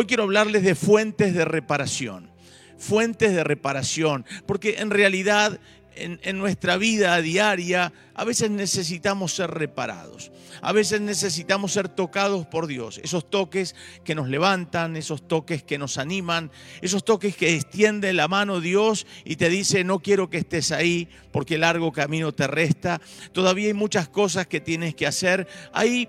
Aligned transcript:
Hoy 0.00 0.06
quiero 0.06 0.22
hablarles 0.22 0.62
de 0.62 0.74
fuentes 0.74 1.34
de 1.34 1.44
reparación. 1.44 2.30
Fuentes 2.78 3.34
de 3.34 3.44
reparación. 3.44 4.24
Porque 4.46 4.76
en 4.78 4.88
realidad 4.88 5.60
en, 5.94 6.38
nuestra 6.38 6.78
vida 6.78 7.20
diaria 7.20 7.92
a 8.14 8.24
veces 8.24 8.50
necesitamos 8.50 9.34
ser 9.34 9.50
reparados. 9.50 10.32
A 10.62 10.72
veces 10.72 11.02
necesitamos 11.02 11.72
ser 11.72 11.90
tocados 11.90 12.46
por 12.46 12.66
Dios. 12.66 12.98
Esos 13.04 13.28
toques 13.28 13.76
que 14.02 14.14
nos 14.14 14.30
levantan, 14.30 14.96
esos 14.96 15.28
toques 15.28 15.62
que 15.62 15.76
nos 15.76 15.98
animan, 15.98 16.50
esos 16.80 17.04
toques 17.04 17.36
que 17.36 17.54
extiende 17.54 18.14
la 18.14 18.26
mano 18.26 18.62
Dios 18.62 19.06
y 19.26 19.36
te 19.36 19.50
dice, 19.50 19.84
no 19.84 19.98
quiero 19.98 20.30
que 20.30 20.38
estés 20.38 20.72
ahí 20.72 21.10
porque 21.30 21.58
largo 21.58 21.92
camino 21.92 22.32
te 22.32 22.46
resta. 22.46 23.02
Todavía 23.32 23.66
hay 23.66 23.74
muchas 23.74 24.08
cosas 24.08 24.46
que 24.46 24.62
tienes 24.62 24.94
que 24.94 25.06
hacer. 25.06 25.46
Hay 25.74 26.08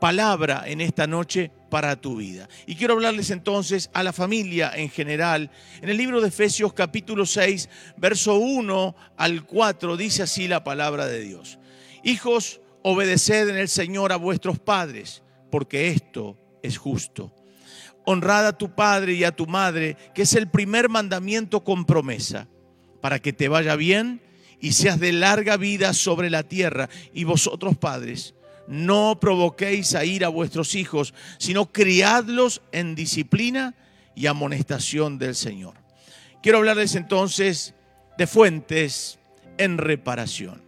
palabra 0.00 0.62
en 0.66 0.80
esta 0.80 1.08
noche 1.08 1.50
para 1.72 1.96
tu 1.96 2.16
vida. 2.16 2.50
Y 2.66 2.76
quiero 2.76 2.92
hablarles 2.92 3.30
entonces 3.30 3.88
a 3.94 4.02
la 4.02 4.12
familia 4.12 4.72
en 4.74 4.90
general. 4.90 5.50
En 5.80 5.88
el 5.88 5.96
libro 5.96 6.20
de 6.20 6.28
Efesios 6.28 6.74
capítulo 6.74 7.24
6, 7.24 7.70
verso 7.96 8.36
1 8.36 8.94
al 9.16 9.46
4 9.46 9.96
dice 9.96 10.22
así 10.22 10.48
la 10.48 10.64
palabra 10.64 11.06
de 11.06 11.20
Dios. 11.20 11.58
Hijos, 12.04 12.60
obedeced 12.82 13.48
en 13.48 13.56
el 13.56 13.70
Señor 13.70 14.12
a 14.12 14.16
vuestros 14.16 14.58
padres, 14.58 15.22
porque 15.50 15.88
esto 15.88 16.36
es 16.62 16.76
justo. 16.76 17.34
Honrad 18.04 18.48
a 18.48 18.58
tu 18.58 18.74
padre 18.74 19.14
y 19.14 19.24
a 19.24 19.34
tu 19.34 19.46
madre, 19.46 19.96
que 20.14 20.22
es 20.22 20.34
el 20.34 20.50
primer 20.50 20.90
mandamiento 20.90 21.64
con 21.64 21.86
promesa, 21.86 22.48
para 23.00 23.18
que 23.18 23.32
te 23.32 23.48
vaya 23.48 23.76
bien 23.76 24.20
y 24.60 24.72
seas 24.72 25.00
de 25.00 25.12
larga 25.12 25.56
vida 25.56 25.94
sobre 25.94 26.28
la 26.28 26.42
tierra. 26.42 26.90
Y 27.14 27.24
vosotros, 27.24 27.78
padres, 27.78 28.34
no 28.72 29.20
provoquéis 29.20 29.94
a 29.94 30.06
ir 30.06 30.24
a 30.24 30.28
vuestros 30.28 30.74
hijos, 30.74 31.12
sino 31.36 31.70
criadlos 31.70 32.62
en 32.72 32.94
disciplina 32.94 33.74
y 34.14 34.26
amonestación 34.26 35.18
del 35.18 35.34
Señor. 35.34 35.74
Quiero 36.42 36.58
hablarles 36.58 36.94
entonces 36.94 37.74
de 38.16 38.26
fuentes 38.26 39.18
en 39.58 39.76
reparación. 39.76 40.62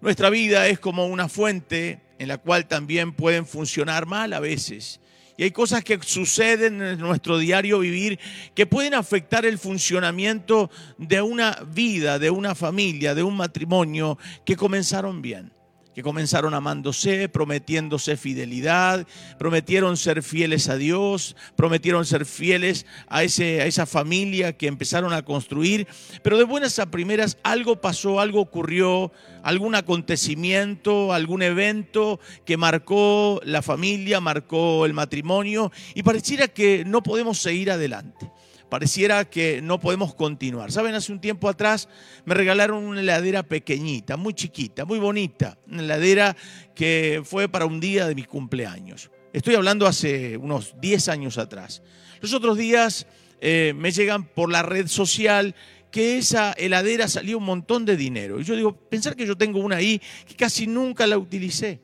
Nuestra 0.00 0.30
vida 0.30 0.68
es 0.68 0.78
como 0.78 1.06
una 1.06 1.28
fuente 1.28 2.02
en 2.20 2.28
la 2.28 2.38
cual 2.38 2.66
también 2.68 3.12
pueden 3.12 3.46
funcionar 3.46 4.06
mal 4.06 4.32
a 4.32 4.38
veces. 4.38 5.00
Y 5.36 5.42
hay 5.42 5.50
cosas 5.50 5.82
que 5.82 5.98
suceden 6.02 6.80
en 6.80 7.00
nuestro 7.00 7.36
diario 7.36 7.80
vivir 7.80 8.20
que 8.54 8.64
pueden 8.64 8.94
afectar 8.94 9.44
el 9.44 9.58
funcionamiento 9.58 10.70
de 10.98 11.20
una 11.20 11.58
vida, 11.66 12.20
de 12.20 12.30
una 12.30 12.54
familia, 12.54 13.16
de 13.16 13.24
un 13.24 13.36
matrimonio 13.36 14.18
que 14.44 14.54
comenzaron 14.54 15.20
bien 15.20 15.55
que 15.96 16.02
comenzaron 16.02 16.52
amándose, 16.52 17.26
prometiéndose 17.30 18.18
fidelidad, 18.18 19.06
prometieron 19.38 19.96
ser 19.96 20.22
fieles 20.22 20.68
a 20.68 20.76
Dios, 20.76 21.36
prometieron 21.56 22.04
ser 22.04 22.26
fieles 22.26 22.84
a, 23.08 23.22
ese, 23.22 23.62
a 23.62 23.66
esa 23.66 23.86
familia 23.86 24.52
que 24.58 24.66
empezaron 24.66 25.14
a 25.14 25.24
construir, 25.24 25.86
pero 26.22 26.36
de 26.36 26.44
buenas 26.44 26.78
a 26.78 26.90
primeras 26.90 27.38
algo 27.42 27.80
pasó, 27.80 28.20
algo 28.20 28.42
ocurrió, 28.42 29.10
algún 29.42 29.74
acontecimiento, 29.74 31.14
algún 31.14 31.40
evento 31.40 32.20
que 32.44 32.58
marcó 32.58 33.40
la 33.42 33.62
familia, 33.62 34.20
marcó 34.20 34.84
el 34.84 34.92
matrimonio 34.92 35.72
y 35.94 36.02
pareciera 36.02 36.46
que 36.46 36.84
no 36.84 37.02
podemos 37.02 37.38
seguir 37.38 37.70
adelante 37.70 38.30
pareciera 38.68 39.24
que 39.24 39.60
no 39.62 39.80
podemos 39.80 40.14
continuar. 40.14 40.72
Saben, 40.72 40.94
hace 40.94 41.12
un 41.12 41.20
tiempo 41.20 41.48
atrás 41.48 41.88
me 42.24 42.34
regalaron 42.34 42.84
una 42.84 43.00
heladera 43.00 43.42
pequeñita, 43.42 44.16
muy 44.16 44.34
chiquita, 44.34 44.84
muy 44.84 44.98
bonita, 44.98 45.58
una 45.70 45.82
heladera 45.82 46.36
que 46.74 47.22
fue 47.24 47.48
para 47.48 47.66
un 47.66 47.80
día 47.80 48.06
de 48.06 48.14
mi 48.14 48.24
cumpleaños. 48.24 49.10
Estoy 49.32 49.54
hablando 49.54 49.86
hace 49.86 50.36
unos 50.36 50.74
10 50.80 51.08
años 51.08 51.38
atrás. 51.38 51.82
Los 52.20 52.32
otros 52.32 52.56
días 52.56 53.06
eh, 53.40 53.74
me 53.76 53.90
llegan 53.90 54.24
por 54.24 54.50
la 54.50 54.62
red 54.62 54.86
social 54.86 55.54
que 55.90 56.18
esa 56.18 56.52
heladera 56.52 57.08
salió 57.08 57.38
un 57.38 57.44
montón 57.44 57.84
de 57.84 57.96
dinero. 57.96 58.40
Y 58.40 58.44
yo 58.44 58.56
digo, 58.56 58.76
pensar 58.76 59.16
que 59.16 59.26
yo 59.26 59.36
tengo 59.36 59.60
una 59.60 59.76
ahí 59.76 60.00
que 60.26 60.34
casi 60.34 60.66
nunca 60.66 61.06
la 61.06 61.18
utilicé. 61.18 61.80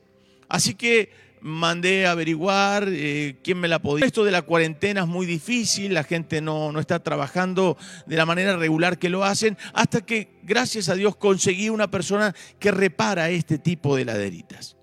Así 0.47 0.75
que 0.75 1.09
mandé 1.43 2.07
a 2.07 2.11
averiguar 2.11 2.87
eh, 2.89 3.37
quién 3.43 3.59
me 3.59 3.67
la 3.67 3.79
podía. 3.79 4.05
Esto 4.05 4.23
de 4.23 4.31
la 4.31 4.43
cuarentena 4.43 5.01
es 5.01 5.07
muy 5.07 5.25
difícil, 5.25 5.93
la 5.93 6.05
gente 6.05 6.39
no, 6.41 6.71
no 6.71 6.79
está 6.79 7.03
trabajando 7.03 7.77
de 8.05 8.15
la 8.15 8.25
manera 8.25 8.55
regular 8.55 8.97
que 8.97 9.09
lo 9.09 9.25
hacen, 9.25 9.57
hasta 9.73 10.05
que 10.05 10.39
gracias 10.43 10.87
a 10.87 10.95
Dios 10.95 11.17
conseguí 11.17 11.69
una 11.69 11.91
persona 11.91 12.33
que 12.59 12.71
repara 12.71 13.29
este 13.29 13.57
tipo 13.57 13.97
de 13.97 14.05
laderitas. 14.05 14.77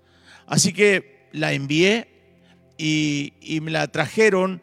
Así 0.45 0.71
que 0.71 1.27
la 1.31 1.51
envié 1.51 2.07
y, 2.77 3.33
y 3.41 3.59
me 3.59 3.71
la 3.71 3.87
trajeron, 3.87 4.61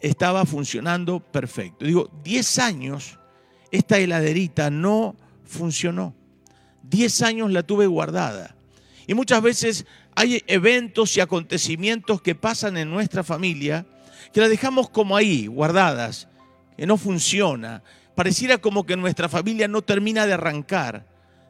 estaba 0.00 0.46
funcionando 0.46 1.18
perfecto. 1.18 1.84
Digo, 1.84 2.10
10 2.22 2.58
años 2.60 3.18
esta 3.72 3.98
heladerita 3.98 4.70
no 4.70 5.16
funcionó. 5.42 6.14
10 6.84 7.22
años 7.22 7.50
la 7.50 7.64
tuve 7.64 7.88
guardada. 7.88 8.54
Y 9.06 9.14
muchas 9.14 9.42
veces 9.42 9.86
hay 10.16 10.42
eventos 10.46 11.16
y 11.16 11.20
acontecimientos 11.20 12.22
que 12.22 12.34
pasan 12.34 12.76
en 12.76 12.90
nuestra 12.90 13.24
familia 13.24 13.86
que 14.32 14.40
la 14.40 14.48
dejamos 14.48 14.90
como 14.90 15.16
ahí, 15.16 15.46
guardadas, 15.46 16.28
que 16.76 16.86
no 16.86 16.96
funciona. 16.96 17.82
Pareciera 18.14 18.58
como 18.58 18.84
que 18.84 18.96
nuestra 18.96 19.28
familia 19.28 19.68
no 19.68 19.82
termina 19.82 20.26
de 20.26 20.32
arrancar. 20.32 21.06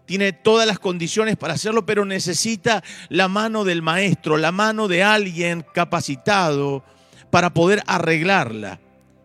Tiene 0.06 0.32
todas 0.32 0.66
las 0.66 0.78
condiciones 0.78 1.36
para 1.36 1.54
hacerlo, 1.54 1.86
pero 1.86 2.04
necesita 2.04 2.84
la 3.08 3.28
mano 3.28 3.64
del 3.64 3.80
maestro, 3.80 4.36
la 4.36 4.52
mano 4.52 4.86
de 4.86 5.02
alguien 5.02 5.64
capacitado 5.72 6.84
para 7.31 7.54
poder 7.54 7.82
arreglarla. 7.86 8.81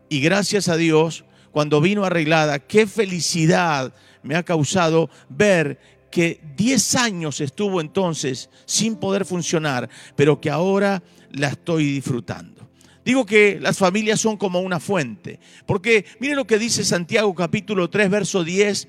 Y 0.07 0.21
gracias 0.21 0.69
a 0.69 0.77
Dios, 0.77 1.25
cuando 1.51 1.81
vino 1.81 2.05
arreglada, 2.05 2.59
qué 2.59 2.87
felicidad 2.87 3.93
me 4.23 4.35
ha 4.35 4.43
causado 4.43 5.09
ver 5.27 5.79
que 6.09 6.41
10 6.57 6.95
años 6.95 7.41
estuvo 7.41 7.81
entonces 7.81 8.49
sin 8.65 8.95
poder 8.95 9.25
funcionar, 9.25 9.89
pero 10.15 10.39
que 10.41 10.49
ahora 10.49 11.03
la 11.31 11.49
estoy 11.49 11.85
disfrutando. 11.85 12.67
Digo 13.05 13.25
que 13.25 13.59
las 13.59 13.77
familias 13.77 14.19
son 14.19 14.37
como 14.37 14.59
una 14.59 14.79
fuente, 14.79 15.39
porque 15.65 16.05
mire 16.19 16.35
lo 16.35 16.45
que 16.45 16.59
dice 16.59 16.83
Santiago 16.83 17.33
capítulo 17.33 17.89
3, 17.89 18.09
verso 18.09 18.43
10 18.43 18.87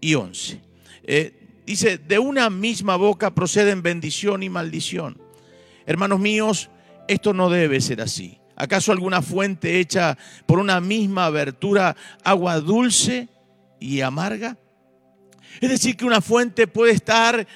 y 0.00 0.14
11. 0.14 0.60
Eh, 1.04 1.34
dice, 1.66 1.98
de 1.98 2.18
una 2.18 2.50
misma 2.50 2.96
boca 2.96 3.34
proceden 3.34 3.82
bendición 3.82 4.42
y 4.42 4.48
maldición. 4.48 5.20
Hermanos 5.86 6.20
míos, 6.20 6.70
esto 7.06 7.32
no 7.32 7.50
debe 7.50 7.80
ser 7.80 8.00
así. 8.00 8.38
¿Acaso 8.56 8.92
alguna 8.92 9.22
fuente 9.22 9.80
hecha 9.80 10.18
por 10.46 10.58
una 10.58 10.80
misma 10.80 11.26
abertura 11.26 11.96
agua 12.24 12.60
dulce 12.60 13.28
y 13.78 14.00
amarga? 14.00 14.58
Es 15.60 15.70
decir, 15.70 15.96
que 15.96 16.04
una 16.04 16.20
fuente 16.20 16.66
puede 16.66 16.92
estar 16.92 17.46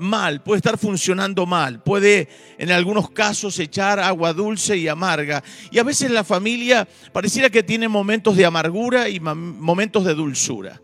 mal, 0.00 0.42
puede 0.42 0.58
estar 0.58 0.78
funcionando 0.78 1.44
mal, 1.46 1.82
puede 1.82 2.28
en 2.58 2.72
algunos 2.72 3.10
casos 3.10 3.58
echar 3.58 4.00
agua 4.00 4.32
dulce 4.32 4.76
y 4.76 4.88
amarga. 4.88 5.44
Y 5.70 5.78
a 5.78 5.82
veces 5.84 6.10
la 6.10 6.24
familia 6.24 6.88
pareciera 7.12 7.50
que 7.50 7.62
tiene 7.62 7.88
momentos 7.88 8.36
de 8.36 8.46
amargura 8.46 9.08
y 9.08 9.20
momentos 9.20 10.04
de 10.04 10.14
dulzura. 10.14 10.80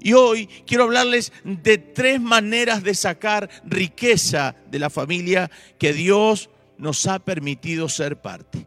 Y 0.00 0.12
hoy 0.12 0.48
quiero 0.66 0.84
hablarles 0.84 1.32
de 1.44 1.78
tres 1.78 2.20
maneras 2.20 2.82
de 2.82 2.94
sacar 2.94 3.48
riqueza 3.64 4.54
de 4.70 4.78
la 4.78 4.90
familia 4.90 5.50
que 5.78 5.92
Dios 5.92 6.50
nos 6.78 7.06
ha 7.06 7.18
permitido 7.20 7.88
ser 7.88 8.20
parte. 8.20 8.66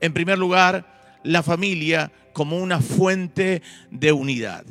En 0.00 0.12
primer 0.12 0.38
lugar, 0.38 1.20
la 1.24 1.42
familia 1.42 2.12
como 2.32 2.58
una 2.58 2.80
fuente 2.80 3.62
de 3.90 4.12
unidad 4.12 4.64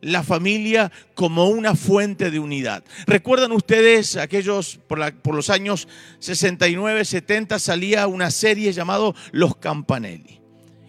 la 0.00 0.22
familia 0.22 0.92
como 1.14 1.48
una 1.48 1.74
fuente 1.74 2.30
de 2.30 2.38
unidad. 2.38 2.84
¿Recuerdan 3.06 3.52
ustedes 3.52 4.16
aquellos, 4.16 4.78
por, 4.86 5.34
los 5.34 5.50
años 5.50 5.88
69, 6.20 7.04
70, 7.04 7.58
salía 7.58 8.06
una 8.06 8.30
serie 8.30 8.72
llamado 8.72 9.14
Los 9.32 9.56
Campanelli? 9.56 10.40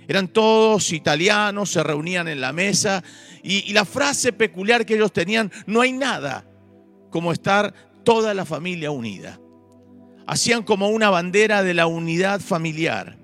Eran 0.07 0.27
todos 0.27 0.91
italianos, 0.91 1.71
se 1.71 1.83
reunían 1.83 2.27
en 2.27 2.41
la 2.41 2.51
mesa 2.51 3.03
y 3.43 3.71
la 3.73 3.85
frase 3.85 4.33
peculiar 4.33 4.85
que 4.85 4.95
ellos 4.95 5.13
tenían, 5.13 5.51
no 5.67 5.81
hay 5.81 5.91
nada 5.91 6.45
como 7.11 7.31
estar 7.31 7.73
toda 8.03 8.33
la 8.33 8.45
familia 8.45 8.91
unida. 8.91 9.39
Hacían 10.25 10.63
como 10.63 10.89
una 10.89 11.09
bandera 11.09 11.63
de 11.63 11.73
la 11.73 11.87
unidad 11.87 12.39
familiar. 12.39 13.17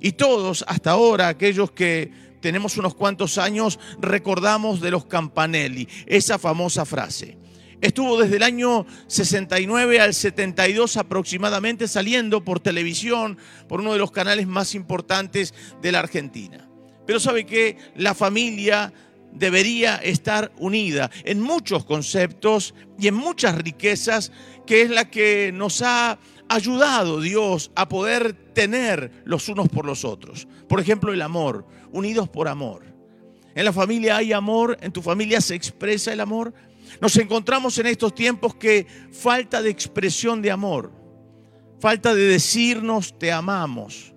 Y 0.00 0.12
todos, 0.12 0.64
hasta 0.66 0.92
ahora, 0.92 1.28
aquellos 1.28 1.70
que 1.70 2.10
tenemos 2.42 2.76
unos 2.76 2.94
cuantos 2.94 3.38
años, 3.38 3.78
recordamos 4.00 4.82
de 4.82 4.90
los 4.90 5.06
Campanelli, 5.06 5.88
esa 6.06 6.38
famosa 6.38 6.84
frase. 6.84 7.38
Estuvo 7.80 8.20
desde 8.20 8.36
el 8.36 8.42
año 8.42 8.84
69 9.06 10.00
al 10.00 10.12
72 10.12 10.96
aproximadamente 10.98 11.88
saliendo 11.88 12.44
por 12.44 12.60
televisión, 12.60 13.38
por 13.68 13.80
uno 13.80 13.92
de 13.92 13.98
los 13.98 14.12
canales 14.12 14.46
más 14.46 14.74
importantes 14.74 15.54
de 15.80 15.92
la 15.92 16.00
Argentina. 16.00 16.68
Pero 17.06 17.18
sabe 17.18 17.46
que 17.46 17.78
la 17.96 18.14
familia 18.14 18.92
debería 19.32 19.96
estar 19.96 20.52
unida 20.58 21.10
en 21.24 21.40
muchos 21.40 21.84
conceptos 21.84 22.74
y 22.98 23.08
en 23.08 23.14
muchas 23.14 23.56
riquezas, 23.56 24.30
que 24.66 24.82
es 24.82 24.90
la 24.90 25.10
que 25.10 25.50
nos 25.52 25.82
ha 25.82 26.18
ayudado 26.48 27.20
Dios 27.20 27.72
a 27.74 27.88
poder 27.88 28.34
tener 28.52 29.10
los 29.24 29.48
unos 29.48 29.68
por 29.68 29.86
los 29.86 30.04
otros. 30.04 30.46
Por 30.68 30.80
ejemplo, 30.80 31.12
el 31.12 31.22
amor, 31.22 31.66
unidos 31.92 32.28
por 32.28 32.48
amor. 32.48 32.84
En 33.54 33.64
la 33.64 33.72
familia 33.72 34.16
hay 34.16 34.32
amor, 34.32 34.78
en 34.80 34.92
tu 34.92 35.02
familia 35.02 35.40
se 35.40 35.54
expresa 35.54 36.12
el 36.12 36.20
amor. 36.20 36.52
Nos 37.00 37.16
encontramos 37.16 37.76
en 37.78 37.86
estos 37.86 38.14
tiempos 38.14 38.54
que 38.54 38.86
falta 39.12 39.62
de 39.62 39.70
expresión 39.70 40.42
de 40.42 40.50
amor, 40.50 40.92
falta 41.78 42.14
de 42.14 42.22
decirnos 42.22 43.18
te 43.18 43.30
amamos. 43.30 44.12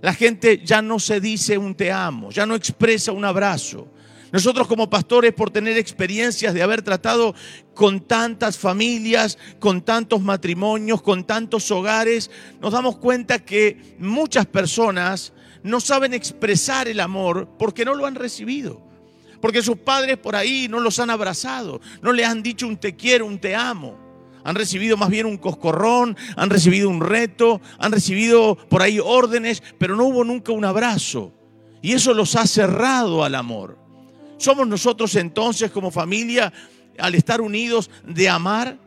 La 0.00 0.12
gente 0.12 0.60
ya 0.64 0.82
no 0.82 0.98
se 0.98 1.20
dice 1.20 1.56
un 1.56 1.74
te 1.76 1.92
amo, 1.92 2.30
ya 2.30 2.44
no 2.44 2.56
expresa 2.56 3.12
un 3.12 3.24
abrazo. 3.24 3.88
Nosotros 4.32 4.66
como 4.66 4.88
pastores, 4.88 5.34
por 5.34 5.50
tener 5.50 5.76
experiencias 5.76 6.54
de 6.54 6.62
haber 6.62 6.80
tratado 6.82 7.34
con 7.74 8.00
tantas 8.00 8.56
familias, 8.56 9.36
con 9.60 9.82
tantos 9.82 10.22
matrimonios, 10.22 11.02
con 11.02 11.24
tantos 11.24 11.70
hogares, 11.70 12.30
nos 12.60 12.72
damos 12.72 12.96
cuenta 12.96 13.40
que 13.40 13.94
muchas 13.98 14.46
personas 14.46 15.34
no 15.62 15.80
saben 15.80 16.14
expresar 16.14 16.88
el 16.88 17.00
amor 17.00 17.48
porque 17.58 17.84
no 17.84 17.94
lo 17.94 18.06
han 18.06 18.14
recibido. 18.14 18.80
Porque 19.40 19.62
sus 19.62 19.78
padres 19.78 20.18
por 20.18 20.36
ahí 20.36 20.68
no 20.68 20.78
los 20.78 20.98
han 21.00 21.10
abrazado, 21.10 21.80
no 22.00 22.12
le 22.12 22.24
han 22.24 22.42
dicho 22.42 22.66
un 22.66 22.76
te 22.76 22.94
quiero, 22.94 23.26
un 23.26 23.38
te 23.38 23.56
amo. 23.56 23.98
Han 24.44 24.54
recibido 24.54 24.96
más 24.96 25.08
bien 25.08 25.26
un 25.26 25.36
coscorrón, 25.36 26.16
han 26.36 26.50
recibido 26.50 26.88
un 26.88 27.00
reto, 27.00 27.60
han 27.78 27.92
recibido 27.92 28.56
por 28.56 28.82
ahí 28.82 28.98
órdenes, 29.00 29.62
pero 29.78 29.96
no 29.96 30.04
hubo 30.04 30.24
nunca 30.24 30.52
un 30.52 30.64
abrazo. 30.64 31.32
Y 31.80 31.92
eso 31.92 32.14
los 32.14 32.36
ha 32.36 32.46
cerrado 32.46 33.24
al 33.24 33.34
amor. 33.34 33.78
Somos 34.38 34.66
nosotros 34.66 35.14
entonces 35.16 35.70
como 35.70 35.90
familia, 35.90 36.52
al 36.98 37.14
estar 37.14 37.40
unidos, 37.40 37.90
de 38.04 38.28
amar, 38.28 38.78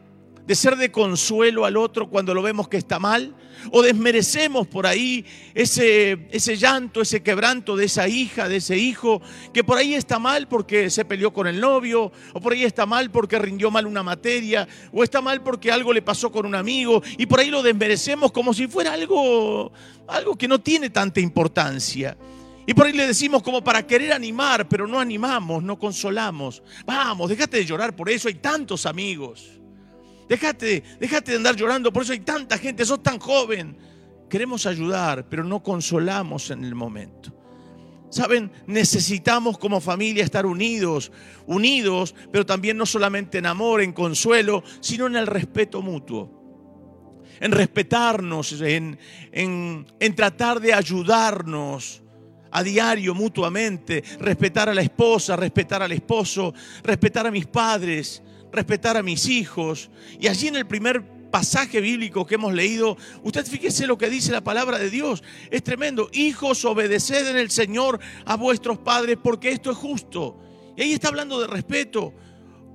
de 0.46 0.56
ser 0.56 0.76
de 0.76 0.92
consuelo 0.92 1.66
al 1.66 1.78
otro 1.78 2.10
cuando 2.10 2.34
lo 2.34 2.42
vemos 2.42 2.68
que 2.68 2.78
está 2.78 3.00
mal, 3.00 3.36
o 3.72 3.82
desmerecemos 3.82 4.68
por 4.68 4.86
ahí 4.86 5.26
ese, 5.54 6.28
ese 6.32 6.56
llanto, 6.56 7.02
ese 7.02 7.24
quebranto 7.24 7.76
de 7.76 7.86
esa 7.86 8.08
hija, 8.08 8.48
de 8.48 8.58
ese 8.58 8.78
hijo, 8.78 9.22
que 9.54 9.64
por 9.64 9.78
ahí 9.78 9.96
está 9.96 10.20
mal 10.20 10.48
porque 10.48 10.90
se 10.90 11.06
peleó 11.06 11.34
con 11.34 11.48
el 11.48 11.60
novio, 11.60 12.12
o 12.34 12.40
por 12.40 12.54
ahí 12.54 12.64
está 12.64 12.86
mal 12.86 13.10
porque 13.10 13.40
rindió 13.40 13.72
mal 13.72 13.88
una 13.88 14.04
materia, 14.04 14.68
o 14.92 15.04
está 15.04 15.22
mal 15.22 15.42
porque 15.42 15.72
algo 15.72 15.94
le 15.94 16.02
pasó 16.02 16.32
con 16.32 16.46
un 16.46 16.56
amigo, 16.56 17.02
y 17.18 17.26
por 17.26 17.40
ahí 17.40 17.50
lo 17.50 17.64
desmerecemos 17.64 18.32
como 18.32 18.54
si 18.54 18.68
fuera 18.68 18.94
algo, 18.94 19.72
algo 20.08 20.38
que 20.38 20.48
no 20.48 20.60
tiene 20.60 20.90
tanta 20.90 21.20
importancia. 21.20 22.18
Y 22.68 22.74
por 22.74 22.88
ahí 22.88 22.94
le 22.94 23.06
decimos 23.06 23.44
como 23.44 23.64
para 23.64 23.86
querer 23.86 24.12
animar, 24.12 24.68
pero 24.68 24.88
no 24.88 25.00
animamos, 25.00 25.62
no 25.62 25.78
consolamos. 25.78 26.64
Vamos, 26.86 27.30
déjate 27.30 27.58
de 27.58 27.66
llorar 27.66 27.96
por 27.96 28.10
eso, 28.10 28.28
hay 28.28 28.36
tantos 28.36 28.88
amigos. 28.88 29.60
Déjate, 30.28 30.84
déjate 31.00 31.32
de 31.32 31.38
andar 31.38 31.56
llorando, 31.56 31.94
por 31.94 32.04
eso 32.04 32.14
hay 32.14 32.20
tanta 32.20 32.58
gente, 32.58 32.86
sos 32.86 33.04
tan 33.04 33.20
joven. 33.20 33.78
Queremos 34.30 34.66
ayudar, 34.66 35.28
pero 35.30 35.44
no 35.44 35.62
consolamos 35.62 36.50
en 36.50 36.64
el 36.64 36.74
momento. 36.74 37.32
Saben, 38.10 38.52
necesitamos 38.66 39.58
como 39.58 39.82
familia 39.82 40.24
estar 40.24 40.46
unidos, 40.46 41.12
unidos, 41.48 42.16
pero 42.32 42.46
también 42.46 42.78
no 42.78 42.86
solamente 42.86 43.40
en 43.40 43.46
amor, 43.46 43.82
en 43.82 43.94
consuelo, 43.94 44.64
sino 44.80 45.08
en 45.08 45.16
el 45.16 45.28
respeto 45.28 45.82
mutuo. 45.82 46.32
En 47.40 47.52
respetarnos, 47.52 48.62
en, 48.62 48.98
en, 49.32 49.86
en 50.00 50.16
tratar 50.16 50.62
de 50.62 50.74
ayudarnos 50.74 52.02
a 52.52 52.64
diario 52.64 53.14
mutuamente, 53.14 54.02
respetar 54.20 54.70
a 54.70 54.74
la 54.74 54.82
esposa, 54.82 55.36
respetar 55.36 55.84
al 55.84 55.92
esposo, 55.92 56.54
respetar 56.84 57.28
a 57.28 57.32
mis 57.32 57.46
padres, 57.48 58.24
respetar 58.52 58.98
a 58.98 59.04
mis 59.04 59.28
hijos. 59.28 59.90
Y 60.20 60.28
allí 60.28 60.48
en 60.48 60.56
el 60.56 60.68
primer 60.68 61.04
pasaje 61.32 61.82
bíblico 61.82 62.26
que 62.26 62.36
hemos 62.36 62.54
leído, 62.54 62.98
usted 63.24 63.46
fíjese 63.46 63.88
lo 63.88 63.98
que 63.98 64.10
dice 64.10 64.32
la 64.32 64.44
palabra 64.44 64.80
de 64.80 64.90
Dios. 64.90 65.24
Es 65.52 65.64
tremendo. 65.64 66.10
Hijos, 66.14 66.64
obedeced 66.66 67.28
en 67.28 67.38
el 67.38 67.52
Señor 67.52 68.00
a 68.26 68.36
vuestros 68.36 68.78
padres 68.78 69.18
porque 69.22 69.50
esto 69.50 69.72
es 69.72 69.78
justo. 69.78 70.40
Y 70.78 70.84
ahí 70.84 70.94
está 70.94 71.10
hablando 71.10 71.40
de 71.40 71.48
respeto. 71.48 72.14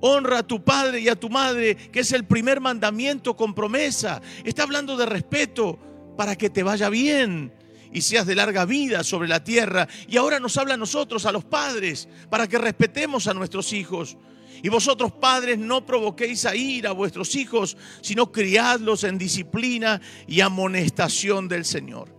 Honra 0.01 0.39
a 0.39 0.43
tu 0.43 0.63
padre 0.63 0.99
y 0.99 1.09
a 1.09 1.15
tu 1.15 1.29
madre, 1.29 1.75
que 1.75 1.99
es 1.99 2.11
el 2.11 2.25
primer 2.25 2.59
mandamiento 2.59 3.35
con 3.35 3.53
promesa. 3.53 4.21
Está 4.43 4.63
hablando 4.63 4.97
de 4.97 5.05
respeto 5.05 5.79
para 6.17 6.35
que 6.35 6.49
te 6.49 6.63
vaya 6.63 6.89
bien 6.89 7.53
y 7.93 8.01
seas 8.01 8.25
de 8.25 8.35
larga 8.35 8.65
vida 8.65 9.03
sobre 9.03 9.27
la 9.27 9.43
tierra. 9.43 9.87
Y 10.07 10.17
ahora 10.17 10.39
nos 10.39 10.57
habla 10.57 10.75
a 10.75 10.77
nosotros, 10.77 11.25
a 11.25 11.31
los 11.31 11.43
padres, 11.43 12.07
para 12.29 12.47
que 12.47 12.57
respetemos 12.57 13.27
a 13.27 13.33
nuestros 13.33 13.73
hijos. 13.73 14.17
Y 14.63 14.69
vosotros 14.69 15.11
padres 15.11 15.57
no 15.57 15.85
provoquéis 15.85 16.45
a 16.45 16.55
ir 16.55 16.87
a 16.87 16.91
vuestros 16.91 17.35
hijos, 17.35 17.77
sino 18.01 18.31
criadlos 18.31 19.03
en 19.03 19.17
disciplina 19.17 20.01
y 20.27 20.41
amonestación 20.41 21.47
del 21.47 21.65
Señor. 21.65 22.15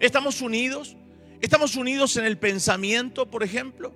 ¿Estamos 0.00 0.40
unidos? 0.42 0.96
¿Estamos 1.40 1.76
unidos 1.76 2.16
en 2.16 2.24
el 2.24 2.38
pensamiento, 2.38 3.30
por 3.30 3.42
ejemplo? 3.42 3.94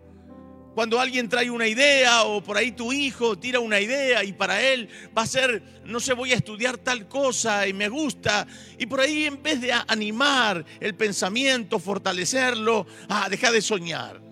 Cuando 0.75 1.01
alguien 1.01 1.29
trae 1.29 1.51
una 1.51 1.67
idea 1.67 2.23
o 2.23 2.43
por 2.43 2.57
ahí 2.57 2.73
tu 2.73 2.93
hijo 2.93 3.37
tira 3.37 3.59
una 3.61 3.81
idea 3.81 4.23
y 4.23 4.33
para 4.33 4.63
él 4.63 4.89
va 5.17 5.23
a 5.23 5.27
ser, 5.27 5.83
no 5.85 5.99
sé, 5.99 6.15
voy 6.15 6.33
a 6.33 6.37
estudiar 6.37 6.79
tal 6.79 7.09
cosa 7.09 7.67
y 7.67 7.73
me 7.73 7.89
gusta. 7.89 8.47
Y 8.79 8.87
por 8.87 9.01
ahí 9.01 9.25
en 9.25 9.43
vez 9.43 9.61
de 9.61 9.73
animar 9.73 10.65
el 10.79 10.95
pensamiento, 10.95 11.79
fortalecerlo, 11.81 12.87
ah, 13.09 13.29
deja 13.29 13.51
de 13.51 13.61
soñar. 13.61 14.30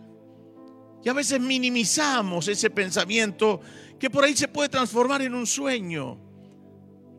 Y 1.05 1.09
a 1.09 1.12
veces 1.12 1.41
minimizamos 1.41 2.49
ese 2.49 2.71
pensamiento 2.71 3.61
que 3.99 4.11
por 4.11 4.25
ahí 4.25 4.37
se 4.37 4.49
puede 4.49 4.69
transformar 4.69 5.23
en 5.23 5.35
un 5.35 5.47
sueño. 5.47 6.19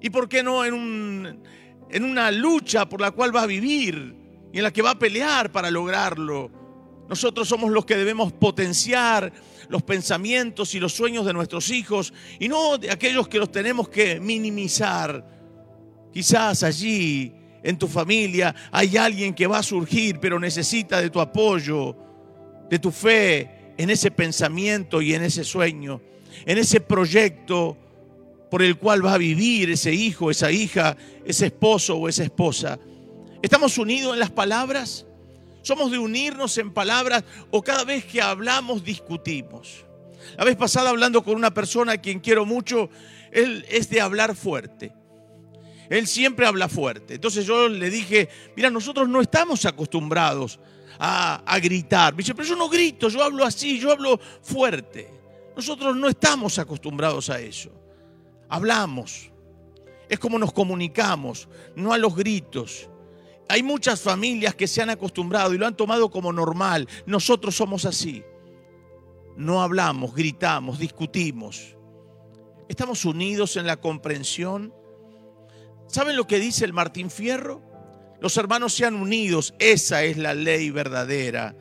¿Y 0.02 0.10
por 0.10 0.28
qué 0.30 0.44
no 0.44 0.64
en, 0.66 0.74
un, 0.74 1.44
en 1.90 2.04
una 2.04 2.31
lucha 2.31 2.88
por 2.88 3.02
la 3.02 3.12
cual 3.12 3.36
va 3.36 3.44
a 3.44 3.48
vivir 3.48 4.16
y 4.52 4.58
en 4.58 4.64
la 4.64 4.72
que 4.72 4.81
va 4.81 4.92
a 4.92 5.00
pelear 5.00 5.52
para 5.52 5.72
lograrlo? 5.72 6.52
Nosotros 7.08 7.48
somos 7.48 7.72
los 7.72 7.86
que 7.86 7.98
debemos 7.98 8.31
potenciar 8.31 9.34
los 9.68 9.81
pensamientos 9.84 10.76
y 10.76 10.80
los 10.80 10.94
sueños 10.94 11.26
de 11.26 11.34
nuestros 11.34 11.70
hijos 11.72 12.14
y 12.40 12.48
no 12.48 12.78
de 12.78 12.92
aquellos 12.92 13.28
que 13.28 13.40
los 13.40 13.52
tenemos 13.52 13.90
que 13.90 14.20
minimizar. 14.20 15.26
Quizás 16.14 16.64
allí 16.64 17.34
en 17.64 17.78
tu 17.78 17.88
familia 17.88 18.56
hay 18.72 18.96
alguien 18.98 19.34
que 19.34 19.48
va 19.48 19.60
a 19.60 19.64
surgir, 19.64 20.20
pero 20.20 20.40
necesita 20.40 21.02
de 21.02 21.10
tu 21.10 21.20
apoyo, 21.20 21.96
de 22.70 22.80
tu 22.80 22.92
fe 22.92 23.58
en 23.80 23.90
ese 23.90 24.12
pensamiento 24.12 25.02
y 25.02 25.14
en 25.14 25.24
ese 25.24 25.46
sueño, 25.46 26.02
en 26.46 26.58
ese 26.58 26.81
proyecto 26.81 27.78
por 28.52 28.62
el 28.62 28.78
cual 28.78 29.06
va 29.06 29.14
a 29.14 29.18
vivir 29.18 29.70
ese 29.70 29.94
hijo, 29.94 30.30
esa 30.30 30.52
hija, 30.52 30.98
ese 31.24 31.46
esposo 31.46 31.96
o 31.96 32.10
esa 32.10 32.26
esposa. 32.26 32.78
¿Estamos 33.42 33.78
unidos 33.78 34.14
en 34.14 34.20
las 34.20 34.31
palabras? 34.31 35.06
Somos 35.62 35.92
de 35.92 35.98
unirnos 35.98 36.58
en 36.58 36.74
palabras 36.74 37.24
o 37.52 37.62
cada 37.62 37.86
vez 37.86 38.04
que 38.04 38.21
hablamos 38.21 38.83
discutimos. 38.83 39.86
La 40.38 40.44
vez 40.44 40.57
pasada 40.57 40.90
hablando 40.90 41.24
con 41.24 41.36
una 41.36 41.54
persona 41.54 41.94
a 41.94 42.02
quien 42.02 42.19
quiero 42.19 42.45
mucho, 42.45 42.90
él 43.31 43.66
es 43.69 43.90
de 43.90 44.02
hablar 44.02 44.36
fuerte. 44.36 44.92
Él 45.90 46.06
siempre 46.06 46.45
habla 46.45 46.68
fuerte. 46.68 47.14
Entonces 47.14 47.45
yo 47.45 47.69
le 47.69 47.90
dije, 47.90 48.28
mira, 48.57 48.69
nosotros 48.69 49.07
no 49.07 49.21
estamos 49.21 49.64
acostumbrados 49.64 50.59
a, 50.99 51.59
gritar. 51.61 52.13
Me 52.13 52.18
dice, 52.18 52.35
pero 52.35 52.47
yo 52.47 52.56
no 52.56 52.68
grito, 52.68 53.07
yo 53.09 53.23
hablo 53.23 53.45
así, 53.45 53.79
yo 53.79 53.91
hablo 53.91 54.19
fuerte. 54.41 55.09
Nosotros 55.56 55.95
no 55.95 56.09
estamos 56.09 56.59
acostumbrados 56.59 57.29
a 57.29 57.39
eso. 57.39 57.71
Hablamos. 58.49 59.31
Es 60.09 60.19
como 60.19 60.39
nos 60.39 60.51
comunicamos, 60.51 61.47
no 61.75 61.94
a 61.94 61.97
los 61.97 62.15
gritos. 62.15 62.89
Hay 63.47 63.63
muchas 63.63 64.01
familias 64.01 64.56
que 64.56 64.68
se 64.68 64.81
han 64.81 64.89
acostumbrado 64.89 65.53
y 65.53 65.57
lo 65.57 65.65
han 65.65 65.77
tomado 65.77 66.09
como 66.09 66.33
normal. 66.33 66.87
Nosotros 67.06 67.56
somos 67.56 67.85
así. 67.85 68.23
No 69.37 69.61
hablamos, 69.61 70.13
gritamos, 70.13 70.79
discutimos. 70.79 71.75
Estamos 72.68 73.06
unidos 73.06 73.56
en 73.56 73.65
la 73.65 73.77
comprensión. 73.77 74.73
¿Saben 75.87 76.15
lo 76.15 76.27
que 76.27 76.39
dice 76.39 76.65
el 76.65 76.73
Martín 76.73 77.09
Fierro? 77.09 77.69
Los 78.21 78.35
hermanos 78.38 78.73
sean 78.73 78.95
unidos. 78.95 79.54
Esa 79.59 80.04
es 80.04 80.18
la 80.18 80.33
ley 80.33 80.69
verdadera. 80.71 81.56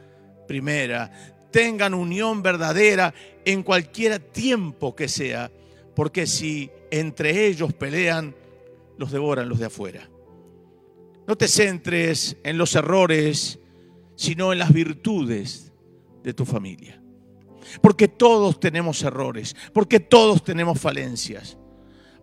Primera, 0.46 1.48
tengan 1.50 1.94
unión 1.94 2.42
verdadera 2.42 3.14
en 3.44 3.62
cualquier 3.62 4.18
tiempo 4.18 4.94
que 4.94 5.08
sea, 5.08 5.50
porque 5.94 6.26
si 6.26 6.70
entre 6.90 7.46
ellos 7.46 7.72
pelean, 7.72 8.34
los 8.96 9.12
devoran 9.12 9.48
los 9.48 9.58
de 9.58 9.66
afuera. 9.66 10.08
No 11.26 11.36
te 11.36 11.46
centres 11.46 12.36
en 12.42 12.56
los 12.56 12.74
errores, 12.74 13.58
sino 14.16 14.52
en 14.52 14.58
las 14.58 14.72
virtudes 14.72 15.72
de 16.22 16.32
tu 16.32 16.46
familia. 16.46 17.02
Porque 17.82 18.08
todos 18.08 18.58
tenemos 18.58 19.02
errores, 19.02 19.54
porque 19.74 20.00
todos 20.00 20.42
tenemos 20.42 20.80
falencias, 20.80 21.57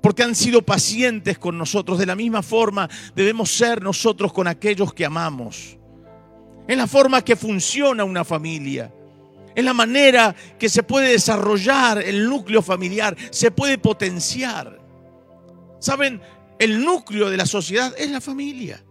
porque 0.06 0.22
han 0.22 0.36
sido 0.36 0.62
pacientes 0.62 1.40
con 1.40 1.58
nosotros. 1.58 1.98
De 1.98 2.06
la 2.06 2.16
misma 2.16 2.44
forma 2.44 2.88
debemos 3.16 3.50
ser 3.50 3.82
nosotros 3.82 4.32
con 4.32 4.48
aquellos 4.48 4.94
que 4.94 5.04
amamos. 5.04 5.80
Es 6.68 6.78
la 6.78 6.86
forma 6.86 7.24
que 7.24 7.36
funciona 7.36 8.04
una 8.04 8.24
familia. 8.24 8.94
Es 9.56 9.66
la 9.66 9.74
manera 9.74 10.36
que 10.60 10.70
se 10.70 10.84
puede 10.84 11.10
desarrollar 11.10 12.04
el 12.04 12.30
núcleo 12.30 12.62
familiar, 12.62 13.18
se 13.32 13.50
puede 13.50 13.80
potenciar. 13.80 14.80
Saben, 15.80 16.22
el 16.60 16.86
núcleo 16.86 17.32
de 17.32 17.38
la 17.38 17.48
sociedad 17.48 17.92
es 17.98 18.12
la 18.12 18.22
familia. 18.22 18.86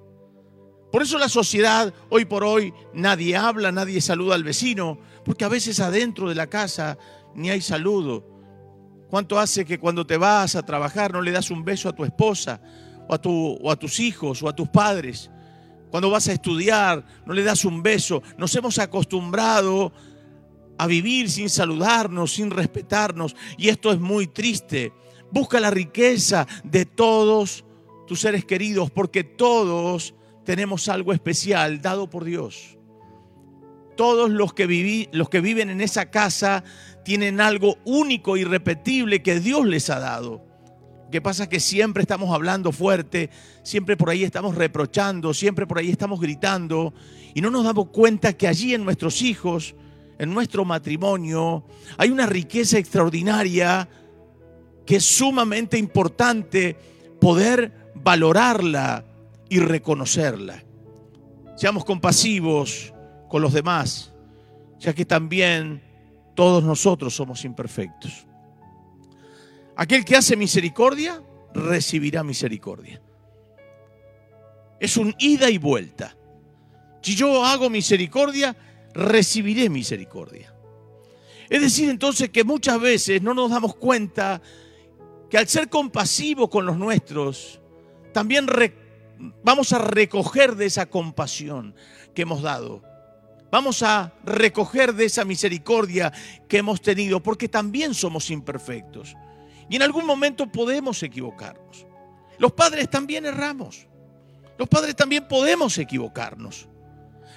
Por 0.91 1.01
eso 1.01 1.17
la 1.17 1.29
sociedad, 1.29 1.95
hoy 2.11 2.25
por 2.25 2.43
hoy, 2.43 2.75
nadie 2.93 3.37
habla, 3.37 3.71
nadie 3.71 4.01
saluda 4.01 4.35
al 4.35 4.43
vecino, 4.43 4.99
porque 5.25 5.45
a 5.45 5.49
veces 5.49 5.79
adentro 5.79 6.29
de 6.29 6.35
la 6.35 6.49
casa 6.49 6.99
ni 7.37 7.51
hay 7.51 7.61
saludo. 7.61 8.34
¿Cuánto 9.15 9.39
hace 9.39 9.65
que 9.65 9.79
cuando 9.79 10.05
te 10.05 10.17
vas 10.17 10.57
a 10.57 10.65
trabajar 10.65 11.13
no 11.13 11.23
le 11.23 11.31
das 11.31 11.53
un 11.53 11.65
beso 11.65 11.89
a 11.89 11.93
tu 11.93 12.05
esposa 12.05 12.61
o 13.07 13.15
a, 13.15 13.19
tu, 13.23 13.33
o 13.63 13.71
a 13.71 13.77
tus 13.77 14.01
hijos 14.01 14.43
o 14.43 14.49
a 14.49 14.57
tus 14.57 14.69
padres? 14.69 15.31
Cuando 15.89 16.11
vas 16.11 16.27
a 16.27 16.33
estudiar 16.33 17.07
no 17.25 17.33
le 17.33 17.45
das 17.45 17.65
un 17.65 17.81
beso. 17.81 18.25
Nos 18.37 18.53
hemos 18.57 18.77
acostumbrado 18.81 19.93
a 20.79 20.89
vivir 20.89 21.31
sin 21.31 21.49
saludarnos, 21.49 22.33
sin 22.33 22.51
respetarnos. 22.51 23.37
Y 23.57 23.69
esto 23.69 23.93
es 23.93 24.01
muy 24.01 24.27
triste. 24.27 24.93
Busca 25.31 25.61
la 25.61 25.71
riqueza 25.71 26.49
de 26.65 26.85
todos 26.85 27.65
tus 28.09 28.19
seres 28.19 28.45
queridos, 28.45 28.91
porque 28.91 29.23
todos 29.23 30.13
tenemos 30.45 30.89
algo 30.89 31.13
especial 31.13 31.81
dado 31.81 32.11
por 32.11 32.25
Dios. 32.25 32.77
Todos 33.97 34.31
los 34.31 34.53
que, 34.55 35.09
los 35.13 35.29
que 35.29 35.41
viven 35.41 35.71
en 35.71 35.81
esa 35.81 36.11
casa 36.11 36.65
tienen 37.05 37.41
algo 37.41 37.79
único, 37.85 38.37
irrepetible 38.37 39.23
que 39.23 39.41
Dios 39.41 39.67
les 39.67 39.91
ha 39.91 40.01
dado. 40.01 40.45
Lo 41.05 41.11
que 41.11 41.21
pasa 41.21 41.45
es 41.45 41.49
que 41.49 41.61
siempre 41.61 42.03
estamos 42.03 42.35
hablando 42.35 42.73
fuerte, 42.73 43.31
siempre 43.63 43.97
por 43.97 44.11
ahí 44.11 44.25
estamos 44.25 44.57
reprochando, 44.57 45.33
siempre 45.35 45.67
por 45.67 45.79
ahí 45.79 45.91
estamos 45.91 46.21
gritando 46.21 46.95
y 47.35 47.41
no 47.41 47.51
nos 47.51 47.65
damos 47.65 47.91
cuenta 47.91 48.33
que 48.33 48.49
allí 48.49 48.75
en 48.75 48.85
nuestros 48.85 49.23
hijos, 49.23 49.75
en 50.19 50.33
nuestro 50.33 50.65
matrimonio, 50.65 51.65
hay 51.99 52.11
una 52.11 52.27
riqueza 52.27 52.79
extraordinaria 52.79 53.89
que 54.87 54.97
es 54.97 55.05
sumamente 55.05 55.79
importante 55.79 56.77
poder 57.21 57.93
valorarla 57.95 59.05
y 59.49 59.59
reconocerla. 59.59 60.65
Seamos 61.57 61.85
compasivos 61.85 62.94
con 63.35 63.43
los 63.43 63.53
demás, 63.53 64.13
ya 64.79 64.93
que 64.93 65.05
también 65.05 65.83
todos 66.37 66.63
nosotros 66.63 67.17
somos 67.17 67.45
imperfectos. 67.45 68.29
Aquel 69.75 70.05
que 70.05 70.15
hace 70.15 70.37
misericordia, 70.37 71.21
recibirá 71.53 72.23
misericordia. 72.23 73.03
Es 74.79 74.97
un 74.97 75.13
ida 75.19 75.51
y 75.51 75.59
vuelta. 75.59 76.17
Si 77.03 77.17
yo 77.17 77.45
hago 77.45 77.69
misericordia, 77.69 78.55
recibiré 78.93 79.69
misericordia. 79.69 80.55
Es 81.51 81.61
decir, 81.61 81.91
entonces 81.91 82.31
que 82.31 82.45
muchas 82.45 82.81
veces 82.81 83.21
no 83.21 83.35
nos 83.35 83.51
damos 83.51 83.75
cuenta 83.75 84.41
que 85.29 85.39
al 85.39 85.49
ser 85.49 85.69
compasivos 85.69 86.49
con 86.51 86.67
los 86.67 86.79
nuestros, 86.79 87.61
también 88.13 88.47
vamos 89.43 89.73
a 89.73 89.79
recoger 89.79 90.55
de 90.55 90.67
esa 90.67 90.87
compasión 90.87 91.75
que 92.15 92.23
hemos 92.23 92.41
dado. 92.41 92.94
Vamos 93.55 93.85
a 93.85 94.13
recoger 94.25 94.93
de 94.93 95.05
esa 95.05 95.25
misericordia 95.25 96.13
que 96.49 96.59
hemos 96.59 96.83
tenido, 96.83 97.23
porque 97.23 97.49
también 97.49 97.95
somos 97.95 98.29
imperfectos. 98.31 99.15
Y 99.71 99.77
en 99.77 99.83
algún 99.83 100.05
momento 100.05 100.51
podemos 100.51 101.01
equivocarnos. 101.05 101.87
Los 102.37 102.51
padres 102.51 102.91
también 102.91 103.27
erramos. 103.27 103.87
Los 104.59 104.69
padres 104.69 104.97
también 104.97 105.29
podemos 105.29 105.79
equivocarnos. 105.79 106.67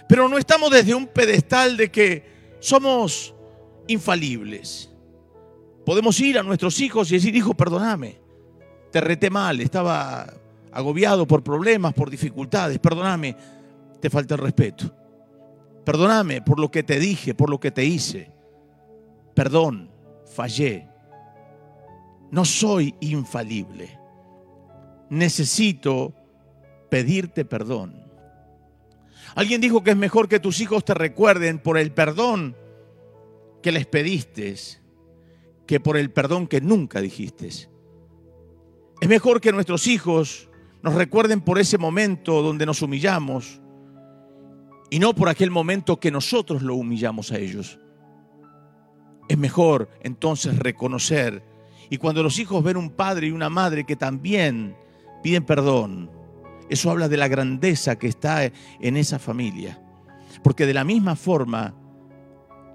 Pero 0.09 0.27
no 0.27 0.39
estamos 0.39 0.71
desde 0.71 0.95
un 0.95 1.05
pedestal 1.05 1.77
de 1.77 1.91
que 1.91 2.55
somos 2.61 3.35
infalibles. 3.87 4.89
Podemos 5.85 6.19
ir 6.19 6.39
a 6.39 6.41
nuestros 6.41 6.79
hijos 6.79 7.11
y 7.11 7.17
decir, 7.17 7.35
hijo, 7.35 7.53
perdóname, 7.53 8.19
te 8.91 9.01
reté 9.01 9.29
mal, 9.29 9.61
estaba 9.61 10.33
agobiado 10.71 11.27
por 11.27 11.43
problemas, 11.43 11.93
por 11.93 12.09
dificultades, 12.09 12.79
perdóname, 12.79 13.35
te 14.01 14.09
falta 14.09 14.33
el 14.33 14.41
respeto. 14.41 14.91
Perdóname 15.87 16.41
por 16.41 16.59
lo 16.59 16.69
que 16.69 16.83
te 16.83 16.99
dije, 16.99 17.33
por 17.33 17.49
lo 17.49 17.61
que 17.61 17.71
te 17.71 17.85
hice. 17.85 18.29
Perdón, 19.33 19.89
fallé. 20.25 20.85
No 22.29 22.43
soy 22.43 22.93
infalible. 22.99 23.97
Necesito 25.09 26.13
pedirte 26.91 27.45
perdón. 27.45 28.03
Alguien 29.33 29.61
dijo 29.61 29.81
que 29.81 29.91
es 29.91 29.95
mejor 29.95 30.27
que 30.27 30.41
tus 30.41 30.59
hijos 30.59 30.83
te 30.83 30.93
recuerden 30.93 31.57
por 31.57 31.77
el 31.77 31.93
perdón 31.93 32.57
que 33.63 33.71
les 33.71 33.85
pediste 33.85 34.55
que 35.65 35.79
por 35.79 35.95
el 35.95 36.11
perdón 36.11 36.47
que 36.47 36.59
nunca 36.59 36.99
dijiste. 36.99 37.47
Es 37.47 37.69
mejor 39.07 39.39
que 39.39 39.53
nuestros 39.53 39.87
hijos 39.87 40.49
nos 40.81 40.95
recuerden 40.95 41.39
por 41.39 41.59
ese 41.59 41.77
momento 41.77 42.41
donde 42.41 42.65
nos 42.65 42.81
humillamos 42.81 43.61
y 44.89 44.99
no 44.99 45.13
por 45.13 45.29
aquel 45.29 45.51
momento 45.51 45.99
que 45.99 46.11
nosotros 46.11 46.61
lo 46.61 46.75
humillamos 46.75 47.31
a 47.31 47.37
ellos. 47.37 47.79
Es 49.27 49.37
mejor 49.37 49.89
entonces 50.01 50.57
reconocer 50.57 51.43
y 51.89 51.97
cuando 51.97 52.23
los 52.23 52.39
hijos 52.39 52.63
ven 52.63 52.77
un 52.77 52.89
padre 52.89 53.27
y 53.27 53.31
una 53.31 53.49
madre 53.49 53.85
que 53.85 53.95
también 53.95 54.75
piden 55.23 55.45
perdón, 55.45 56.09
eso 56.69 56.91
habla 56.91 57.07
de 57.07 57.17
la 57.17 57.27
grandeza 57.27 57.97
que 57.97 58.07
está 58.07 58.43
en 58.43 58.97
esa 58.97 59.19
familia. 59.19 59.81
Porque 60.43 60.65
de 60.65 60.73
la 60.73 60.83
misma 60.83 61.15
forma, 61.15 61.73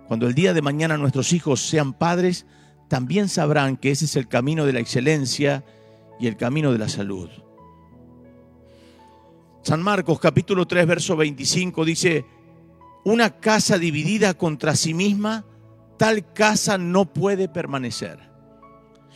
cuando 0.08 0.26
el 0.26 0.34
día 0.34 0.54
de 0.54 0.62
mañana 0.62 0.96
nuestros 0.96 1.32
hijos 1.32 1.60
sean 1.60 1.92
padres, 1.92 2.46
también 2.88 3.28
sabrán 3.28 3.76
que 3.76 3.90
ese 3.90 4.06
es 4.06 4.16
el 4.16 4.28
camino 4.28 4.66
de 4.66 4.72
la 4.72 4.80
excelencia 4.80 5.64
y 6.18 6.26
el 6.26 6.36
camino 6.36 6.72
de 6.72 6.78
la 6.78 6.88
salud. 6.88 7.30
San 9.62 9.80
Marcos 9.80 10.18
capítulo 10.18 10.66
3, 10.66 10.86
verso 10.86 11.16
25 11.16 11.84
dice, 11.84 12.26
una 13.04 13.38
casa 13.38 13.78
dividida 13.78 14.34
contra 14.34 14.74
sí 14.74 14.92
misma, 14.92 15.44
tal 15.98 16.32
casa 16.32 16.78
no 16.78 17.12
puede 17.12 17.48
permanecer. 17.48 18.18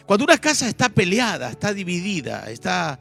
Cuando 0.07 0.25
una 0.25 0.39
casa 0.39 0.69
está 0.69 0.89
peleada, 0.89 1.51
está 1.51 1.75
dividida, 1.75 2.49
está 2.49 3.01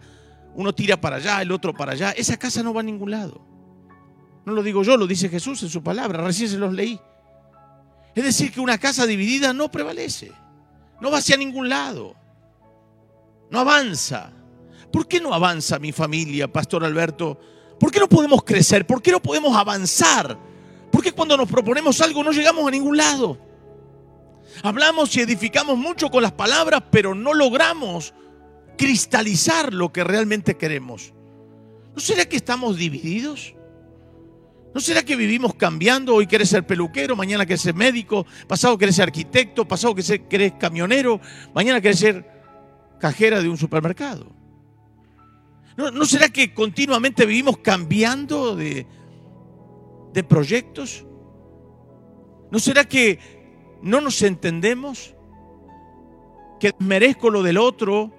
uno 0.56 0.74
tira 0.74 1.00
para 1.00 1.18
allá, 1.18 1.42
el 1.42 1.52
otro 1.52 1.74
para 1.74 1.92
allá, 1.92 2.12
esa 2.12 2.38
casa 2.38 2.64
no 2.64 2.74
va 2.74 2.80
a 2.80 2.84
ningún 2.84 3.12
lado. 3.12 3.46
No 4.46 4.54
lo 4.54 4.64
digo 4.64 4.84
yo, 4.84 4.98
lo 4.98 5.06
dice 5.06 5.30
Jesús 5.30 5.62
en 5.64 5.70
su 5.70 5.84
palabra, 5.84 6.24
recién 6.24 6.50
se 6.50 6.58
los 6.58 6.74
leí. 6.74 7.00
Es 8.16 8.24
decir, 8.24 8.52
que 8.52 8.60
una 8.62 8.80
casa 8.80 9.06
dividida 9.06 9.54
no 9.54 9.70
prevalece, 9.70 10.32
no 11.00 11.12
va 11.12 11.20
hacia 11.20 11.38
ningún 11.38 11.70
lado, 11.70 12.16
no 13.52 13.60
avanza. 13.60 14.32
¿Por 14.96 15.10
qué 15.10 15.20
no 15.20 15.34
avanza 15.34 15.78
mi 15.78 15.92
familia, 15.92 16.48
Pastor 16.48 16.86
Alberto? 16.86 17.38
¿Por 17.78 17.92
qué 17.92 18.00
no 18.00 18.08
podemos 18.08 18.46
crecer? 18.46 18.88
¿Por 18.88 19.02
qué 19.02 19.12
no 19.12 19.22
podemos 19.22 19.54
avanzar? 19.54 20.40
¿Por 20.90 21.04
qué 21.04 21.12
cuando 21.12 21.36
nos 21.36 21.50
proponemos 21.50 22.00
algo 22.00 22.24
no 22.24 22.32
llegamos 22.32 22.66
a 22.66 22.72
ningún 22.72 22.96
lado? 22.96 23.38
Hablamos 24.64 25.14
y 25.18 25.20
edificamos 25.20 25.78
mucho 25.78 26.10
con 26.10 26.24
las 26.24 26.32
palabras, 26.32 26.82
pero 26.92 27.14
no 27.14 27.34
logramos 27.34 28.14
cristalizar 28.78 29.74
lo 29.74 29.92
que 29.92 30.06
realmente 30.06 30.56
queremos. 30.56 31.14
¿No 31.94 32.00
será 32.00 32.24
que 32.24 32.38
estamos 32.38 32.78
divididos? 32.78 33.54
¿No 34.74 34.80
será 34.80 35.04
que 35.04 35.18
vivimos 35.18 35.56
cambiando? 35.56 36.16
Hoy 36.16 36.26
querés 36.26 36.48
ser 36.48 36.66
peluquero, 36.66 37.18
mañana 37.18 37.46
querés 37.46 37.64
ser 37.64 37.76
médico, 37.76 38.26
pasado 38.48 38.78
querés 38.78 38.96
ser 38.96 39.04
arquitecto, 39.10 39.68
pasado 39.68 39.94
querés 39.94 40.54
camionero, 40.58 41.20
mañana 41.54 41.82
querés 41.82 42.00
ser 42.00 42.26
cajera 42.98 43.42
de 43.42 43.50
un 43.50 43.58
supermercado. 43.58 44.35
¿No, 45.78 45.92
¿No, 45.92 46.06
será 46.06 46.30
que 46.30 46.54
continuamente 46.54 47.26
vivimos 47.26 47.58
cambiando 47.58 48.56
de, 48.56 48.88
de 50.14 50.24
proyectos? 50.24 51.06
¿No 52.52 52.60
será 52.60 52.86
que 52.86 53.20
no 53.82 54.00
nos 54.00 54.22
entendemos? 54.22 55.16
¿Que 56.60 56.72
merezco 56.80 57.30
lo 57.30 57.44
del 57.44 57.58
otro 57.58 58.14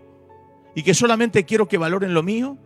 y 0.75 0.83
que 0.83 0.93
solamente 0.93 1.45
quiero 1.45 1.67
que 1.67 1.79
valoren 1.79 2.13
lo 2.13 2.23
mío? 2.23 2.59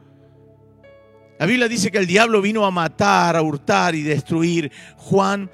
La 1.39 1.47
Biblia 1.47 1.69
dice 1.69 1.91
que 1.91 1.99
el 1.99 2.07
diablo 2.07 2.43
vino 2.43 2.67
a 2.67 2.71
matar, 2.71 3.35
a 3.35 3.41
hurtar 3.41 3.95
y 3.95 4.03
destruir. 4.03 4.71
Juan 4.97 5.51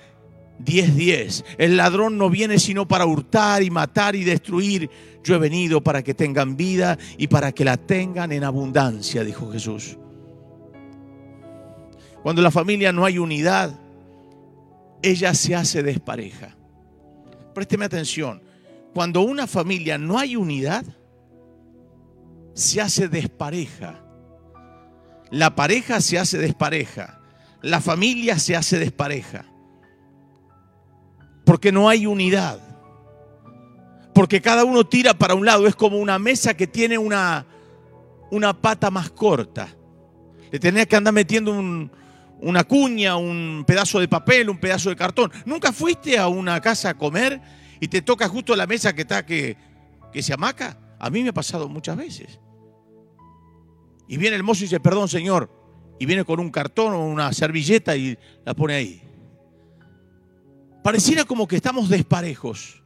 10:10. 0.59 1.45
El 1.59 1.77
ladrón 1.77 2.19
no 2.19 2.31
viene 2.31 2.59
sino 2.59 2.89
para 2.89 3.07
hurtar 3.07 3.63
y 3.63 3.71
matar 3.71 4.17
y 4.17 4.25
destruir. 4.25 4.91
Yo 5.23 5.35
he 5.35 5.39
venido 5.39 5.83
para 5.83 6.03
que 6.03 6.15
tengan 6.15 6.57
vida 6.57 6.99
y 7.19 7.27
para 7.27 7.53
que 7.53 7.65
la 7.65 7.77
tengan 7.77 8.33
en 8.33 8.45
abundancia, 8.45 9.25
dijo 9.25 9.51
Jesús. 9.51 9.99
Cuando 12.23 12.43
la 12.43 12.51
familia 12.51 12.93
no 12.93 13.05
hay 13.05 13.19
unidad, 13.19 13.79
ella 15.03 15.35
se 15.35 15.55
hace 15.55 15.83
despareja. 15.83 16.57
Présteme 17.55 17.85
atención. 17.85 18.43
Cuando 18.93 19.21
una 19.23 19.47
familia 19.47 19.99
no 19.99 20.19
hay 20.19 20.37
unidad, 20.37 20.85
se 22.55 22.81
hace 22.81 23.09
despareja. 23.09 24.03
La 25.31 25.55
pareja 25.55 26.01
se 26.01 26.19
hace 26.19 26.39
despareja. 26.39 27.21
La 27.63 27.81
familia 27.81 28.39
se 28.39 28.57
hace 28.57 28.79
despareja. 28.79 29.45
Porque 31.47 31.73
no 31.73 31.89
hay 31.89 32.05
unidad. 32.07 32.61
Porque 34.13 34.43
cada 34.43 34.65
uno 34.65 34.85
tira 34.85 35.15
para 35.15 35.35
un 35.35 35.47
lado. 35.47 35.67
Es 35.67 35.77
como 35.77 35.97
una 35.97 36.19
mesa 36.19 36.55
que 36.55 36.67
tiene 36.67 36.99
una, 36.99 37.47
una 38.31 38.53
pata 38.53 38.91
más 38.91 39.11
corta. 39.11 39.69
Le 40.51 40.59
tenías 40.59 40.87
que 40.87 40.97
andar 40.97 41.15
metiendo 41.15 41.53
una 42.41 42.65
cuña, 42.65 43.17
un 43.17 43.65
pedazo 43.67 44.01
de 44.01 44.09
papel, 44.09 44.51
un 44.51 44.59
pedazo 44.59 44.91
de 44.91 44.97
cartón. 44.97 45.33
¿Nunca 45.45 45.73
fuiste 45.73 46.19
a 46.19 46.29
una 46.29 46.61
casa 46.61 46.91
a 46.91 46.95
comer 46.95 47.41
y 47.81 47.89
te 47.89 48.03
toca 48.03 48.29
justo 48.29 48.55
la 48.57 48.67
mesa 48.67 48.93
que 48.93 49.03
está 49.03 49.25
que, 49.25 49.57
que 50.13 50.23
se 50.23 50.35
amaca? 50.35 50.79
A 50.99 51.09
mí 51.11 51.23
me 51.23 51.31
ha 51.31 51.35
pasado 51.35 51.69
muchas 51.69 51.97
veces. 51.97 52.41
Y 54.09 54.17
viene 54.17 54.37
el 54.37 54.43
mozo 54.43 54.61
y 54.61 54.63
dice, 54.67 54.81
perdón 54.81 55.09
señor, 55.09 55.51
y 55.99 56.07
viene 56.07 56.25
con 56.25 56.41
un 56.41 56.51
cartón 56.51 56.93
o 56.93 57.05
una 57.07 57.33
servilleta 57.33 57.97
y 57.97 58.19
la 58.45 58.55
pone 58.55 58.75
ahí. 58.75 59.03
Pareciera 60.87 61.25
como 61.25 61.49
que 61.49 61.57
estamos 61.57 61.89
desparejos. 61.89 62.81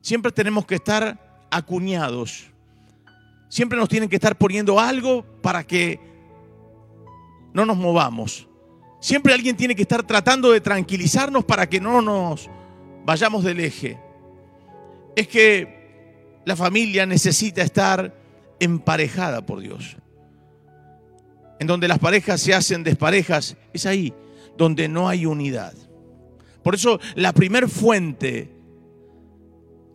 Siempre 0.00 0.32
tenemos 0.32 0.64
que 0.64 0.76
estar 0.76 1.46
acuñados. 1.50 2.46
Siempre 3.50 3.78
nos 3.78 3.90
tienen 3.90 4.08
que 4.08 4.16
estar 4.16 4.34
poniendo 4.38 4.80
algo 4.80 5.22
para 5.42 5.62
que 5.62 6.00
no 7.52 7.66
nos 7.66 7.76
movamos. 7.76 8.48
Siempre 8.98 9.34
alguien 9.34 9.58
tiene 9.58 9.76
que 9.76 9.82
estar 9.82 10.04
tratando 10.04 10.52
de 10.52 10.62
tranquilizarnos 10.62 11.44
para 11.44 11.68
que 11.68 11.82
no 11.82 12.00
nos 12.00 12.48
vayamos 13.04 13.44
del 13.44 13.60
eje. 13.60 14.00
Es 15.16 15.28
que 15.28 16.40
la 16.46 16.56
familia 16.56 17.04
necesita 17.04 17.60
estar 17.60 18.18
emparejada 18.58 19.44
por 19.44 19.60
Dios. 19.60 19.98
En 21.58 21.66
donde 21.66 21.88
las 21.88 21.98
parejas 21.98 22.40
se 22.40 22.54
hacen 22.54 22.84
desparejas, 22.84 23.58
es 23.74 23.84
ahí 23.84 24.14
donde 24.56 24.88
no 24.88 25.10
hay 25.10 25.26
unidad. 25.26 25.74
Por 26.62 26.74
eso 26.74 27.00
la 27.14 27.32
primer 27.32 27.68
fuente, 27.68 28.50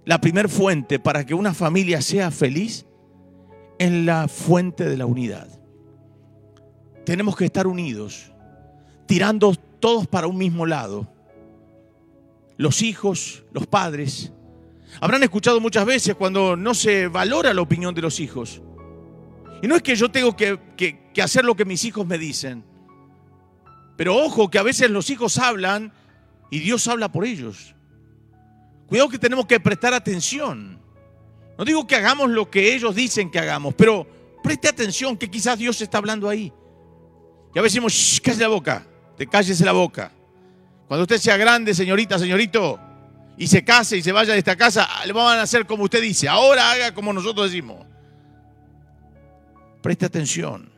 la 0.06 0.20
primer 0.20 0.50
fuente 0.50 1.00
para 1.00 1.26
que 1.26 1.34
una 1.34 1.54
familia 1.54 2.02
sea 2.02 2.32
feliz 2.32 2.86
es 3.78 3.92
la 3.92 4.28
fuente 4.28 4.86
de 4.86 4.98
la 4.98 5.06
unidad. 5.06 5.48
Tenemos 7.06 7.36
que 7.36 7.46
estar 7.46 7.68
unidos, 7.68 8.32
tirando 9.06 9.54
todos 9.80 10.08
para 10.08 10.28
un 10.28 10.38
mismo 10.38 10.66
lado. 10.66 11.08
Los 12.58 12.82
hijos, 12.82 13.44
los 13.52 13.68
padres. 13.68 14.32
Habrán 15.02 15.24
escuchado 15.24 15.60
muchas 15.60 15.86
veces 15.86 16.16
cuando 16.16 16.56
no 16.56 16.74
se 16.74 17.08
valora 17.08 17.54
la 17.54 17.62
opinión 17.62 17.94
de 17.94 18.02
los 18.02 18.20
hijos. 18.20 18.62
Y 19.62 19.68
no 19.68 19.76
es 19.76 19.84
que 19.84 19.96
yo 19.96 20.10
tengo 20.10 20.36
que, 20.36 20.60
que 20.76 21.22
hacer 21.22 21.46
lo 21.46 21.56
que 21.56 21.66
mis 21.66 21.84
hijos 21.86 22.08
me 22.08 22.18
dicen. 22.18 22.64
Pero 23.98 24.16
ojo 24.16 24.50
que 24.50 24.58
a 24.58 24.64
veces 24.64 24.90
los 24.90 25.10
hijos 25.10 25.38
hablan 25.38 25.94
y 26.50 26.60
Dios 26.60 26.88
habla 26.88 27.12
por 27.12 27.26
ellos. 27.26 27.76
Cuidado 28.88 29.10
que 29.10 29.20
tenemos 29.20 29.46
que 29.46 29.60
prestar 29.60 29.94
atención. 29.94 30.80
No 31.58 31.66
digo 31.66 31.88
que 31.88 31.96
hagamos 31.96 32.30
lo 32.30 32.50
que 32.50 32.74
ellos 32.74 32.96
dicen 32.96 33.32
que 33.32 33.40
hagamos, 33.40 33.74
pero 33.76 34.06
preste 34.44 34.68
atención 34.68 35.18
que 35.18 35.30
quizás 35.30 35.58
Dios 35.58 35.80
está 35.82 35.98
hablando 35.98 36.30
ahí. 36.30 36.52
Y 37.54 37.60
a 37.60 37.62
veces 37.62 37.74
decimos, 37.82 38.22
cállese 38.22 38.42
la 38.42 38.50
boca, 38.50 38.86
te 39.18 39.28
cállese 39.28 39.66
la 39.66 39.72
boca. 39.72 40.12
Cuando 40.88 41.04
usted 41.04 41.18
sea 41.18 41.38
grande, 41.38 41.74
señorita, 41.74 42.20
señorito, 42.20 42.80
y 43.38 43.48
se 43.48 43.64
case 43.64 43.98
y 43.98 44.04
se 44.04 44.12
vaya 44.12 44.34
de 44.34 44.40
esta 44.40 44.56
casa, 44.56 44.88
le 45.06 45.14
van 45.14 45.40
a 45.40 45.44
hacer 45.44 45.66
como 45.66 45.86
usted 45.86 46.02
dice. 46.02 46.28
Ahora 46.28 46.72
haga 46.72 46.94
como 46.94 47.12
nosotros 47.12 47.50
decimos. 47.50 47.86
Preste 49.82 50.06
atención. 50.06 50.72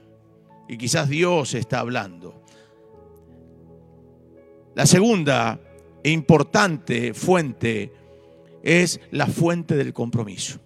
Y 0.67 0.77
quizás 0.77 1.09
Dios 1.09 1.53
está 1.53 1.79
hablando. 1.79 2.43
La 4.77 4.85
segunda 4.85 5.59
e 6.03 6.11
importante 6.11 7.15
fuente 7.15 7.91
es 8.61 8.99
la 9.09 9.25
fuente 9.25 9.75
del 9.75 9.91
compromiso. 9.91 10.59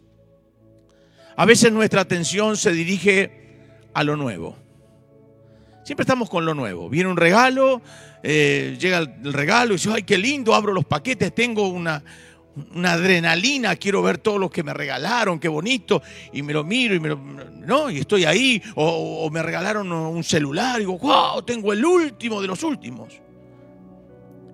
A 1.37 1.45
veces 1.45 1.71
nuestra 1.71 2.01
atención 2.01 2.57
se 2.57 2.73
dirige 2.73 3.31
a 3.93 4.03
lo 4.03 4.17
nuevo. 4.17 4.57
Siempre 5.85 6.01
estamos 6.03 6.29
con 6.29 6.43
lo 6.43 6.53
nuevo. 6.53 6.89
Viene 6.89 7.09
un 7.09 7.15
regalo, 7.15 7.81
eh, 8.21 8.75
llega 8.77 8.97
el 8.97 9.31
regalo 9.31 9.71
y 9.71 9.77
dice, 9.77 9.91
ay, 9.93 10.03
qué 10.03 10.17
lindo, 10.17 10.55
abro 10.55 10.73
los 10.73 10.83
paquetes, 10.83 11.33
tengo 11.33 11.69
una, 11.69 12.03
adrenalina, 12.83 13.77
quiero 13.77 14.01
ver 14.01 14.17
todo 14.17 14.37
lo 14.37 14.50
que 14.50 14.61
me 14.61 14.74
regalaron, 14.74 15.39
qué 15.39 15.47
bonito, 15.47 16.01
y 16.33 16.41
me 16.41 16.51
lo 16.51 16.65
miro 16.65 16.95
y 16.95 17.00
me 17.00 17.07
lo, 17.07 17.15
no, 17.15 17.89
y 17.89 18.00
estoy 18.00 18.25
ahí, 18.25 18.61
o, 18.75 19.24
o 19.24 19.29
me 19.29 19.41
regalaron 19.41 19.89
un 19.89 20.21
celular, 20.25 20.75
y 20.75 20.79
digo, 20.79 20.97
wow, 20.97 21.41
tengo 21.43 21.71
el 21.71 21.85
último 21.85 22.41
de 22.41 22.47
los 22.47 22.61
últimos. 22.63 23.21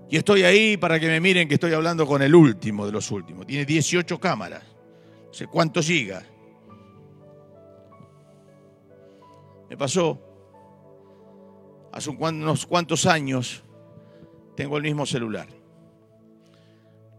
Y 0.10 0.18
estoy 0.18 0.44
ahí 0.44 0.78
para 0.78 1.00
que 1.00 1.08
me 1.08 1.20
miren 1.20 1.48
que 1.48 1.56
estoy 1.56 1.74
hablando 1.74 2.08
con 2.08 2.22
el 2.22 2.34
último 2.34 2.86
de 2.86 2.92
los 2.92 3.12
últimos. 3.12 3.46
Tiene 3.46 3.66
18 3.66 4.20
cámaras. 4.20 4.64
No 5.28 5.34
sé 5.34 5.48
cuántos 5.48 5.86
gigas. 5.86 6.24
Me 9.70 9.76
pasó 9.76 10.18
hace 11.92 12.10
unos 12.10 12.66
cuantos 12.66 13.06
años. 13.06 13.64
Tengo 14.56 14.78
el 14.78 14.84
mismo 14.84 15.06
celular. 15.06 15.48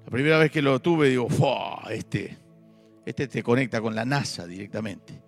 La 0.04 0.10
primera 0.10 0.38
vez 0.38 0.50
que 0.50 0.62
lo 0.62 0.80
tuve, 0.80 1.10
digo, 1.10 1.28
este, 1.90 2.38
este 3.04 3.28
te 3.28 3.42
conecta 3.42 3.82
con 3.82 3.94
la 3.94 4.06
NASA 4.06 4.46
directamente. 4.46 5.20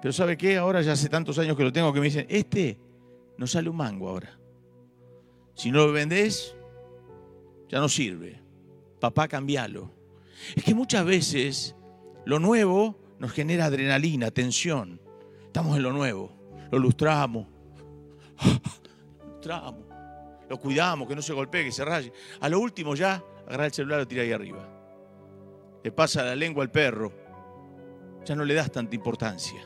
Pero 0.00 0.12
¿sabe 0.14 0.38
qué? 0.38 0.56
Ahora 0.56 0.80
ya 0.80 0.92
hace 0.92 1.10
tantos 1.10 1.38
años 1.38 1.54
que 1.58 1.64
lo 1.64 1.70
tengo 1.70 1.92
que 1.92 2.00
me 2.00 2.06
dicen, 2.06 2.26
este 2.30 2.78
no 3.36 3.46
sale 3.46 3.68
un 3.68 3.76
mango 3.76 4.08
ahora. 4.08 4.39
Si 5.54 5.70
no 5.70 5.86
lo 5.86 5.92
vendés, 5.92 6.54
ya 7.68 7.78
no 7.78 7.88
sirve. 7.88 8.40
Papá, 8.98 9.28
cambialo. 9.28 9.90
Es 10.56 10.64
que 10.64 10.74
muchas 10.74 11.04
veces 11.04 11.76
lo 12.24 12.38
nuevo 12.38 12.98
nos 13.18 13.32
genera 13.32 13.66
adrenalina, 13.66 14.30
tensión. 14.30 15.00
Estamos 15.46 15.76
en 15.76 15.82
lo 15.82 15.92
nuevo, 15.92 16.32
lo 16.70 16.78
lustramos, 16.78 17.46
lustramos, 19.26 19.84
lo 20.48 20.58
cuidamos, 20.58 21.08
que 21.08 21.16
no 21.16 21.22
se 21.22 21.32
golpee, 21.32 21.64
que 21.64 21.72
se 21.72 21.84
raye. 21.84 22.12
A 22.40 22.48
lo 22.48 22.60
último 22.60 22.94
ya, 22.94 23.22
agarra 23.46 23.66
el 23.66 23.72
celular 23.72 23.98
y 23.98 24.02
lo 24.02 24.08
tira 24.08 24.22
ahí 24.22 24.32
arriba. 24.32 24.68
Le 25.82 25.92
pasa 25.92 26.22
la 26.22 26.36
lengua 26.36 26.62
al 26.62 26.70
perro, 26.70 27.12
ya 28.24 28.34
no 28.34 28.44
le 28.44 28.54
das 28.54 28.70
tanta 28.70 28.94
importancia. 28.94 29.60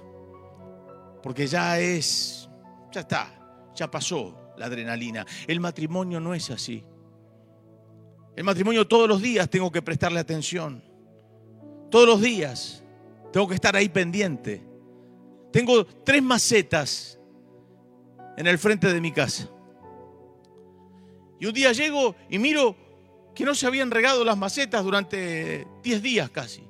Porque 1.23 1.47
ya 1.47 1.79
es, 1.79 2.49
ya 2.93 3.01
está, 3.01 3.71
ya 3.75 3.91
pasó, 3.91 4.44
la 4.57 4.67
adrenalina. 4.67 5.27
El 5.47 5.61
matrimonio 5.61 6.21
no 6.21 6.35
es 6.35 6.51
así. 6.51 6.85
El 8.37 8.45
matrimonio 8.45 8.87
todos 8.87 9.09
los 9.09 9.23
días 9.23 9.49
tengo 9.49 9.71
que 9.71 9.83
prestarle 9.83 10.21
atención. 10.21 10.83
Todos 11.91 12.07
los 12.07 12.21
días 12.21 12.83
tengo 13.33 13.47
que 13.49 13.55
estar 13.55 13.77
ahí 13.77 13.89
pendiente. 13.89 14.63
Tengo 15.53 15.85
tres 15.87 16.23
macetas 16.23 17.19
en 18.37 18.47
el 18.47 18.59
frente 18.59 18.93
de 18.93 19.01
mi 19.01 19.13
casa. 19.13 19.49
Y 21.39 21.47
un 21.47 21.53
día 21.53 21.73
llego 21.73 22.17
y 22.29 22.39
miro 22.39 22.77
que 23.35 23.45
no 23.45 23.55
se 23.55 23.67
habían 23.67 23.91
regado 23.91 24.25
las 24.25 24.37
macetas 24.37 24.83
durante 24.83 25.67
10 25.83 26.03
días 26.03 26.31
casi. 26.31 26.65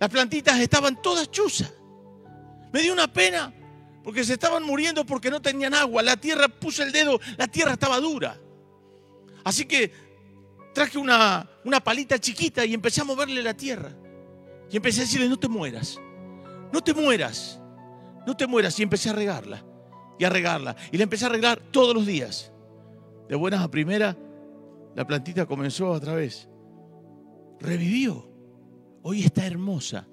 Las 0.00 0.10
plantitas 0.10 0.58
estaban 0.60 1.00
todas 1.00 1.30
chuzas. 1.30 1.72
Me 2.72 2.82
dio 2.82 2.92
una 2.92 3.12
pena 3.12 3.52
porque 4.04 4.22
se 4.22 4.34
estaban 4.34 4.62
muriendo 4.62 5.06
porque 5.06 5.30
no 5.30 5.40
tenían 5.40 5.72
agua. 5.72 6.02
La 6.02 6.16
tierra, 6.18 6.46
puse 6.46 6.82
el 6.82 6.92
dedo, 6.92 7.18
la 7.38 7.48
tierra 7.48 7.72
estaba 7.72 7.98
dura. 7.98 8.38
Así 9.42 9.64
que 9.64 9.90
traje 10.74 10.98
una, 10.98 11.48
una 11.64 11.82
palita 11.82 12.18
chiquita 12.18 12.66
y 12.66 12.74
empecé 12.74 13.00
a 13.00 13.04
moverle 13.04 13.42
la 13.42 13.54
tierra. 13.54 13.90
Y 14.70 14.76
empecé 14.76 15.00
a 15.00 15.04
decirle, 15.04 15.28
no 15.28 15.38
te 15.38 15.48
mueras, 15.48 15.98
no 16.70 16.82
te 16.82 16.92
mueras, 16.92 17.58
no 18.26 18.36
te 18.36 18.46
mueras. 18.46 18.78
Y 18.78 18.82
empecé 18.82 19.08
a 19.08 19.14
regarla 19.14 19.64
y 20.18 20.24
a 20.24 20.28
regarla. 20.28 20.76
Y 20.92 20.98
la 20.98 21.04
empecé 21.04 21.24
a 21.24 21.30
regar 21.30 21.60
todos 21.70 21.94
los 21.94 22.04
días. 22.04 22.52
De 23.28 23.36
buenas 23.36 23.62
a 23.62 23.70
primera, 23.70 24.14
la 24.94 25.06
plantita 25.06 25.46
comenzó 25.46 25.90
otra 25.90 26.14
vez. 26.14 26.48
Revivió. 27.58 28.28
Hoy 29.02 29.24
está 29.24 29.46
hermosa. 29.46 30.06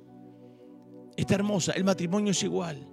Está 1.18 1.36
hermosa. 1.36 1.74
El 1.74 1.84
matrimonio 1.84 2.32
es 2.32 2.42
igual. 2.44 2.91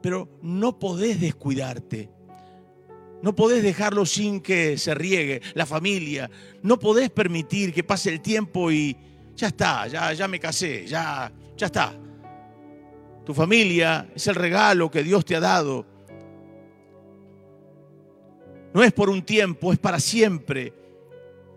Pero 0.00 0.38
no 0.42 0.78
podés 0.78 1.20
descuidarte. 1.20 2.10
No 3.22 3.34
podés 3.34 3.62
dejarlo 3.62 4.06
sin 4.06 4.40
que 4.40 4.78
se 4.78 4.94
riegue 4.94 5.42
la 5.54 5.66
familia. 5.66 6.30
No 6.62 6.78
podés 6.78 7.10
permitir 7.10 7.72
que 7.72 7.84
pase 7.84 8.10
el 8.10 8.20
tiempo 8.20 8.72
y 8.72 8.96
ya 9.36 9.48
está, 9.48 9.86
ya, 9.86 10.12
ya 10.12 10.26
me 10.26 10.40
casé, 10.40 10.86
ya, 10.86 11.30
ya 11.56 11.66
está. 11.66 11.92
Tu 13.24 13.34
familia 13.34 14.10
es 14.14 14.26
el 14.26 14.34
regalo 14.34 14.90
que 14.90 15.02
Dios 15.02 15.24
te 15.24 15.36
ha 15.36 15.40
dado. 15.40 15.86
No 18.72 18.82
es 18.82 18.92
por 18.92 19.10
un 19.10 19.22
tiempo, 19.22 19.72
es 19.72 19.78
para 19.78 20.00
siempre. 20.00 20.72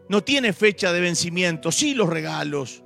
No 0.09 0.23
tiene 0.23 0.51
fecha 0.51 0.91
de 0.91 0.99
vencimiento. 0.99 1.71
Sí 1.71 1.93
los 1.93 2.09
regalos. 2.09 2.82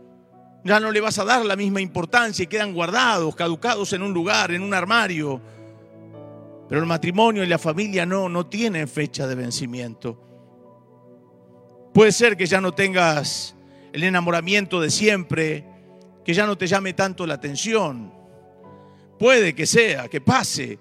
Ya 0.68 0.82
no 0.82 0.92
le 0.92 1.00
vas 1.00 1.18
a 1.18 1.24
dar 1.24 1.46
la 1.46 1.56
misma 1.56 1.80
importancia 1.80 2.44
y 2.44 2.48
quedan 2.48 2.74
guardados, 2.74 3.34
caducados 3.36 3.94
en 3.94 4.02
un 4.02 4.14
lugar, 4.14 4.52
en 4.52 4.62
un 4.62 4.74
armario. 4.74 5.42
Pero 6.68 6.82
el 6.82 6.88
matrimonio 6.88 7.42
y 7.42 7.48
la 7.48 7.58
familia 7.58 8.06
no, 8.06 8.28
no 8.28 8.46
tienen 8.48 8.90
fecha 8.90 9.26
de 9.26 9.36
vencimiento. 9.36 10.22
Puede 11.94 12.12
ser 12.12 12.36
que 12.36 12.46
ya 12.46 12.60
no 12.60 12.74
tengas 12.74 13.56
el 13.94 14.04
enamoramiento 14.04 14.82
de 14.82 14.92
siempre, 14.92 15.66
que 16.26 16.34
ya 16.34 16.46
no 16.46 16.58
te 16.58 16.68
llame 16.68 16.92
tanto 16.92 17.26
la 17.26 17.36
atención, 17.36 18.12
Puede 19.18 19.56
que 19.56 19.66
sea, 19.66 20.08
que 20.08 20.22
pase, 20.22 20.78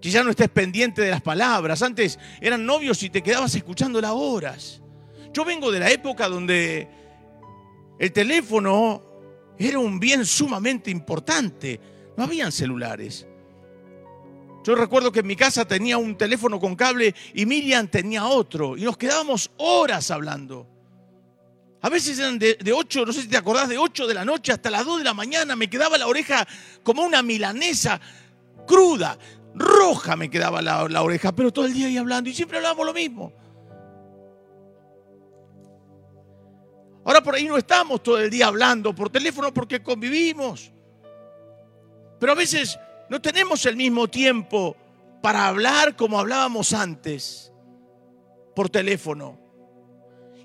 que 0.00 0.10
ya 0.10 0.22
no 0.22 0.30
estés 0.30 0.48
pendiente 0.48 1.02
de 1.02 1.10
las 1.10 1.22
palabras. 1.22 1.82
Antes 1.82 2.18
eran 2.40 2.64
novios 2.64 3.02
y 3.02 3.10
te 3.10 3.22
quedabas 3.22 3.54
escuchando 3.54 4.00
las 4.00 4.12
horas. 4.12 4.80
Yo 5.32 5.44
vengo 5.44 5.72
de 5.72 5.80
la 5.80 5.90
época 5.90 6.28
donde 6.28 6.88
el 7.98 8.12
teléfono 8.12 9.13
era 9.58 9.78
un 9.78 9.98
bien 10.00 10.24
sumamente 10.24 10.90
importante. 10.90 11.80
No 12.16 12.24
habían 12.24 12.52
celulares. 12.52 13.26
Yo 14.64 14.74
recuerdo 14.74 15.12
que 15.12 15.20
en 15.20 15.26
mi 15.26 15.36
casa 15.36 15.66
tenía 15.66 15.98
un 15.98 16.16
teléfono 16.16 16.58
con 16.58 16.74
cable 16.74 17.14
y 17.34 17.44
Miriam 17.44 17.86
tenía 17.88 18.24
otro. 18.24 18.76
Y 18.76 18.82
nos 18.82 18.96
quedábamos 18.96 19.50
horas 19.58 20.10
hablando. 20.10 20.66
A 21.82 21.90
veces 21.90 22.18
eran 22.18 22.38
de, 22.38 22.56
8, 22.74 23.04
no 23.04 23.12
sé 23.12 23.22
si 23.22 23.28
te 23.28 23.36
acordás, 23.36 23.68
de 23.68 23.76
8 23.76 24.06
de 24.06 24.14
la 24.14 24.24
noche 24.24 24.52
hasta 24.52 24.70
las 24.70 24.86
2 24.86 24.98
de 24.98 25.04
la 25.04 25.12
mañana. 25.12 25.54
Me 25.54 25.68
quedaba 25.68 25.98
la 25.98 26.06
oreja 26.06 26.48
como 26.82 27.02
una 27.02 27.20
milanesa 27.22 28.00
cruda, 28.66 29.18
roja 29.54 30.16
me 30.16 30.30
quedaba 30.30 30.62
la, 30.62 30.88
la 30.88 31.02
oreja, 31.02 31.32
pero 31.32 31.52
todo 31.52 31.66
el 31.66 31.74
día 31.74 31.88
ahí 31.88 31.98
hablando 31.98 32.30
y 32.30 32.34
siempre 32.34 32.56
hablábamos 32.56 32.86
lo 32.86 32.94
mismo. 32.94 33.34
Ahora 37.04 37.22
por 37.22 37.34
ahí 37.34 37.44
no 37.44 37.56
estamos 37.56 38.02
todo 38.02 38.18
el 38.18 38.30
día 38.30 38.46
hablando 38.46 38.94
por 38.94 39.10
teléfono 39.10 39.52
porque 39.52 39.82
convivimos. 39.82 40.72
Pero 42.18 42.32
a 42.32 42.34
veces 42.34 42.78
no 43.10 43.20
tenemos 43.20 43.66
el 43.66 43.76
mismo 43.76 44.08
tiempo 44.08 44.74
para 45.20 45.46
hablar 45.46 45.96
como 45.96 46.18
hablábamos 46.18 46.72
antes 46.72 47.52
por 48.56 48.70
teléfono. 48.70 49.38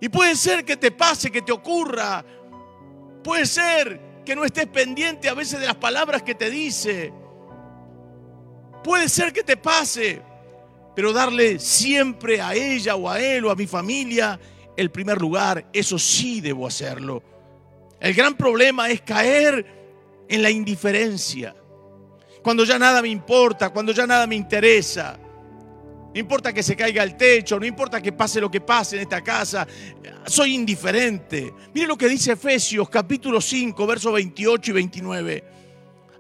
Y 0.02 0.10
puede 0.10 0.36
ser 0.36 0.66
que 0.66 0.76
te 0.76 0.92
pase, 0.92 1.32
que 1.32 1.42
te 1.42 1.52
ocurra. 1.52 2.26
Puede 3.24 3.46
ser 3.46 4.24
que 4.26 4.36
no 4.36 4.44
estés 4.44 4.68
pendiente 4.68 5.30
a 5.30 5.34
veces 5.34 5.60
de 5.62 5.66
las 5.68 5.76
palabras 5.76 6.24
que 6.24 6.36
te 6.36 6.50
dice. 6.50 7.14
Puede 8.84 9.08
ser 9.08 9.32
que 9.32 9.44
te 9.44 9.56
pase, 9.58 10.22
pero 10.96 11.14
darle 11.14 11.60
siempre 11.60 12.42
a 12.42 12.54
ella 12.54 12.96
o 12.96 13.10
a 13.10 13.20
él 13.20 13.46
o 13.46 13.52
a 13.52 13.56
mi 13.56 13.68
familia 13.68 14.40
el 14.80 14.92
primer 14.92 15.20
lugar, 15.20 15.70
eso 15.74 16.00
sí 16.00 16.40
debo 16.40 16.66
hacerlo. 16.66 17.22
El 18.00 18.14
gran 18.14 18.36
problema 18.36 18.90
es 18.90 19.02
caer 19.02 19.66
en 20.30 20.42
la 20.42 20.50
indiferencia. 20.50 21.54
Cuando 22.42 22.64
ya 22.64 22.80
nada 22.80 23.02
me 23.02 23.10
importa, 23.10 23.72
cuando 23.72 23.92
ya 23.92 24.08
nada 24.08 24.26
me 24.26 24.36
interesa. 24.36 25.20
No 26.14 26.18
importa 26.18 26.54
que 26.54 26.64
se 26.64 26.78
caiga 26.78 27.04
el 27.04 27.18
techo, 27.18 27.60
no 27.60 27.66
importa 27.66 28.02
que 28.02 28.14
pase 28.14 28.40
lo 28.40 28.50
que 28.50 28.62
pase 28.62 28.96
en 28.96 29.02
esta 29.02 29.22
casa, 29.22 29.68
soy 30.26 30.56
indiferente. 30.56 31.54
Mire 31.74 31.86
lo 31.86 31.98
que 31.98 32.08
dice 32.08 32.32
Efesios 32.32 32.90
capítulo 32.90 33.42
5, 33.42 33.86
versos 33.86 34.14
28 34.14 34.72
y 34.72 34.74
29. 34.74 35.44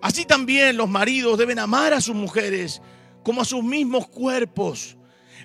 Así 0.01 0.25
también 0.25 0.75
los 0.75 0.89
maridos 0.89 1.37
deben 1.37 1.59
amar 1.59 1.93
a 1.93 2.01
sus 2.01 2.15
mujeres 2.15 2.81
como 3.23 3.41
a 3.41 3.45
sus 3.45 3.63
mismos 3.63 4.09
cuerpos. 4.09 4.97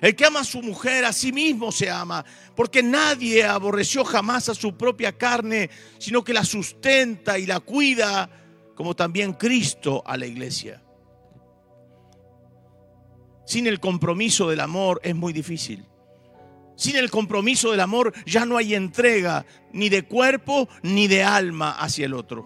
El 0.05 0.15
que 0.15 0.23
ama 0.23 0.41
a 0.41 0.43
su 0.43 0.61
mujer 0.61 1.03
a 1.03 1.11
sí 1.11 1.31
mismo 1.31 1.71
se 1.71 1.89
ama, 1.89 2.23
porque 2.55 2.83
nadie 2.83 3.43
aborreció 3.43 4.05
jamás 4.05 4.49
a 4.49 4.53
su 4.53 4.77
propia 4.77 5.17
carne, 5.17 5.71
sino 5.97 6.23
que 6.23 6.31
la 6.31 6.45
sustenta 6.45 7.39
y 7.39 7.47
la 7.47 7.59
cuida, 7.59 8.29
como 8.75 8.95
también 8.95 9.33
Cristo 9.33 10.03
a 10.05 10.15
la 10.15 10.27
iglesia. 10.27 10.83
Sin 13.47 13.65
el 13.65 13.79
compromiso 13.79 14.47
del 14.47 14.59
amor 14.59 15.01
es 15.03 15.15
muy 15.15 15.33
difícil. 15.33 15.83
Sin 16.75 16.97
el 16.97 17.09
compromiso 17.09 17.71
del 17.71 17.79
amor 17.79 18.13
ya 18.27 18.45
no 18.45 18.57
hay 18.57 18.75
entrega 18.75 19.43
ni 19.73 19.89
de 19.89 20.03
cuerpo 20.03 20.69
ni 20.83 21.07
de 21.07 21.23
alma 21.23 21.71
hacia 21.71 22.05
el 22.05 22.13
otro. 22.13 22.45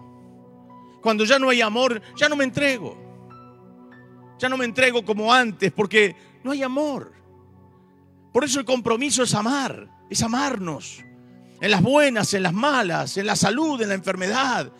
Cuando 1.02 1.26
ya 1.26 1.38
no 1.38 1.50
hay 1.50 1.60
amor, 1.60 2.00
ya 2.16 2.26
no 2.30 2.36
me 2.36 2.44
entrego. 2.44 2.96
Ya 4.38 4.48
no 4.48 4.56
me 4.56 4.64
entrego 4.64 5.04
como 5.04 5.30
antes 5.30 5.70
porque 5.72 6.16
no 6.42 6.52
hay 6.52 6.62
amor. 6.62 7.19
Por 8.32 8.44
eso 8.44 8.60
el 8.60 8.64
compromiso 8.64 9.22
es 9.22 9.34
amar, 9.34 9.88
es 10.08 10.22
amarnos. 10.22 11.02
En 11.60 11.70
las 11.70 11.82
buenas, 11.82 12.32
en 12.34 12.42
las 12.42 12.52
malas, 12.52 13.16
en 13.16 13.26
la 13.26 13.36
salud, 13.36 13.80
en 13.82 13.88
la 13.88 13.94
enfermedad. 13.94 14.72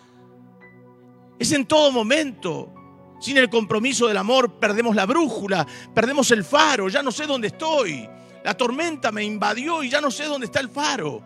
Es 1.38 1.52
en 1.52 1.66
todo 1.66 1.90
momento. 1.90 2.72
Sin 3.20 3.36
el 3.36 3.50
compromiso 3.50 4.06
del 4.06 4.16
amor 4.16 4.58
perdemos 4.58 4.96
la 4.96 5.04
brújula, 5.04 5.66
perdemos 5.94 6.30
el 6.30 6.42
faro, 6.42 6.88
ya 6.88 7.02
no 7.02 7.12
sé 7.12 7.26
dónde 7.26 7.48
estoy. 7.48 8.08
La 8.42 8.54
tormenta 8.54 9.12
me 9.12 9.22
invadió 9.22 9.82
y 9.82 9.90
ya 9.90 10.00
no 10.00 10.10
sé 10.10 10.24
dónde 10.24 10.46
está 10.46 10.60
el 10.60 10.70
faro. 10.70 11.22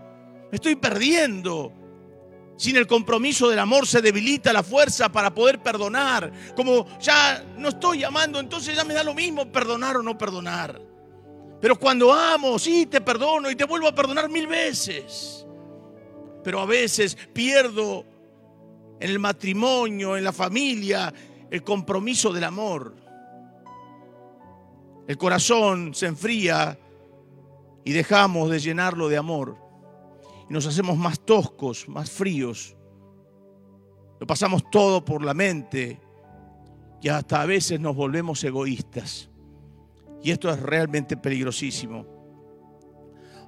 Me 0.51 0.57
estoy 0.57 0.75
perdiendo. 0.75 1.73
Sin 2.57 2.77
el 2.77 2.87
compromiso 2.87 3.49
del 3.49 3.59
amor 3.59 3.87
se 3.87 4.01
debilita 4.01 4.53
la 4.53 4.63
fuerza 4.63 5.11
para 5.11 5.33
poder 5.35 5.63
perdonar. 5.63 6.33
Como 6.57 6.87
ya 6.99 7.45
no 7.57 7.69
estoy 7.69 8.03
amando, 8.03 8.41
entonces 8.41 8.75
ya 8.75 8.85
me 8.85 8.95
da 8.95 9.05
lo 9.05 9.15
mismo 9.15 9.51
perdonar 9.51 9.97
o 9.97 10.03
no 10.03 10.19
perdonar. 10.19 10.94
Pero 11.65 11.81
cuando 11.81 12.13
amo, 12.13 12.59
sí, 12.59 12.85
te 12.85 13.01
perdono 13.01 13.51
y 13.51 13.57
te 13.57 13.65
vuelvo 13.65 13.89
a 13.89 13.95
perdonar 13.95 14.29
mil 14.29 14.47
veces. 14.47 15.47
Pero 16.43 16.61
a 16.61 16.67
veces 16.67 17.17
pierdo 17.33 18.05
en 19.01 19.09
el 19.09 19.19
matrimonio, 19.19 20.15
en 20.15 20.25
la 20.25 20.33
familia, 20.35 21.11
el 21.51 21.65
compromiso 21.65 22.35
del 22.35 22.45
amor. 22.45 22.95
El 25.09 25.17
corazón 25.17 25.95
se 25.95 26.05
enfría 26.05 26.79
y 27.83 27.93
dejamos 27.93 28.51
de 28.51 28.61
llenarlo 28.61 29.09
de 29.09 29.17
amor. 29.17 29.57
Y 30.51 30.53
nos 30.53 30.67
hacemos 30.67 30.99
más 30.99 31.19
toscos, 31.21 31.89
más 31.89 32.11
fríos. 32.11 32.77
Lo 34.21 34.27
pasamos 34.27 34.69
todo 34.71 35.03
por 35.03 35.25
la 35.25 35.33
mente 35.33 35.99
y 37.01 37.09
hasta 37.09 37.41
a 37.41 37.47
veces 37.47 37.81
nos 37.81 37.97
volvemos 37.97 38.45
egoístas. 38.45 39.31
Y 40.25 40.31
esto 40.31 40.51
es 40.51 40.59
realmente 40.59 41.19
peligrosísimo. 41.19 42.07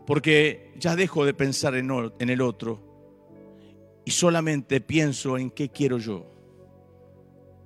Porque 0.07 0.75
ya 0.77 0.95
dejo 0.95 1.25
de 1.25 1.35
pensar 1.35 1.75
en 1.75 2.31
el 2.31 2.41
otro 2.43 2.81
y 4.05 4.11
solamente 4.11 4.81
pienso 4.83 5.39
en 5.39 5.51
qué 5.51 5.71
quiero 5.71 5.97
yo. 5.97 6.27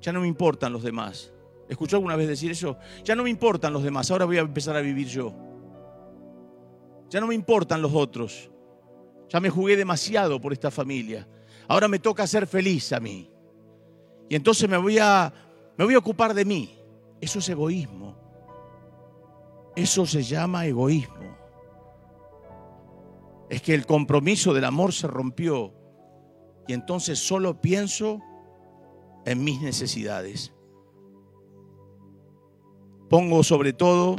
Ya 0.01 0.12
no 0.12 0.20
me 0.20 0.29
importan 0.29 0.73
los 0.73 0.85
demás. 0.85 1.33
¿Escuchó 1.68 1.96
alguna 1.96 2.14
vez 2.14 2.29
decir 2.29 2.53
eso? 2.53 2.79
Ya 3.05 3.16
no 3.16 3.25
me 3.25 3.31
importan 3.31 3.73
los 3.73 3.83
demás, 3.83 4.11
ahora 4.11 4.25
voy 4.25 4.38
a 4.38 4.42
empezar 4.42 4.77
a 4.77 4.81
vivir 4.81 5.09
yo. 5.09 5.35
Ya 7.11 7.20
no 7.20 7.27
me 7.27 7.35
importan 7.35 7.83
los 7.83 7.92
otros. 7.92 8.49
Ya 9.29 9.40
me 9.40 9.51
jugué 9.51 9.77
demasiado 9.77 10.40
por 10.40 10.53
esta 10.53 10.70
familia. 10.70 11.29
Ahora 11.66 11.88
me 11.88 11.99
toca 11.99 12.27
ser 12.29 12.46
feliz 12.46 12.92
a 12.92 13.01
mí. 13.01 13.29
Y 14.29 14.37
entonces 14.37 14.68
me 14.68 14.77
voy 14.77 14.99
a, 15.01 15.33
me 15.77 15.85
voy 15.85 15.94
a 15.94 15.99
ocupar 15.99 16.33
de 16.33 16.44
mí. 16.44 16.79
Eso 17.20 17.40
es 17.40 17.49
egoísmo. 17.49 18.10
Eso 19.81 20.05
se 20.05 20.23
llama 20.23 20.66
egoísmo. 20.66 21.38
Es 23.49 23.62
que 23.62 23.73
el 23.73 23.87
compromiso 23.87 24.53
del 24.53 24.66
amor 24.66 24.93
se 24.93 25.07
rompió 25.07 25.73
y 26.69 26.75
entonces 26.75 27.19
solo 27.19 27.62
pienso 27.62 28.21
en 29.25 29.43
mis 29.43 29.62
necesidades. 29.62 30.53
Pongo 33.09 33.43
sobre 33.43 33.73
todo, 33.73 34.16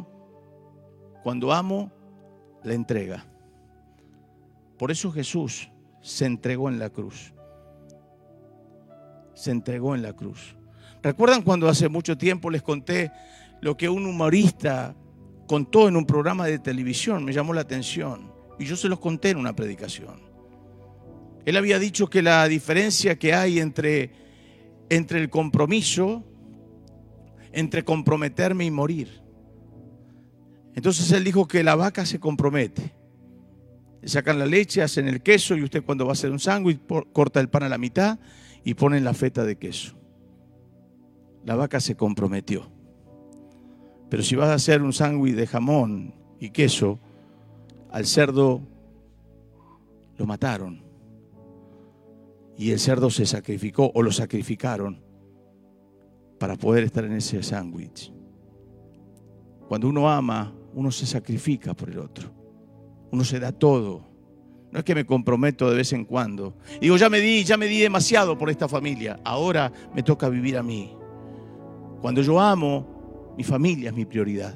cuando 1.21 1.53
amo, 1.53 1.91
la 2.63 2.73
entrega. 2.73 3.27
Por 4.79 4.89
eso 4.89 5.11
Jesús 5.11 5.71
se 6.01 6.25
entregó 6.25 6.69
en 6.69 6.79
la 6.79 6.89
cruz. 6.89 7.35
Se 9.35 9.51
entregó 9.51 9.93
en 9.93 10.01
la 10.01 10.13
cruz. 10.13 10.57
¿Recuerdan 11.03 11.43
cuando 11.43 11.69
hace 11.69 11.87
mucho 11.87 12.17
tiempo 12.17 12.49
les 12.49 12.63
conté 12.63 13.11
lo 13.61 13.77
que 13.77 13.89
un 13.89 14.07
humorista 14.07 14.95
contó 15.51 15.89
en 15.89 15.97
un 15.97 16.05
programa 16.05 16.45
de 16.45 16.59
televisión, 16.59 17.25
me 17.25 17.33
llamó 17.33 17.53
la 17.53 17.59
atención. 17.59 18.31
Y 18.57 18.63
yo 18.63 18.77
se 18.77 18.87
los 18.87 19.01
conté 19.01 19.31
en 19.31 19.37
una 19.37 19.53
predicación. 19.53 20.21
Él 21.43 21.57
había 21.57 21.77
dicho 21.77 22.09
que 22.09 22.21
la 22.21 22.47
diferencia 22.47 23.19
que 23.19 23.33
hay 23.33 23.59
entre, 23.59 24.11
entre 24.89 25.19
el 25.19 25.29
compromiso, 25.29 26.23
entre 27.51 27.83
comprometerme 27.83 28.63
y 28.63 28.71
morir. 28.71 29.21
Entonces 30.73 31.11
él 31.11 31.25
dijo 31.25 31.45
que 31.49 31.65
la 31.65 31.75
vaca 31.75 32.05
se 32.05 32.17
compromete. 32.17 32.95
Sacan 34.05 34.39
la 34.39 34.45
leche, 34.45 34.81
hacen 34.81 35.09
el 35.09 35.21
queso 35.21 35.57
y 35.57 35.63
usted 35.63 35.83
cuando 35.83 36.05
va 36.05 36.11
a 36.11 36.13
hacer 36.13 36.31
un 36.31 36.39
sándwich 36.39 36.79
corta 37.11 37.41
el 37.41 37.49
pan 37.49 37.63
a 37.63 37.69
la 37.69 37.77
mitad 37.77 38.19
y 38.63 38.75
ponen 38.75 39.03
la 39.03 39.13
feta 39.13 39.43
de 39.43 39.57
queso. 39.57 39.99
La 41.43 41.55
vaca 41.55 41.81
se 41.81 41.97
comprometió. 41.97 42.71
Pero 44.11 44.23
si 44.23 44.35
vas 44.35 44.49
a 44.49 44.55
hacer 44.55 44.81
un 44.81 44.91
sándwich 44.91 45.35
de 45.35 45.47
jamón 45.47 46.13
y 46.37 46.49
queso, 46.49 46.99
al 47.91 48.05
cerdo 48.05 48.59
lo 50.17 50.25
mataron. 50.25 50.83
Y 52.57 52.71
el 52.71 52.79
cerdo 52.79 53.09
se 53.09 53.25
sacrificó 53.25 53.89
o 53.95 54.03
lo 54.03 54.11
sacrificaron 54.11 55.01
para 56.37 56.57
poder 56.57 56.83
estar 56.83 57.05
en 57.05 57.13
ese 57.13 57.41
sándwich. 57.41 58.11
Cuando 59.69 59.87
uno 59.87 60.09
ama, 60.09 60.53
uno 60.73 60.91
se 60.91 61.05
sacrifica 61.05 61.73
por 61.73 61.89
el 61.89 61.99
otro. 61.99 62.29
Uno 63.11 63.23
se 63.23 63.39
da 63.39 63.53
todo. 63.53 64.05
No 64.73 64.79
es 64.79 64.83
que 64.83 64.93
me 64.93 65.05
comprometo 65.05 65.69
de 65.69 65.77
vez 65.77 65.93
en 65.93 66.03
cuando. 66.03 66.57
Digo, 66.81 66.97
ya 66.97 67.09
me 67.09 67.21
di, 67.21 67.45
ya 67.45 67.55
me 67.55 67.67
di 67.67 67.79
demasiado 67.79 68.37
por 68.37 68.49
esta 68.49 68.67
familia. 68.67 69.21
Ahora 69.23 69.71
me 69.95 70.03
toca 70.03 70.27
vivir 70.27 70.57
a 70.57 70.63
mí. 70.63 70.93
Cuando 72.01 72.21
yo 72.21 72.41
amo, 72.41 72.90
mi 73.41 73.43
familia 73.43 73.89
es 73.89 73.95
mi 73.95 74.05
prioridad. 74.05 74.55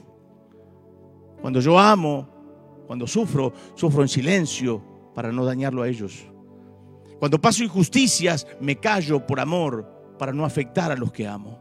Cuando 1.42 1.60
yo 1.60 1.80
amo, 1.80 2.30
cuando 2.86 3.08
sufro, 3.08 3.52
sufro 3.74 4.04
en 4.04 4.08
silencio 4.08 4.80
para 5.16 5.32
no 5.32 5.44
dañarlo 5.44 5.82
a 5.82 5.88
ellos. 5.88 6.24
Cuando 7.18 7.42
paso 7.42 7.64
injusticias, 7.64 8.46
me 8.62 8.76
callo 8.76 9.26
por 9.26 9.40
amor 9.40 10.14
para 10.20 10.32
no 10.32 10.46
afectar 10.46 10.92
a 10.92 10.96
los 10.96 11.12
que 11.12 11.26
amo. 11.28 11.60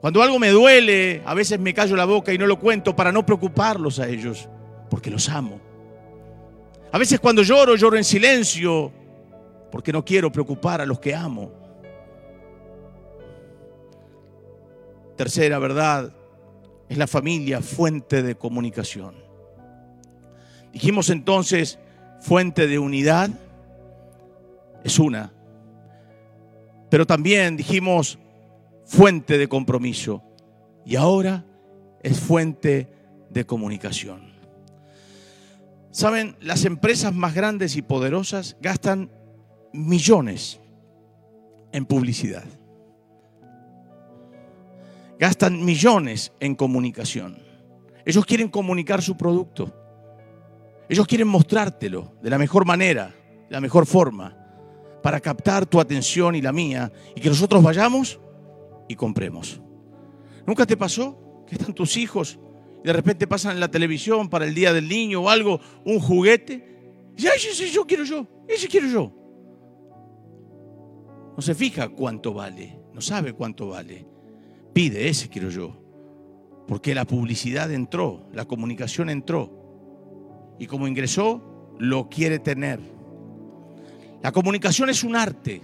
Cuando 0.00 0.22
algo 0.22 0.38
me 0.38 0.50
duele, 0.50 1.20
a 1.24 1.34
veces 1.34 1.58
me 1.58 1.74
callo 1.74 1.96
la 1.96 2.04
boca 2.04 2.32
y 2.32 2.38
no 2.38 2.46
lo 2.46 2.60
cuento 2.60 2.94
para 2.94 3.10
no 3.10 3.26
preocuparlos 3.26 3.98
a 3.98 4.06
ellos, 4.06 4.48
porque 4.88 5.10
los 5.10 5.28
amo. 5.28 5.60
A 6.92 6.98
veces 6.98 7.18
cuando 7.18 7.42
lloro, 7.42 7.74
lloro 7.74 7.96
en 7.96 8.04
silencio, 8.04 8.92
porque 9.72 9.92
no 9.92 10.04
quiero 10.04 10.30
preocupar 10.30 10.80
a 10.80 10.86
los 10.86 11.00
que 11.00 11.12
amo. 11.12 11.61
Tercera 15.16 15.58
verdad, 15.58 16.12
es 16.88 16.98
la 16.98 17.06
familia 17.06 17.60
fuente 17.60 18.22
de 18.22 18.34
comunicación. 18.34 19.14
Dijimos 20.72 21.10
entonces, 21.10 21.78
fuente 22.20 22.66
de 22.66 22.78
unidad 22.78 23.30
es 24.84 24.98
una, 24.98 25.32
pero 26.90 27.06
también 27.06 27.56
dijimos 27.56 28.18
fuente 28.84 29.38
de 29.38 29.48
compromiso 29.48 30.22
y 30.84 30.96
ahora 30.96 31.44
es 32.02 32.20
fuente 32.20 32.88
de 33.30 33.46
comunicación. 33.46 34.32
Saben, 35.90 36.36
las 36.40 36.64
empresas 36.64 37.14
más 37.14 37.34
grandes 37.34 37.76
y 37.76 37.82
poderosas 37.82 38.56
gastan 38.60 39.10
millones 39.72 40.58
en 41.72 41.86
publicidad. 41.86 42.44
Gastan 45.22 45.64
millones 45.64 46.32
en 46.40 46.56
comunicación. 46.56 47.38
Ellos 48.04 48.26
quieren 48.26 48.48
comunicar 48.48 49.00
su 49.00 49.16
producto. 49.16 49.72
Ellos 50.88 51.06
quieren 51.06 51.28
mostrártelo 51.28 52.16
de 52.20 52.28
la 52.28 52.38
mejor 52.38 52.66
manera, 52.66 53.14
la 53.48 53.60
mejor 53.60 53.86
forma, 53.86 54.36
para 55.00 55.20
captar 55.20 55.64
tu 55.64 55.78
atención 55.78 56.34
y 56.34 56.42
la 56.42 56.50
mía 56.50 56.90
y 57.14 57.20
que 57.20 57.28
nosotros 57.28 57.62
vayamos 57.62 58.18
y 58.88 58.96
compremos. 58.96 59.60
¿Nunca 60.44 60.66
te 60.66 60.76
pasó 60.76 61.44
que 61.46 61.54
están 61.54 61.72
tus 61.72 61.96
hijos 61.96 62.40
y 62.82 62.88
de 62.88 62.92
repente 62.92 63.28
pasan 63.28 63.52
en 63.52 63.60
la 63.60 63.70
televisión 63.70 64.28
para 64.28 64.44
el 64.44 64.56
Día 64.56 64.72
del 64.72 64.88
Niño 64.88 65.22
o 65.22 65.30
algo, 65.30 65.60
un 65.84 66.00
juguete? 66.00 67.12
Y 67.16 67.22
dice, 67.22 67.28
ese 67.36 67.70
yo 67.70 67.86
quiero 67.86 68.02
yo, 68.02 68.26
ese 68.48 68.66
quiero 68.66 68.88
yo. 68.88 69.12
No 71.36 71.40
se 71.40 71.54
fija 71.54 71.90
cuánto 71.90 72.34
vale, 72.34 72.76
no 72.92 73.00
sabe 73.00 73.34
cuánto 73.34 73.68
vale. 73.68 74.10
Pide, 74.72 75.08
ese 75.08 75.28
quiero 75.28 75.50
yo. 75.50 75.76
Porque 76.66 76.94
la 76.94 77.04
publicidad 77.04 77.70
entró, 77.72 78.28
la 78.32 78.44
comunicación 78.44 79.10
entró. 79.10 80.56
Y 80.58 80.66
como 80.66 80.86
ingresó, 80.86 81.74
lo 81.78 82.08
quiere 82.08 82.38
tener. 82.38 82.80
La 84.22 84.30
comunicación 84.30 84.88
es 84.88 85.02
un 85.02 85.16
arte, 85.16 85.62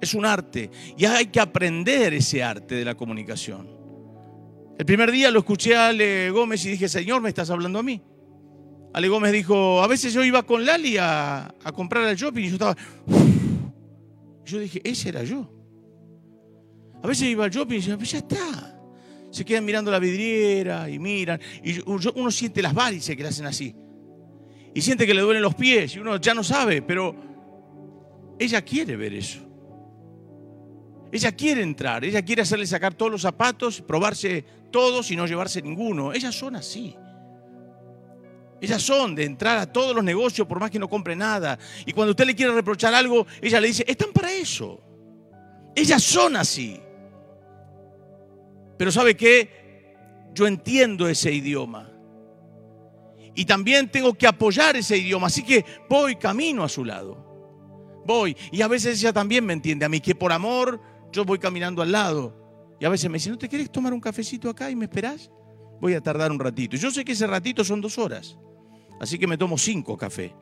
es 0.00 0.14
un 0.14 0.26
arte. 0.26 0.70
Y 0.96 1.06
hay 1.06 1.26
que 1.26 1.40
aprender 1.40 2.12
ese 2.12 2.42
arte 2.42 2.74
de 2.74 2.84
la 2.84 2.94
comunicación. 2.94 3.68
El 4.78 4.84
primer 4.84 5.10
día 5.10 5.30
lo 5.30 5.38
escuché 5.38 5.74
a 5.76 5.88
Ale 5.88 6.30
Gómez 6.30 6.64
y 6.66 6.70
dije, 6.70 6.88
Señor, 6.88 7.22
¿me 7.22 7.28
estás 7.28 7.48
hablando 7.48 7.78
a 7.78 7.82
mí? 7.82 8.02
Ale 8.92 9.08
Gómez 9.08 9.32
dijo, 9.32 9.82
a 9.82 9.86
veces 9.86 10.12
yo 10.12 10.22
iba 10.24 10.42
con 10.42 10.64
Lali 10.64 10.96
a, 10.98 11.54
comprar 11.74 12.04
al 12.04 12.16
shopping 12.16 12.42
y 12.42 12.48
yo 12.48 12.54
estaba... 12.54 12.76
Yo 14.44 14.58
dije, 14.58 14.82
ese 14.84 15.08
era 15.08 15.24
yo. 15.24 15.53
A 17.04 17.06
veces 17.06 17.28
iba 17.28 17.44
al 17.44 17.50
shopping 17.50 17.74
y 17.74 17.78
decía, 17.80 17.98
pues 17.98 18.12
ya 18.12 18.18
está. 18.18 18.80
Se 19.30 19.44
quedan 19.44 19.66
mirando 19.66 19.90
la 19.90 19.98
vidriera 19.98 20.88
y 20.88 20.98
miran. 20.98 21.38
Y 21.62 21.78
uno 21.84 22.30
siente 22.30 22.62
las 22.62 22.72
varices 22.72 23.14
que 23.14 23.22
le 23.22 23.28
hacen 23.28 23.44
así. 23.44 23.76
Y 24.72 24.80
siente 24.80 25.06
que 25.06 25.12
le 25.12 25.20
duelen 25.20 25.42
los 25.42 25.54
pies 25.54 25.96
y 25.96 25.98
uno 25.98 26.16
ya 26.16 26.32
no 26.32 26.42
sabe, 26.42 26.80
pero 26.80 27.14
ella 28.38 28.62
quiere 28.62 28.96
ver 28.96 29.12
eso. 29.12 29.40
Ella 31.12 31.30
quiere 31.32 31.60
entrar, 31.60 32.06
ella 32.06 32.22
quiere 32.22 32.40
hacerle 32.40 32.66
sacar 32.66 32.94
todos 32.94 33.12
los 33.12 33.20
zapatos, 33.20 33.82
probarse 33.82 34.42
todos 34.70 35.10
y 35.10 35.16
no 35.16 35.26
llevarse 35.26 35.60
ninguno. 35.60 36.14
Ellas 36.14 36.34
son 36.34 36.56
así. 36.56 36.96
Ellas 38.62 38.80
son 38.80 39.14
de 39.14 39.24
entrar 39.24 39.58
a 39.58 39.70
todos 39.70 39.94
los 39.94 40.02
negocios 40.02 40.48
por 40.48 40.58
más 40.58 40.70
que 40.70 40.78
no 40.78 40.88
compre 40.88 41.14
nada. 41.14 41.58
Y 41.84 41.92
cuando 41.92 42.12
usted 42.12 42.24
le 42.24 42.34
quiere 42.34 42.54
reprochar 42.54 42.94
algo, 42.94 43.26
ella 43.42 43.60
le 43.60 43.66
dice, 43.66 43.84
están 43.86 44.10
para 44.10 44.32
eso. 44.32 44.80
Ellas 45.76 46.02
son 46.02 46.36
así. 46.36 46.80
Pero 48.76 48.90
¿sabe 48.92 49.16
qué? 49.16 49.92
Yo 50.34 50.46
entiendo 50.46 51.08
ese 51.08 51.32
idioma. 51.32 51.90
Y 53.34 53.44
también 53.44 53.90
tengo 53.90 54.14
que 54.14 54.26
apoyar 54.26 54.76
ese 54.76 54.96
idioma. 54.96 55.26
Así 55.26 55.42
que 55.42 55.64
voy 55.88 56.16
camino 56.16 56.64
a 56.64 56.68
su 56.68 56.84
lado. 56.84 58.02
Voy. 58.06 58.36
Y 58.52 58.62
a 58.62 58.68
veces 58.68 59.00
ella 59.00 59.12
también 59.12 59.44
me 59.44 59.52
entiende 59.52 59.84
a 59.84 59.88
mí, 59.88 60.00
que 60.00 60.14
por 60.14 60.32
amor 60.32 60.80
yo 61.12 61.24
voy 61.24 61.38
caminando 61.38 61.82
al 61.82 61.92
lado. 61.92 62.76
Y 62.80 62.84
a 62.84 62.88
veces 62.88 63.08
me 63.08 63.18
dice, 63.18 63.30
¿no 63.30 63.38
te 63.38 63.48
quieres 63.48 63.70
tomar 63.70 63.92
un 63.92 64.00
cafecito 64.00 64.50
acá 64.50 64.70
y 64.70 64.76
me 64.76 64.84
esperás? 64.84 65.30
Voy 65.80 65.94
a 65.94 66.00
tardar 66.00 66.30
un 66.30 66.38
ratito. 66.38 66.76
Yo 66.76 66.90
sé 66.90 67.04
que 67.04 67.12
ese 67.12 67.26
ratito 67.26 67.64
son 67.64 67.80
dos 67.80 67.98
horas. 67.98 68.36
Así 69.00 69.18
que 69.18 69.26
me 69.26 69.38
tomo 69.38 69.58
cinco 69.58 69.96
cafés. 69.96 70.32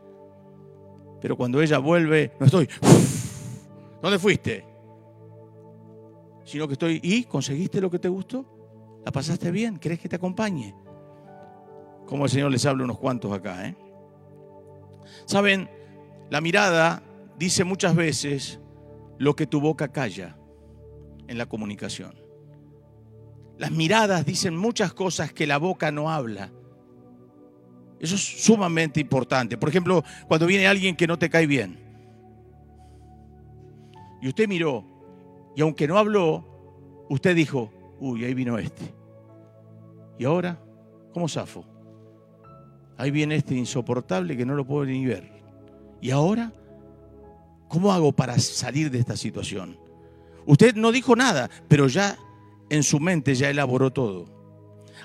Pero 1.21 1.37
cuando 1.37 1.63
ella 1.63 1.79
vuelve, 1.79 2.33
no 2.41 2.47
estoy. 2.47 2.69
¿Dónde 4.03 4.19
fuiste? 4.19 4.72
Sino 6.53 6.69
que 6.69 6.75
estoy. 6.75 7.01
¿Y 7.03 7.25
conseguiste 7.25 7.81
lo 7.81 7.91
que 7.91 7.99
te 7.99 8.11
gustó? 8.11 8.45
¿La 9.07 9.11
pasaste 9.11 9.51
bien? 9.51 9.79
¿Querés 9.79 9.99
que 9.99 10.07
te 10.11 10.17
acompañe? 10.17 10.75
Como 12.07 12.25
el 12.25 12.31
Señor 12.31 12.51
les 12.51 12.67
habla 12.67 12.85
unos 12.85 12.99
cuantos 12.99 13.33
acá, 13.33 13.67
¿eh? 13.67 13.75
Saben, 15.25 15.71
la 16.29 16.43
mirada 16.43 17.03
dice 17.39 17.65
muchas 17.65 17.97
veces 17.97 18.61
lo 19.17 19.35
que 19.35 19.47
tu 19.47 19.63
boca 19.63 19.89
calla 19.89 20.37
en 21.27 21.39
la 21.39 21.47
comunicación. 21.47 22.15
Las 23.57 23.71
miradas 23.71 24.27
dicen 24.27 24.55
muchas 24.55 24.93
cosas 24.93 25.33
que 25.33 25.47
la 25.47 25.57
boca 25.57 25.91
no 25.91 26.11
habla. 26.11 26.53
Eso 27.99 28.15
es 28.15 28.45
sumamente 28.45 29.01
importante. 29.01 29.57
Por 29.57 29.71
ejemplo, 29.71 30.05
cuando 30.29 30.47
viene 30.47 30.67
alguien 30.67 30.97
que 30.97 31.07
no 31.07 31.19
te 31.19 31.31
cae 31.31 31.47
bien. 31.47 31.79
Y 34.21 34.29
usted 34.29 34.47
miró, 34.47 34.92
y 35.55 35.63
aunque 35.63 35.87
no 35.89 35.99
habló, 35.99 36.45
usted 37.09 37.35
dijo, 37.35 37.71
uy, 38.01 38.25
ahí 38.25 38.35
vino 38.35 38.59
este. 38.59 38.95
Y 40.19 40.25
ahora, 40.25 40.61
¿cómo 41.13 41.29
zafo? 41.29 41.65
Ahí 42.97 43.11
viene 43.11 43.37
este 43.37 43.55
insoportable 43.55 44.37
que 44.37 44.47
no 44.47 44.55
lo 44.55 44.67
puedo 44.67 44.85
ni 44.85 45.05
ver. 45.05 45.31
Y 46.01 46.11
ahora, 46.11 46.53
¿cómo 47.69 47.93
hago 47.93 48.13
para 48.13 48.39
salir 48.39 48.91
de 48.91 48.99
esta 48.99 49.17
situación? 49.17 49.79
Usted 50.47 50.75
no 50.75 50.93
dijo 50.93 51.17
nada, 51.17 51.49
pero 51.69 51.87
ya 51.89 52.17
en 52.71 52.83
su 52.83 53.01
mente 53.01 53.35
ya 53.35 53.51
elaboró 53.51 53.93
todo. 53.93 54.27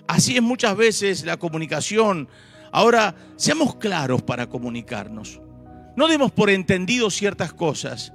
Así 0.07 0.35
es 0.35 0.43
muchas 0.43 0.75
veces 0.77 1.25
la 1.25 1.37
comunicación 1.37 2.27
Ahora, 2.71 3.15
seamos 3.37 3.75
claros 3.75 4.21
para 4.21 4.47
comunicarnos. 4.47 5.41
No 5.95 6.07
demos 6.07 6.31
por 6.31 6.49
entendido 6.49 7.09
ciertas 7.09 7.53
cosas. 7.53 8.13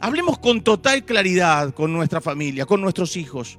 Hablemos 0.00 0.38
con 0.38 0.62
total 0.62 1.04
claridad 1.04 1.74
con 1.74 1.92
nuestra 1.92 2.20
familia, 2.20 2.66
con 2.66 2.80
nuestros 2.80 3.16
hijos. 3.16 3.58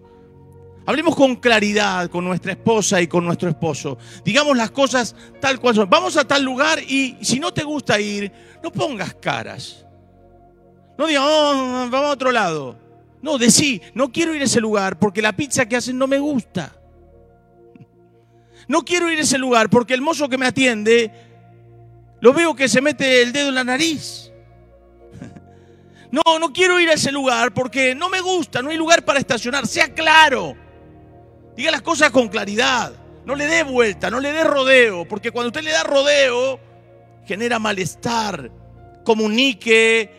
Hablemos 0.86 1.16
con 1.16 1.36
claridad 1.36 2.10
con 2.10 2.26
nuestra 2.26 2.54
esposa 2.54 3.02
y 3.02 3.08
con 3.08 3.24
nuestro 3.24 3.50
esposo. 3.50 3.98
Digamos 4.24 4.58
las 4.58 4.72
cosas 4.72 5.16
tal 5.40 5.60
cual 5.60 5.76
son. 5.76 5.90
Vamos 5.90 6.18
a 6.18 6.26
tal 6.26 6.44
lugar 6.44 6.80
y 6.82 7.18
si 7.22 7.40
no 7.40 7.54
te 7.54 7.64
gusta 7.64 8.00
ir, 8.00 8.32
no 8.64 8.72
pongas 8.72 9.14
caras. 9.16 9.86
No 10.98 11.08
digas, 11.08 11.24
oh, 11.26 11.88
vamos 11.92 12.10
a 12.10 12.12
otro 12.12 12.32
lado. 12.32 12.78
No, 13.22 13.38
decí, 13.38 13.82
no 13.94 14.12
quiero 14.12 14.34
ir 14.34 14.42
a 14.42 14.46
ese 14.46 14.62
lugar 14.62 14.98
porque 14.98 15.22
la 15.22 15.34
pizza 15.34 15.68
que 15.68 15.76
hacen 15.76 15.98
no 15.98 16.08
me 16.08 16.20
gusta. 16.20 16.76
No 18.68 18.84
quiero 18.84 19.12
ir 19.12 19.20
a 19.20 19.24
ese 19.24 19.38
lugar 19.38 19.70
porque 19.70 19.94
el 19.94 20.02
mozo 20.02 20.30
que 20.30 20.38
me 20.38 20.46
atiende, 20.46 21.12
lo 22.22 22.34
veo 22.34 22.56
que 22.56 22.70
se 22.70 22.82
mete 22.82 23.22
el 23.22 23.32
dedo 23.32 23.50
en 23.50 23.56
la 23.56 23.64
nariz. 23.64 24.29
No, 26.12 26.40
no 26.40 26.52
quiero 26.52 26.80
ir 26.80 26.90
a 26.90 26.94
ese 26.94 27.12
lugar 27.12 27.54
porque 27.54 27.94
no 27.94 28.10
me 28.10 28.22
gusta, 28.22 28.62
no 28.62 28.70
hay 28.70 28.78
lugar 28.78 29.06
para 29.06 29.20
estacionar. 29.20 29.68
Sea 29.68 29.94
claro. 29.94 30.56
Diga 31.56 31.72
las 31.72 31.82
cosas 31.82 32.10
con 32.10 32.30
claridad. 32.30 32.94
No 33.26 33.36
le 33.36 33.46
dé 33.46 33.64
vuelta, 33.64 34.10
no 34.10 34.20
le 34.20 34.32
dé 34.32 34.44
rodeo, 34.44 35.08
porque 35.08 35.32
cuando 35.32 35.50
usted 35.50 35.62
le 35.62 35.72
da 35.72 35.84
rodeo, 35.84 36.60
genera 37.26 37.60
malestar. 37.60 38.52
Comunique 39.04 40.12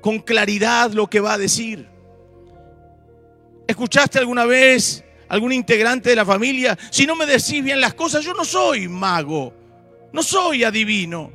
con 0.00 0.20
claridad 0.20 0.92
lo 0.92 1.08
que 1.08 1.20
va 1.20 1.34
a 1.34 1.38
decir. 1.38 1.88
¿Escuchaste 3.66 4.18
alguna 4.18 4.44
vez 4.46 5.04
algún 5.28 5.52
integrante 5.52 6.10
de 6.10 6.16
la 6.16 6.24
familia, 6.24 6.78
si 6.90 7.06
no 7.06 7.16
me 7.16 7.26
decís 7.26 7.62
bien 7.62 7.80
las 7.80 7.94
cosas, 7.94 8.24
yo 8.24 8.34
no 8.34 8.44
soy 8.44 8.88
mago, 8.88 9.52
no 10.12 10.22
soy 10.22 10.64
adivino. 10.64 11.32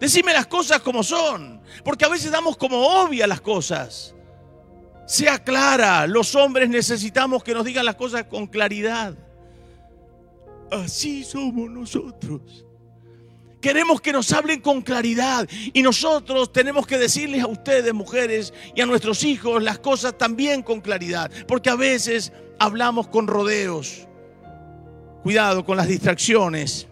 Decime 0.00 0.32
las 0.32 0.46
cosas 0.46 0.80
como 0.80 1.02
son, 1.02 1.60
porque 1.84 2.06
a 2.06 2.08
veces 2.08 2.30
damos 2.30 2.56
como 2.56 3.02
obvias 3.02 3.28
las 3.28 3.42
cosas. 3.42 4.14
sea 5.06 5.42
clara. 5.42 6.06
Los 6.06 6.34
hombres 6.34 6.68
necesitamos 6.68 7.44
que 7.44 7.52
nos 7.52 7.64
digan 7.64 7.84
las 7.84 7.96
cosas 7.96 8.24
con 8.24 8.46
claridad. 8.46 9.14
Así 10.70 11.24
somos 11.24 11.68
nosotros. 11.68 12.64
Queremos 13.60 14.00
que 14.00 14.12
nos 14.12 14.32
hablen 14.32 14.60
con 14.60 14.80
claridad 14.80 15.46
y 15.74 15.82
nosotros 15.82 16.50
tenemos 16.50 16.86
que 16.86 16.96
decirles 16.96 17.42
a 17.42 17.46
ustedes, 17.46 17.92
mujeres, 17.92 18.54
y 18.74 18.80
a 18.80 18.86
nuestros 18.86 19.22
hijos 19.22 19.62
las 19.62 19.78
cosas 19.80 20.16
también 20.16 20.62
con 20.62 20.80
claridad, 20.80 21.30
porque 21.46 21.68
a 21.68 21.76
veces 21.76 22.32
hablamos 22.58 23.08
con 23.08 23.26
rodeos. 23.26 24.06
Cuidado 25.22 25.66
con 25.66 25.76
las 25.76 25.88
distracciones. 25.88 26.86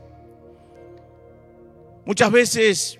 Muchas 2.08 2.32
veces 2.32 2.98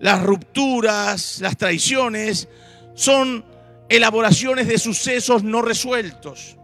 las 0.00 0.20
rupturas, 0.20 1.38
las 1.40 1.56
traiciones 1.56 2.48
son 2.94 3.44
elaboraciones 3.88 4.66
de 4.66 4.76
sucesos 4.76 5.44
no 5.44 5.62
resueltos. 5.62 6.56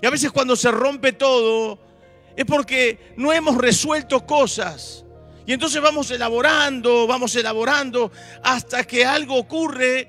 Y 0.00 0.06
a 0.06 0.10
veces 0.10 0.30
cuando 0.30 0.54
se 0.54 0.70
rompe 0.70 1.14
todo 1.14 1.80
es 2.36 2.44
porque 2.44 3.12
no 3.16 3.32
hemos 3.32 3.58
resuelto 3.58 4.24
cosas. 4.24 5.04
Y 5.46 5.52
entonces 5.52 5.82
vamos 5.82 6.12
elaborando, 6.12 7.08
vamos 7.08 7.34
elaborando 7.34 8.12
hasta 8.44 8.84
que 8.84 9.04
algo 9.04 9.34
ocurre 9.34 10.08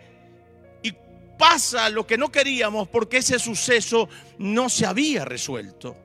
y 0.83 0.93
pasa 1.35 1.89
lo 1.89 2.05
que 2.05 2.19
no 2.19 2.31
queríamos 2.31 2.87
porque 2.89 3.17
ese 3.17 3.39
suceso 3.39 4.07
no 4.37 4.69
se 4.69 4.85
había 4.85 5.25
resuelto. 5.25 5.97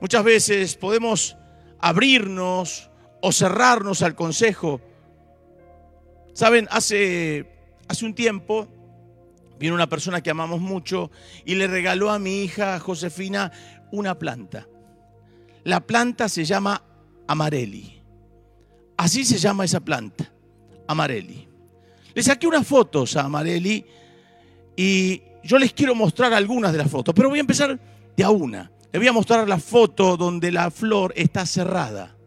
Muchas 0.00 0.22
veces 0.22 0.76
podemos 0.76 1.36
abrirnos 1.80 2.88
o 3.20 3.32
cerrarnos 3.32 4.02
al 4.02 4.14
consejo. 4.14 4.80
Saben, 6.32 6.68
hace, 6.70 7.50
hace 7.88 8.04
un 8.04 8.14
tiempo 8.14 8.68
vino 9.58 9.74
una 9.74 9.88
persona 9.88 10.20
que 10.20 10.30
amamos 10.30 10.60
mucho 10.60 11.10
y 11.44 11.56
le 11.56 11.66
regaló 11.66 12.10
a 12.10 12.18
mi 12.18 12.42
hija 12.42 12.78
Josefina 12.78 13.50
una 13.90 14.18
planta. 14.18 14.68
La 15.64 15.80
planta 15.80 16.28
se 16.28 16.44
llama 16.44 16.82
Amareli. 17.26 18.00
Así 18.96 19.24
se 19.24 19.38
llama 19.38 19.64
esa 19.64 19.80
planta, 19.80 20.32
Amareli. 20.86 21.48
Le 22.14 22.22
saqué 22.22 22.46
unas 22.46 22.66
fotos 22.66 23.16
a 23.16 23.24
Amareli 23.24 23.84
y 24.76 25.22
yo 25.42 25.58
les 25.58 25.72
quiero 25.72 25.94
mostrar 25.94 26.32
algunas 26.32 26.72
de 26.72 26.78
las 26.78 26.90
fotos, 26.90 27.14
pero 27.14 27.28
voy 27.28 27.38
a 27.38 27.42
empezar 27.42 27.78
de 28.16 28.24
a 28.24 28.30
una. 28.30 28.70
Les 28.92 29.00
voy 29.00 29.08
a 29.08 29.12
mostrar 29.12 29.48
la 29.48 29.58
foto 29.58 30.16
donde 30.16 30.50
la 30.50 30.70
flor 30.70 31.12
está 31.16 31.46
cerrada. 31.46 32.17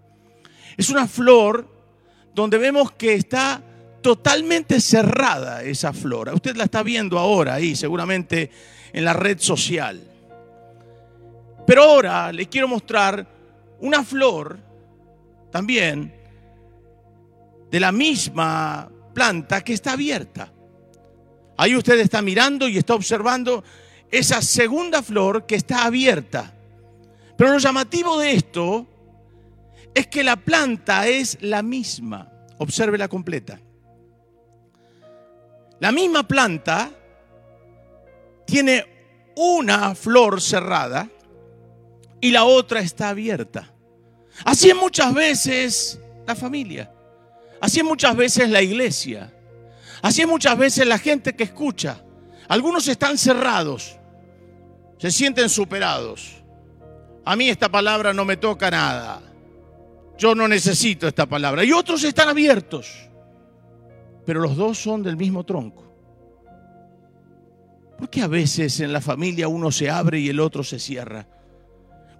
Es 0.77 0.89
una 0.89 1.07
flor 1.07 1.67
donde 2.34 2.57
vemos 2.57 2.91
que 2.93 3.15
está 3.15 3.62
totalmente 4.01 4.81
cerrada 4.81 5.63
esa 5.63 5.93
flor. 5.93 6.31
Usted 6.34 6.55
la 6.55 6.65
está 6.65 6.84
viendo 6.84 7.19
ahora 7.19 7.55
ahí, 7.55 7.75
seguramente 7.75 8.49
en 8.93 9.05
la 9.05 9.13
red 9.13 9.39
social. 9.39 10.01
Pero 11.65 11.84
ahora 11.84 12.31
les 12.31 12.47
quiero 12.47 12.67
mostrar 12.67 13.27
una 13.79 14.03
flor 14.03 14.57
también 15.51 16.13
de 17.69 17.79
la 17.79 17.91
misma 17.91 18.89
planta 19.13 19.63
que 19.63 19.73
está 19.73 19.93
abierta. 19.93 20.51
Ahí 21.57 21.75
usted 21.75 21.99
está 21.99 22.21
mirando 22.21 22.67
y 22.67 22.77
está 22.77 22.95
observando 22.95 23.63
esa 24.10 24.41
segunda 24.41 25.01
flor 25.01 25.45
que 25.45 25.55
está 25.55 25.86
abierta. 25.86 26.53
Pero 27.38 27.53
lo 27.53 27.60
llamativo 27.60 28.19
de 28.19 28.34
esto 28.34 28.88
es 29.93 30.08
que 30.08 30.23
la 30.23 30.38
planta 30.38 31.08
es 31.08 31.38
la 31.41 31.62
misma. 31.62 32.32
Observe 32.58 32.97
la 32.97 33.08
completa. 33.08 33.60
La 35.80 35.91
misma 35.91 36.27
planta 36.27 36.91
tiene 38.45 38.86
una 39.36 39.95
flor 39.95 40.41
cerrada 40.41 41.10
y 42.19 42.32
la 42.32 42.43
otra 42.43 42.82
está 42.82 43.10
abierta. 43.10 43.73
Así 44.45 44.69
es 44.69 44.75
muchas 44.75 45.13
veces 45.13 45.99
la 46.27 46.36
familia. 46.36 46.91
Así 47.60 47.80
es 47.80 47.86
muchas 47.86 48.15
veces 48.15 48.49
la 48.49 48.62
iglesia. 48.62 49.34
Así 50.01 50.21
es 50.21 50.27
muchas 50.27 50.58
veces 50.58 50.86
la 50.86 50.97
gente 50.97 51.36
que 51.36 51.43
escucha. 51.43 52.04
Algunos 52.47 52.88
están 52.88 53.17
cerrados, 53.17 53.97
se 54.97 55.10
sienten 55.10 55.47
superados. 55.49 56.43
A 57.23 57.36
mí 57.36 57.49
esta 57.49 57.69
palabra 57.69 58.13
no 58.13 58.25
me 58.25 58.36
toca 58.36 58.69
nada. 58.69 59.31
Yo 60.21 60.36
no 60.36 60.47
necesito 60.47 61.07
esta 61.07 61.25
palabra. 61.25 61.63
Y 61.63 61.71
otros 61.71 62.03
están 62.03 62.29
abiertos, 62.29 63.10
pero 64.23 64.39
los 64.39 64.55
dos 64.55 64.77
son 64.77 65.01
del 65.01 65.17
mismo 65.17 65.43
tronco. 65.43 65.91
¿Por 67.97 68.07
qué 68.07 68.21
a 68.21 68.27
veces 68.27 68.79
en 68.81 68.93
la 68.93 69.01
familia 69.01 69.47
uno 69.47 69.71
se 69.71 69.89
abre 69.89 70.19
y 70.19 70.29
el 70.29 70.39
otro 70.39 70.63
se 70.63 70.77
cierra? 70.77 71.27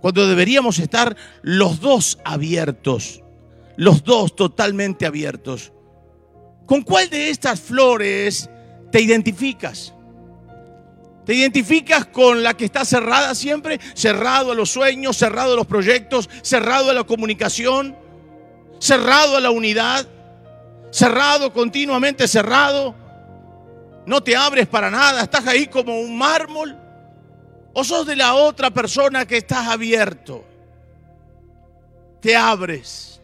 Cuando 0.02 0.28
deberíamos 0.28 0.80
estar 0.80 1.16
los 1.44 1.80
dos 1.80 2.18
abiertos, 2.26 3.22
los 3.78 4.04
dos 4.04 4.36
totalmente 4.36 5.06
abiertos. 5.06 5.72
¿Con 6.66 6.82
cuál 6.82 7.08
de 7.08 7.30
estas 7.30 7.60
flores 7.60 8.50
te 8.92 9.00
identificas? 9.00 9.94
¿Te 11.26 11.36
identificas 11.36 12.06
con 12.06 12.42
la 12.42 12.56
que 12.56 12.66
está 12.66 12.84
cerrada 12.84 13.36
siempre? 13.36 13.80
Cerrado 13.94 14.52
a 14.52 14.56
los 14.56 14.72
sueños, 14.72 15.18
cerrado 15.18 15.54
a 15.54 15.56
los 15.56 15.68
proyectos, 15.68 16.30
cerrado 16.42 16.90
a 16.90 16.94
la 16.94 17.04
comunicación, 17.04 17.96
cerrado 18.80 19.38
a 19.38 19.42
la 19.42 19.52
unidad, 19.52 20.08
cerrado 20.90 21.54
continuamente, 21.54 22.28
cerrado. 22.28 22.96
No 24.06 24.22
te 24.24 24.36
abres 24.36 24.68
para 24.68 24.90
nada, 24.90 25.22
estás 25.22 25.46
ahí 25.48 25.68
como 25.68 26.00
un 26.00 26.18
mármol. 26.18 26.78
¿O 27.74 27.84
sos 27.84 28.06
de 28.06 28.16
la 28.16 28.34
otra 28.34 28.72
persona 28.72 29.26
que 29.26 29.38
estás 29.38 29.68
abierto? 29.68 30.44
Te 32.20 32.36
abres. 32.36 33.22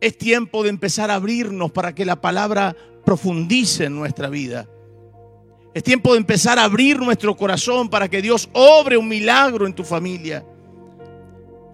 Es 0.00 0.18
tiempo 0.18 0.62
de 0.62 0.68
empezar 0.68 1.10
a 1.10 1.14
abrirnos 1.14 1.72
para 1.72 1.94
que 1.94 2.04
la 2.04 2.20
palabra 2.20 2.76
profundice 3.04 3.84
en 3.84 3.96
nuestra 3.96 4.28
vida. 4.28 4.68
Es 5.74 5.82
tiempo 5.82 6.12
de 6.12 6.18
empezar 6.18 6.56
a 6.56 6.64
abrir 6.64 7.00
nuestro 7.00 7.36
corazón 7.36 7.90
para 7.90 8.08
que 8.08 8.22
Dios 8.22 8.48
obre 8.52 8.96
un 8.96 9.08
milagro 9.08 9.66
en 9.66 9.74
tu 9.74 9.82
familia. 9.82 10.44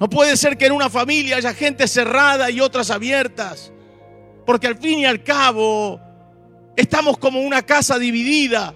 No 0.00 0.08
puede 0.08 0.38
ser 0.38 0.56
que 0.56 0.64
en 0.64 0.72
una 0.72 0.88
familia 0.88 1.36
haya 1.36 1.52
gente 1.52 1.86
cerrada 1.86 2.50
y 2.50 2.60
otras 2.60 2.90
abiertas. 2.90 3.70
Porque 4.46 4.66
al 4.66 4.78
fin 4.78 5.00
y 5.00 5.04
al 5.04 5.22
cabo 5.22 6.00
estamos 6.74 7.18
como 7.18 7.42
una 7.42 7.60
casa 7.60 7.98
dividida. 7.98 8.74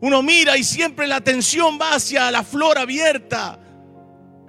Uno 0.00 0.20
mira 0.20 0.56
y 0.56 0.64
siempre 0.64 1.06
la 1.06 1.16
atención 1.16 1.78
va 1.80 1.94
hacia 1.94 2.28
la 2.32 2.42
flor 2.42 2.76
abierta. 2.76 3.60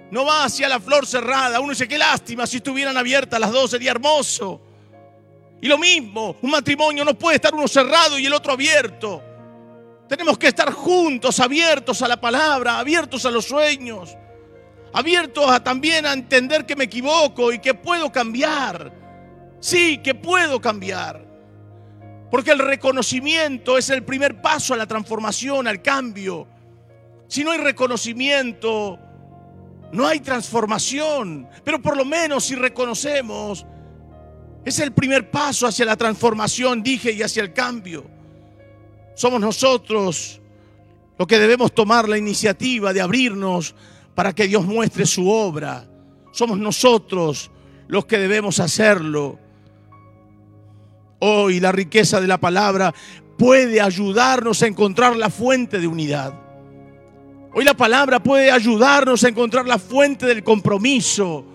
No 0.09 0.25
va 0.25 0.45
hacia 0.45 0.67
la 0.67 0.79
flor 0.79 1.05
cerrada. 1.05 1.59
Uno 1.59 1.69
dice, 1.69 1.87
qué 1.87 1.99
lástima, 1.99 2.47
si 2.47 2.57
estuvieran 2.57 2.97
abiertas 2.97 3.39
las 3.39 3.51
dos 3.51 3.69
sería 3.69 3.91
hermoso. 3.91 4.61
Y 5.61 5.67
lo 5.67 5.77
mismo, 5.77 6.35
un 6.41 6.49
matrimonio 6.49 7.05
no 7.05 7.13
puede 7.13 7.35
estar 7.35 7.53
uno 7.53 7.67
cerrado 7.67 8.17
y 8.17 8.25
el 8.25 8.33
otro 8.33 8.53
abierto. 8.53 9.21
Tenemos 10.09 10.37
que 10.39 10.47
estar 10.47 10.73
juntos, 10.73 11.39
abiertos 11.39 12.01
a 12.01 12.07
la 12.07 12.19
palabra, 12.19 12.79
abiertos 12.79 13.25
a 13.25 13.31
los 13.31 13.45
sueños, 13.45 14.17
abiertos 14.91 15.49
a 15.49 15.63
también 15.63 16.07
a 16.07 16.13
entender 16.13 16.65
que 16.65 16.75
me 16.75 16.85
equivoco 16.85 17.53
y 17.53 17.59
que 17.59 17.75
puedo 17.75 18.11
cambiar. 18.11 18.91
Sí, 19.59 19.99
que 19.99 20.15
puedo 20.15 20.59
cambiar. 20.59 21.23
Porque 22.31 22.51
el 22.51 22.59
reconocimiento 22.59 23.77
es 23.77 23.89
el 23.91 24.03
primer 24.03 24.41
paso 24.41 24.73
a 24.73 24.77
la 24.77 24.87
transformación, 24.87 25.67
al 25.67 25.83
cambio. 25.83 26.47
Si 27.27 27.43
no 27.43 27.51
hay 27.51 27.59
reconocimiento, 27.59 28.97
no 29.91 30.07
hay 30.07 30.21
transformación. 30.21 31.47
Pero 31.63 31.79
por 31.81 31.95
lo 31.95 32.03
menos 32.03 32.45
si 32.45 32.55
reconocemos, 32.55 33.65
es 34.63 34.79
el 34.79 34.91
primer 34.91 35.31
paso 35.31 35.67
hacia 35.67 35.85
la 35.85 35.95
transformación, 35.95 36.83
dije, 36.83 37.11
y 37.11 37.23
hacia 37.23 37.43
el 37.43 37.53
cambio. 37.53 38.05
Somos 39.15 39.41
nosotros 39.41 40.39
los 41.17 41.27
que 41.27 41.39
debemos 41.39 41.73
tomar 41.73 42.07
la 42.07 42.17
iniciativa 42.17 42.93
de 42.93 43.01
abrirnos 43.01 43.75
para 44.15 44.33
que 44.33 44.47
Dios 44.47 44.65
muestre 44.65 45.05
su 45.05 45.29
obra. 45.29 45.87
Somos 46.31 46.57
nosotros 46.57 47.51
los 47.87 48.05
que 48.05 48.17
debemos 48.17 48.59
hacerlo. 48.59 49.37
Hoy 51.19 51.59
la 51.59 51.71
riqueza 51.71 52.19
de 52.19 52.27
la 52.27 52.39
palabra 52.39 52.93
puede 53.37 53.81
ayudarnos 53.81 54.63
a 54.63 54.67
encontrar 54.67 55.15
la 55.15 55.29
fuente 55.29 55.79
de 55.79 55.87
unidad. 55.87 56.33
Hoy 57.53 57.65
la 57.65 57.73
palabra 57.73 58.23
puede 58.23 58.49
ayudarnos 58.49 59.23
a 59.23 59.27
encontrar 59.27 59.67
la 59.67 59.77
fuente 59.77 60.25
del 60.25 60.43
compromiso. 60.43 61.45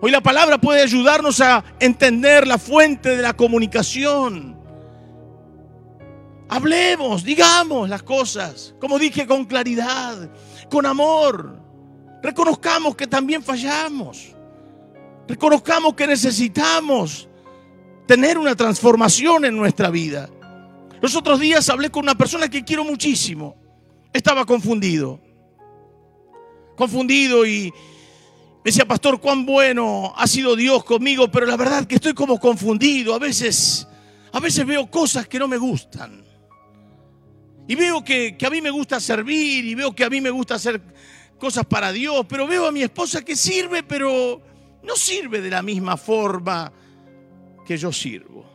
Hoy 0.00 0.10
la 0.10 0.20
palabra 0.20 0.58
puede 0.58 0.82
ayudarnos 0.82 1.40
a 1.40 1.64
entender 1.80 2.46
la 2.46 2.58
fuente 2.58 3.16
de 3.16 3.22
la 3.22 3.34
comunicación. 3.34 4.54
Hablemos, 6.48 7.24
digamos 7.24 7.88
las 7.88 8.02
cosas, 8.02 8.74
como 8.80 8.98
dije, 8.98 9.26
con 9.26 9.44
claridad, 9.44 10.30
con 10.70 10.84
amor. 10.86 11.58
Reconozcamos 12.22 12.96
que 12.96 13.06
también 13.06 13.42
fallamos. 13.42 14.34
Reconozcamos 15.26 15.94
que 15.94 16.06
necesitamos 16.06 17.28
tener 18.06 18.38
una 18.38 18.54
transformación 18.54 19.46
en 19.46 19.56
nuestra 19.56 19.90
vida. 19.90 20.28
Los 21.00 21.16
otros 21.16 21.40
días 21.40 21.68
hablé 21.68 21.90
con 21.90 22.04
una 22.04 22.14
persona 22.14 22.48
que 22.48 22.64
quiero 22.64 22.84
muchísimo. 22.84 23.56
Estaba 24.12 24.44
confundido. 24.44 25.20
Confundido 26.76 27.46
y 27.46 27.72
decía, 28.64 28.86
pastor, 28.86 29.20
cuán 29.20 29.44
bueno 29.44 30.12
ha 30.16 30.26
sido 30.26 30.56
Dios 30.56 30.84
conmigo, 30.84 31.30
pero 31.30 31.46
la 31.46 31.56
verdad 31.56 31.86
que 31.86 31.96
estoy 31.96 32.14
como 32.14 32.40
confundido. 32.40 33.14
A 33.14 33.18
veces, 33.18 33.86
a 34.32 34.40
veces 34.40 34.66
veo 34.66 34.90
cosas 34.90 35.28
que 35.28 35.38
no 35.38 35.46
me 35.46 35.58
gustan. 35.58 36.24
Y 37.68 37.74
veo 37.74 38.02
que, 38.02 38.36
que 38.36 38.46
a 38.46 38.50
mí 38.50 38.60
me 38.60 38.70
gusta 38.70 38.98
servir 39.00 39.64
y 39.64 39.74
veo 39.74 39.94
que 39.94 40.04
a 40.04 40.10
mí 40.10 40.20
me 40.20 40.30
gusta 40.30 40.54
hacer 40.54 40.80
cosas 41.38 41.66
para 41.66 41.92
Dios, 41.92 42.24
pero 42.28 42.46
veo 42.46 42.66
a 42.66 42.72
mi 42.72 42.82
esposa 42.82 43.22
que 43.22 43.36
sirve, 43.36 43.82
pero 43.82 44.42
no 44.82 44.96
sirve 44.96 45.40
de 45.40 45.50
la 45.50 45.62
misma 45.62 45.96
forma 45.96 46.72
que 47.66 47.76
yo 47.76 47.92
sirvo. 47.92 48.53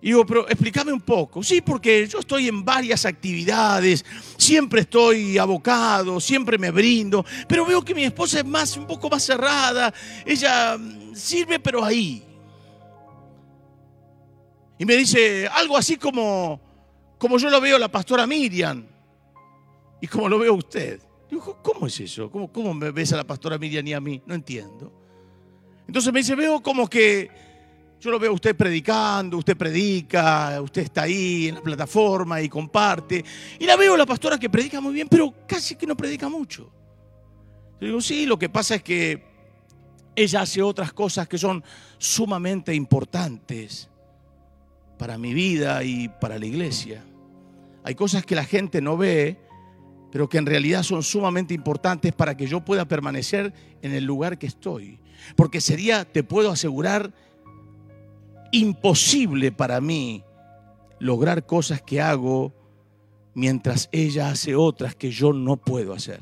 Y 0.00 0.08
digo, 0.08 0.24
pero 0.24 0.48
explícame 0.48 0.92
un 0.92 1.00
poco. 1.00 1.42
Sí, 1.42 1.60
porque 1.60 2.06
yo 2.06 2.20
estoy 2.20 2.48
en 2.48 2.64
varias 2.64 3.04
actividades, 3.04 4.04
siempre 4.36 4.82
estoy 4.82 5.38
abocado, 5.38 6.20
siempre 6.20 6.56
me 6.56 6.70
brindo, 6.70 7.24
pero 7.48 7.66
veo 7.66 7.84
que 7.84 7.94
mi 7.94 8.04
esposa 8.04 8.38
es 8.38 8.44
más, 8.44 8.76
un 8.76 8.86
poco 8.86 9.10
más 9.10 9.24
cerrada. 9.24 9.92
Ella 10.24 10.78
mm, 10.78 11.14
sirve, 11.14 11.58
pero 11.58 11.84
ahí. 11.84 12.22
Y 14.78 14.84
me 14.84 14.94
dice 14.94 15.48
algo 15.48 15.76
así 15.76 15.96
como, 15.96 16.60
como 17.18 17.36
yo 17.38 17.50
lo 17.50 17.60
veo 17.60 17.76
la 17.78 17.90
pastora 17.90 18.24
Miriam 18.26 18.86
y 20.00 20.06
como 20.06 20.28
lo 20.28 20.38
veo 20.38 20.54
usted. 20.54 21.02
Digo, 21.28 21.58
¿cómo 21.60 21.88
es 21.88 21.98
eso? 21.98 22.30
¿Cómo, 22.30 22.52
¿Cómo 22.52 22.72
me 22.72 22.92
ves 22.92 23.12
a 23.12 23.16
la 23.16 23.24
pastora 23.24 23.58
Miriam 23.58 23.86
y 23.88 23.92
a 23.92 24.00
mí? 24.00 24.22
No 24.24 24.34
entiendo. 24.34 24.92
Entonces 25.88 26.12
me 26.12 26.20
dice, 26.20 26.36
veo 26.36 26.62
como 26.62 26.88
que 26.88 27.47
yo 28.00 28.10
lo 28.10 28.18
veo 28.18 28.30
a 28.30 28.34
usted 28.34 28.56
predicando, 28.56 29.38
usted 29.38 29.56
predica, 29.56 30.60
usted 30.62 30.82
está 30.82 31.02
ahí 31.02 31.48
en 31.48 31.56
la 31.56 31.62
plataforma 31.62 32.40
y 32.40 32.48
comparte. 32.48 33.24
Y 33.58 33.66
la 33.66 33.76
veo 33.76 33.96
la 33.96 34.06
pastora 34.06 34.38
que 34.38 34.48
predica 34.48 34.80
muy 34.80 34.94
bien, 34.94 35.08
pero 35.08 35.34
casi 35.46 35.74
que 35.74 35.86
no 35.86 35.96
predica 35.96 36.28
mucho. 36.28 36.70
Yo 37.80 37.86
digo, 37.86 38.00
sí, 38.00 38.26
lo 38.26 38.38
que 38.38 38.48
pasa 38.48 38.76
es 38.76 38.82
que 38.82 39.24
ella 40.14 40.42
hace 40.42 40.62
otras 40.62 40.92
cosas 40.92 41.28
que 41.28 41.38
son 41.38 41.62
sumamente 41.98 42.74
importantes 42.74 43.88
para 44.98 45.16
mi 45.16 45.32
vida 45.32 45.82
y 45.84 46.08
para 46.08 46.38
la 46.38 46.46
iglesia. 46.46 47.04
Hay 47.84 47.94
cosas 47.94 48.26
que 48.26 48.34
la 48.34 48.44
gente 48.44 48.80
no 48.80 48.96
ve, 48.96 49.38
pero 50.10 50.28
que 50.28 50.38
en 50.38 50.46
realidad 50.46 50.82
son 50.82 51.02
sumamente 51.02 51.54
importantes 51.54 52.12
para 52.12 52.36
que 52.36 52.46
yo 52.46 52.64
pueda 52.64 52.86
permanecer 52.86 53.52
en 53.82 53.92
el 53.92 54.04
lugar 54.04 54.38
que 54.38 54.46
estoy. 54.46 54.98
Porque 55.36 55.60
sería, 55.60 56.04
te 56.04 56.22
puedo 56.22 56.50
asegurar, 56.50 57.12
imposible 58.52 59.52
para 59.52 59.80
mí 59.80 60.24
lograr 60.98 61.46
cosas 61.46 61.82
que 61.82 62.00
hago 62.00 62.54
mientras 63.34 63.88
ella 63.92 64.30
hace 64.30 64.54
otras 64.54 64.94
que 64.94 65.10
yo 65.10 65.32
no 65.32 65.56
puedo 65.56 65.92
hacer. 65.92 66.20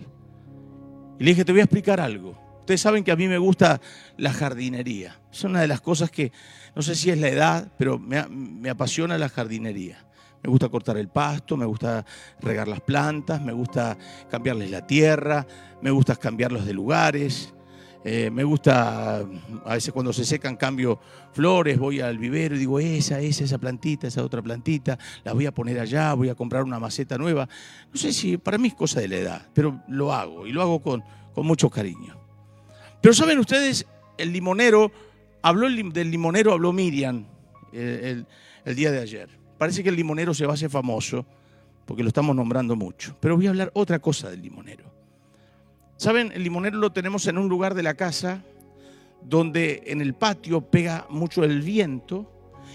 Y 1.18 1.24
le 1.24 1.31
dije, 1.31 1.45
te 1.45 1.53
voy 1.53 1.61
a 1.61 1.64
explicar 1.64 2.01
algo. 2.01 2.37
Ustedes 2.61 2.81
saben 2.81 3.05
que 3.05 3.12
a 3.12 3.16
mí 3.16 3.29
me 3.29 3.39
gusta 3.39 3.81
la 4.16 4.33
jardinería. 4.33 5.20
Es 5.33 5.45
una 5.45 5.61
de 5.61 5.68
las 5.68 5.81
cosas 5.81 6.11
que, 6.11 6.33
no 6.74 6.83
sé 6.83 6.95
si 6.95 7.11
es 7.11 7.18
la 7.18 7.29
edad, 7.29 7.72
pero 7.79 7.99
me, 7.99 8.27
me 8.29 8.68
apasiona 8.68 9.16
la 9.16 9.29
jardinería. 9.29 10.05
Me 10.43 10.51
gusta 10.51 10.68
cortar 10.68 10.97
el 10.99 11.09
pasto, 11.09 11.57
me 11.57 11.64
gusta 11.64 12.05
regar 12.41 12.68
las 12.68 12.81
plantas, 12.81 13.41
me 13.41 13.53
gusta 13.53 13.97
cambiarles 14.31 14.70
la 14.70 14.87
tierra, 14.87 15.47
me 15.81 15.91
gusta 15.91 16.16
cambiarlos 16.16 16.66
de 16.66 16.72
lugares, 16.72 17.55
eh, 18.09 18.30
me 18.30 18.44
gusta, 18.44 19.16
a 19.64 19.74
veces 19.74 19.92
cuando 19.92 20.12
se 20.12 20.24
secan 20.24 20.54
cambio 20.54 21.00
flores, 21.32 21.76
voy 21.76 21.98
al 21.98 22.18
vivero 22.18 22.54
y 22.54 22.61
digo, 22.61 22.78
esa, 22.78 23.18
esa, 23.18 23.42
esa 23.42 23.59
plantita, 23.59 24.07
esa 24.07 24.22
otra 24.22 24.40
plantita, 24.40 24.96
la 25.24 25.32
voy 25.32 25.44
a 25.44 25.52
poner 25.52 25.80
allá, 25.80 26.14
voy 26.14 26.28
a 26.28 26.36
comprar 26.36 26.62
una 26.62 26.78
maceta 26.78 27.18
nueva. 27.18 27.48
No 27.92 27.98
sé 27.98 28.12
si 28.12 28.36
para 28.36 28.59
mí 28.59 28.68
es 28.68 28.74
cosa 28.74 29.00
de 29.00 29.09
la 29.09 29.16
edad, 29.16 29.48
pero 29.52 29.82
lo 29.88 30.12
hago 30.12 30.46
y 30.46 30.52
lo 30.52 30.62
hago 30.62 30.80
con, 30.80 31.02
con 31.34 31.48
mucho 31.48 31.68
cariño. 31.68 32.16
Pero 33.00 33.12
saben 33.12 33.40
ustedes, 33.40 33.84
el 34.18 34.32
limonero, 34.32 34.92
habló 35.42 35.68
del 35.68 36.09
limonero, 36.09 36.52
habló 36.52 36.72
Miriam 36.72 37.26
eh, 37.72 38.22
el 38.64 38.76
día 38.76 38.92
de 38.92 39.00
ayer. 39.00 39.28
Parece 39.59 39.82
que 39.82 39.88
el 39.88 39.96
limonero 39.96 40.32
se 40.32 40.46
va 40.46 40.52
a 40.52 40.54
hacer 40.54 40.70
famoso 40.70 41.26
porque 41.84 42.04
lo 42.04 42.09
estamos 42.11 42.36
nombrando 42.36 42.76
mucho. 42.76 43.16
Pero 43.18 43.34
voy 43.34 43.48
a 43.48 43.50
hablar 43.50 43.72
otra 43.74 43.98
cosa 43.98 44.30
del 44.30 44.42
limonero. 44.42 44.95
Saben, 45.97 46.30
el 46.34 46.42
limonero 46.42 46.76
lo 46.76 46.92
tenemos 46.92 47.26
en 47.26 47.38
un 47.38 47.49
lugar 47.49 47.74
de 47.74 47.82
la 47.82 47.94
casa 47.94 48.42
donde 49.22 49.82
en 49.86 50.03
el 50.03 50.14
patio 50.14 50.61
pega 50.61 51.07
mucho 51.09 51.42
el 51.42 51.62
viento 51.62 52.30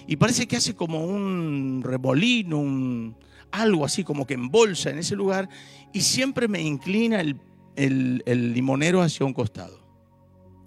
y 0.08 0.16
parece 0.16 0.48
que 0.48 0.58
hace 0.58 0.76
como 0.76 1.06
un 1.06 1.82
remolino, 1.84 2.58
un, 2.58 3.16
algo 3.52 3.86
así 3.86 4.04
como 4.04 4.26
que 4.26 4.34
embolsa 4.34 4.90
en 4.90 4.98
ese 4.98 5.16
lugar 5.16 5.50
y 5.94 6.02
siempre 6.02 6.48
me 6.48 6.62
inclina 6.62 7.22
el, 7.22 7.38
el 7.76 8.54
limonero 8.54 9.04
hacia 9.04 9.26
un 9.26 9.34
costado, 9.34 9.80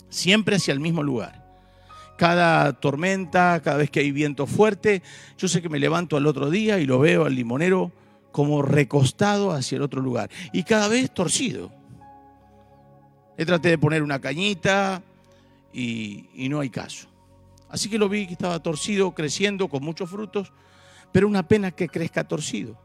siempre 0.08 0.56
hacia 0.56 0.72
el 0.72 0.80
mismo 0.80 1.02
lugar. 1.02 1.42
Cada 2.16 2.72
tormenta, 2.74 3.60
cada 3.64 3.78
vez 3.78 3.90
que 3.90 3.98
hay 3.98 4.12
viento 4.12 4.46
fuerte, 4.46 5.02
yo 5.36 5.48
sé 5.48 5.60
que 5.60 5.68
me 5.68 5.80
levanto 5.80 6.16
al 6.16 6.28
otro 6.28 6.48
día 6.48 6.78
y 6.78 6.86
lo 6.86 7.00
veo 7.00 7.24
al 7.24 7.34
limonero 7.34 7.90
como 8.30 8.62
recostado 8.62 9.50
hacia 9.50 9.74
el 9.76 9.82
otro 9.82 10.00
lugar 10.00 10.30
y 10.52 10.62
cada 10.62 10.86
vez 10.86 11.12
torcido 11.12 11.72
le 13.36 13.46
traté 13.46 13.70
de 13.70 13.78
poner 13.78 14.02
una 14.02 14.20
cañita 14.20 15.02
y, 15.72 16.48
no 16.48 16.60
hay 16.60 16.70
caso. 16.70 17.08
Así 17.68 17.88
que 17.88 17.98
lo 17.98 18.08
vi 18.08 18.26
que 18.26 18.34
estaba 18.34 18.62
torcido, 18.62 19.12
creciendo 19.12 19.68
con 19.68 19.82
muchos 19.82 20.08
frutos, 20.08 20.52
pero 21.12 21.26
una 21.26 21.46
pena 21.46 21.72
que 21.72 21.88
crezca 21.88 22.24
torcido. 22.24 22.78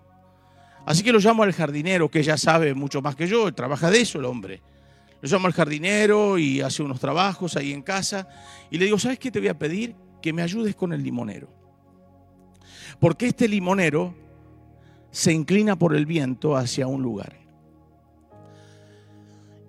Así 0.86 1.04
que 1.04 1.12
lo 1.12 1.20
llamo 1.20 1.44
al 1.44 1.54
jardinero, 1.54 2.10
que 2.10 2.24
ya 2.24 2.38
sabe 2.38 2.74
mucho 2.74 3.02
más 3.02 3.16
que 3.16 3.28
yo, 3.28 3.54
trabaja 3.54 3.92
de 3.92 4.02
eso 4.02 4.20
el 4.20 4.26
hombre. 4.26 4.62
Lo 5.22 5.30
llamo 5.30 5.48
al 5.48 5.54
jardinero 5.54 6.38
y 6.38 6.62
hace 6.62 6.82
unos 6.82 7.00
trabajos 7.00 7.56
ahí 7.58 7.74
en 7.74 7.82
casa 7.82 8.28
y 8.72 8.78
le 8.78 8.86
digo, 8.86 8.98
¿sabes 8.98 9.20
qué 9.20 9.30
te 9.30 9.40
voy 9.40 9.50
a 9.50 9.60
pedir? 9.60 9.96
Que 10.22 10.34
me 10.34 10.42
ayudes 10.42 10.76
con 10.76 10.94
el 10.94 11.04
limonero. 11.04 11.50
Porque 13.00 13.28
este 13.28 13.48
limonero 13.48 14.16
se 15.12 15.34
inclina 15.34 15.78
por 15.78 15.96
el 15.96 16.06
viento 16.06 16.56
hacia 16.56 16.88
un 16.88 17.02
lugar. 17.02 17.39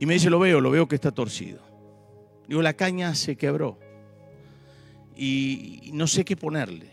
Y 0.01 0.07
me 0.07 0.15
dice, 0.15 0.31
lo 0.31 0.39
veo, 0.39 0.63
lo 0.63 0.71
veo 0.71 0.89
que 0.89 0.95
está 0.95 1.13
torcido. 1.13 1.61
Digo, 2.49 2.63
la 2.63 2.73
caña 2.73 3.15
se 3.15 3.37
quebró. 3.37 3.79
Y 5.15 5.91
no 5.93 6.07
sé 6.07 6.25
qué 6.25 6.37
ponerle. 6.37 6.91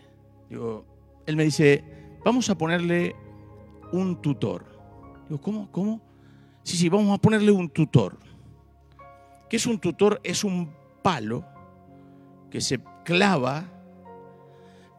Digo, 0.50 0.86
él 1.26 1.38
me 1.38 1.46
dice, 1.46 1.84
vamos 2.26 2.50
a 2.50 2.58
ponerle 2.58 3.16
un 3.94 4.22
tutor. 4.22 4.66
Digo, 5.30 5.40
¿cómo? 5.40 5.72
¿Cómo? 5.72 6.02
Sí, 6.64 6.76
sí, 6.76 6.90
vamos 6.90 7.18
a 7.18 7.22
ponerle 7.22 7.50
un 7.50 7.70
tutor. 7.70 8.18
¿Qué 9.50 9.56
es 9.56 9.66
un 9.66 9.80
tutor? 9.80 10.20
Es 10.26 10.44
un 10.44 10.70
palo 11.02 11.46
que 12.52 12.60
se 12.60 12.82
clava, 13.06 13.64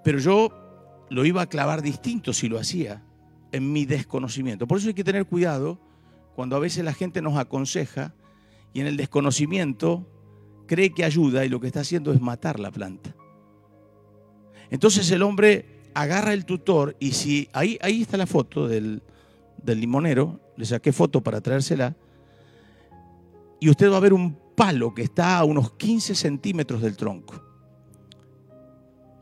pero 0.03 0.19
yo 0.19 0.51
lo 1.11 1.27
iba 1.27 1.43
a 1.43 1.47
clavar 1.47 1.83
distinto 1.83 2.33
si 2.33 2.49
lo 2.49 2.59
hacía 2.59 3.03
en 3.53 3.71
mi 3.71 3.85
desconocimiento. 3.85 4.67
Por 4.67 4.79
eso 4.79 4.89
hay 4.89 4.95
que 4.95 5.05
tener 5.05 5.27
cuidado 5.27 5.79
cuando 6.39 6.55
a 6.55 6.61
veces 6.61 6.85
la 6.85 6.93
gente 6.93 7.21
nos 7.21 7.37
aconseja 7.37 8.15
y 8.73 8.81
en 8.81 8.87
el 8.87 8.97
desconocimiento 8.97 10.07
cree 10.69 10.95
que 10.95 11.05
ayuda 11.05 11.45
y 11.45 11.49
lo 11.49 11.59
que 11.59 11.67
está 11.67 11.81
haciendo 11.81 12.13
es 12.13 12.21
matar 12.21 12.61
la 12.61 12.71
planta. 12.71 13.13
Entonces 14.71 15.11
el 15.11 15.25
hombre 15.25 15.91
agarra 15.95 16.33
el 16.33 16.45
tutor 16.45 16.95
y 17.01 17.11
si 17.11 17.49
ahí, 17.53 17.77
ahí 17.83 18.03
está 18.03 18.17
la 18.17 18.29
foto 18.29 18.69
del, 18.69 19.03
del 19.65 19.81
limonero, 19.81 20.39
le 20.57 20.65
saqué 20.65 20.93
foto 20.93 21.25
para 21.25 21.41
traérsela, 21.41 21.97
y 23.59 23.69
usted 23.69 23.91
va 23.91 23.97
a 23.97 24.01
ver 24.07 24.13
un 24.13 24.39
palo 24.55 24.95
que 24.95 25.03
está 25.03 25.39
a 25.39 25.45
unos 25.45 25.73
15 25.73 26.15
centímetros 26.15 26.83
del 26.83 26.97
tronco. 26.97 27.35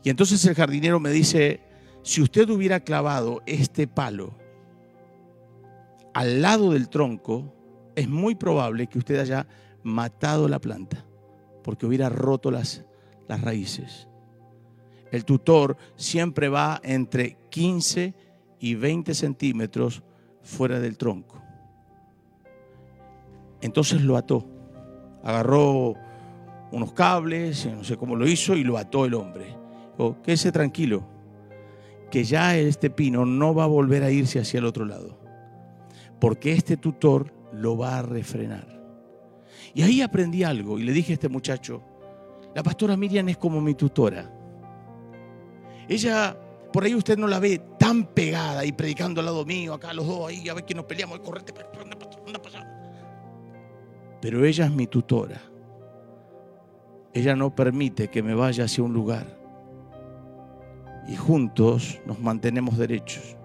Y 0.03 0.11
entonces 0.11 0.45
el 0.45 0.53
jardinero 0.53 0.99
me 0.99 1.09
dice, 1.09 1.61
si 2.03 2.21
usted 2.21 2.47
hubiera 2.51 2.81
clavado 2.81 3.41
este 3.47 3.87
palo 3.87 4.35
al 6.17 6.41
lado 6.41 6.71
del 6.71 6.89
tronco, 6.89 7.53
es 7.95 8.09
muy 8.09 8.33
probable 8.33 8.87
que 8.87 8.97
usted 8.97 9.19
haya 9.19 9.45
matado 9.83 10.47
la 10.47 10.57
planta, 10.57 11.05
porque 11.63 11.85
hubiera 11.85 12.09
roto 12.09 12.49
las, 12.49 12.83
las 13.27 13.39
raíces. 13.41 14.07
El 15.11 15.25
tutor 15.25 15.77
siempre 15.95 16.49
va 16.49 16.81
entre 16.83 17.37
15 17.51 18.15
y 18.59 18.73
20 18.73 19.13
centímetros 19.13 20.01
fuera 20.41 20.79
del 20.79 20.97
tronco. 20.97 21.39
Entonces 23.61 24.01
lo 24.01 24.17
ató. 24.17 24.43
Agarró 25.23 25.93
unos 26.71 26.93
cables, 26.93 27.67
no 27.67 27.83
sé 27.83 27.95
cómo 27.95 28.15
lo 28.15 28.27
hizo, 28.27 28.55
y 28.55 28.63
lo 28.63 28.79
ató 28.79 29.05
el 29.05 29.13
hombre. 29.13 29.55
Dijo, 29.91 30.19
quédese 30.23 30.51
tranquilo, 30.51 31.03
que 32.09 32.23
ya 32.23 32.57
este 32.57 32.89
pino 32.89 33.23
no 33.23 33.53
va 33.53 33.65
a 33.65 33.67
volver 33.67 34.01
a 34.03 34.09
irse 34.09 34.39
hacia 34.39 34.57
el 34.57 34.65
otro 34.65 34.83
lado 34.83 35.16
porque 36.19 36.53
este 36.53 36.77
tutor 36.77 37.33
lo 37.53 37.77
va 37.77 37.99
a 37.99 38.01
refrenar. 38.01 38.77
Y 39.73 39.83
ahí 39.83 40.01
aprendí 40.01 40.43
algo 40.43 40.79
y 40.79 40.83
le 40.83 40.91
dije 40.91 41.13
a 41.13 41.15
este 41.15 41.29
muchacho, 41.29 41.81
La 42.55 42.63
pastora 42.63 42.97
Miriam 42.97 43.29
es 43.29 43.37
como 43.37 43.61
mi 43.61 43.75
tutora. 43.75 44.33
Ella, 45.87 46.35
por 46.73 46.83
ahí 46.83 46.95
usted 46.95 47.15
no 47.15 47.27
la 47.27 47.39
ve 47.39 47.61
tan 47.77 48.05
pegada 48.05 48.65
y 48.65 48.71
predicando 48.71 49.21
al 49.21 49.25
lado 49.25 49.45
mío, 49.45 49.75
acá 49.75 49.93
los 49.93 50.07
dos 50.07 50.27
ahí, 50.27 50.49
a 50.49 50.55
ver 50.55 50.65
que 50.65 50.73
nos 50.73 50.85
peleamos, 50.85 51.19
correte, 51.19 51.53
Pero 54.19 54.43
ella 54.43 54.65
es 54.65 54.71
mi 54.71 54.87
tutora. 54.87 55.39
Ella 57.13 57.35
no 57.35 57.55
permite 57.55 58.09
que 58.09 58.23
me 58.23 58.33
vaya 58.33 58.65
hacia 58.65 58.83
un 58.83 58.93
lugar. 58.93 59.37
Y 61.07 61.15
juntos 61.15 61.99
nos 62.05 62.19
mantenemos 62.19 62.77
derechos. 62.77 63.36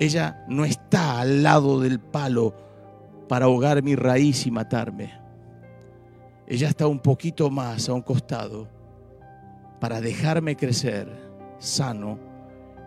Ella 0.00 0.46
no 0.48 0.64
está 0.64 1.20
al 1.20 1.42
lado 1.42 1.78
del 1.78 2.00
palo 2.00 2.54
para 3.28 3.44
ahogar 3.44 3.82
mi 3.82 3.94
raíz 3.94 4.46
y 4.46 4.50
matarme. 4.50 5.12
Ella 6.46 6.70
está 6.70 6.86
un 6.86 7.00
poquito 7.00 7.50
más 7.50 7.86
a 7.88 7.92
un 7.92 8.00
costado 8.00 8.66
para 9.78 10.00
dejarme 10.00 10.56
crecer 10.56 11.06
sano 11.58 12.18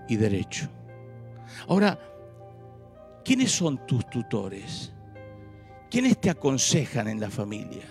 y 0.10 0.16
derecho. 0.16 0.68
Ahora, 1.68 2.00
¿quiénes 3.24 3.52
son 3.52 3.86
tus 3.86 4.10
tutores? 4.10 4.92
¿Quiénes 5.92 6.20
te 6.20 6.32
aconsejan 6.32 7.08
en 7.08 7.20
la 7.20 7.30
familia? 7.30 7.86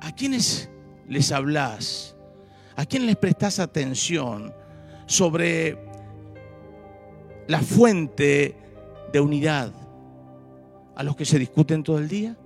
¿A 0.00 0.12
quiénes 0.12 0.70
les 1.06 1.30
hablas? 1.30 2.16
¿A 2.74 2.86
quién 2.86 3.04
les 3.04 3.16
prestas 3.16 3.58
atención 3.58 4.54
sobre 5.04 5.85
la 7.48 7.60
fuente 7.60 8.56
de 9.12 9.20
unidad? 9.20 9.72
¿A 10.94 11.02
los 11.02 11.16
que 11.16 11.24
se 11.24 11.38
discuten 11.38 11.82
todo 11.82 11.98
el 11.98 12.08
día? 12.08 12.36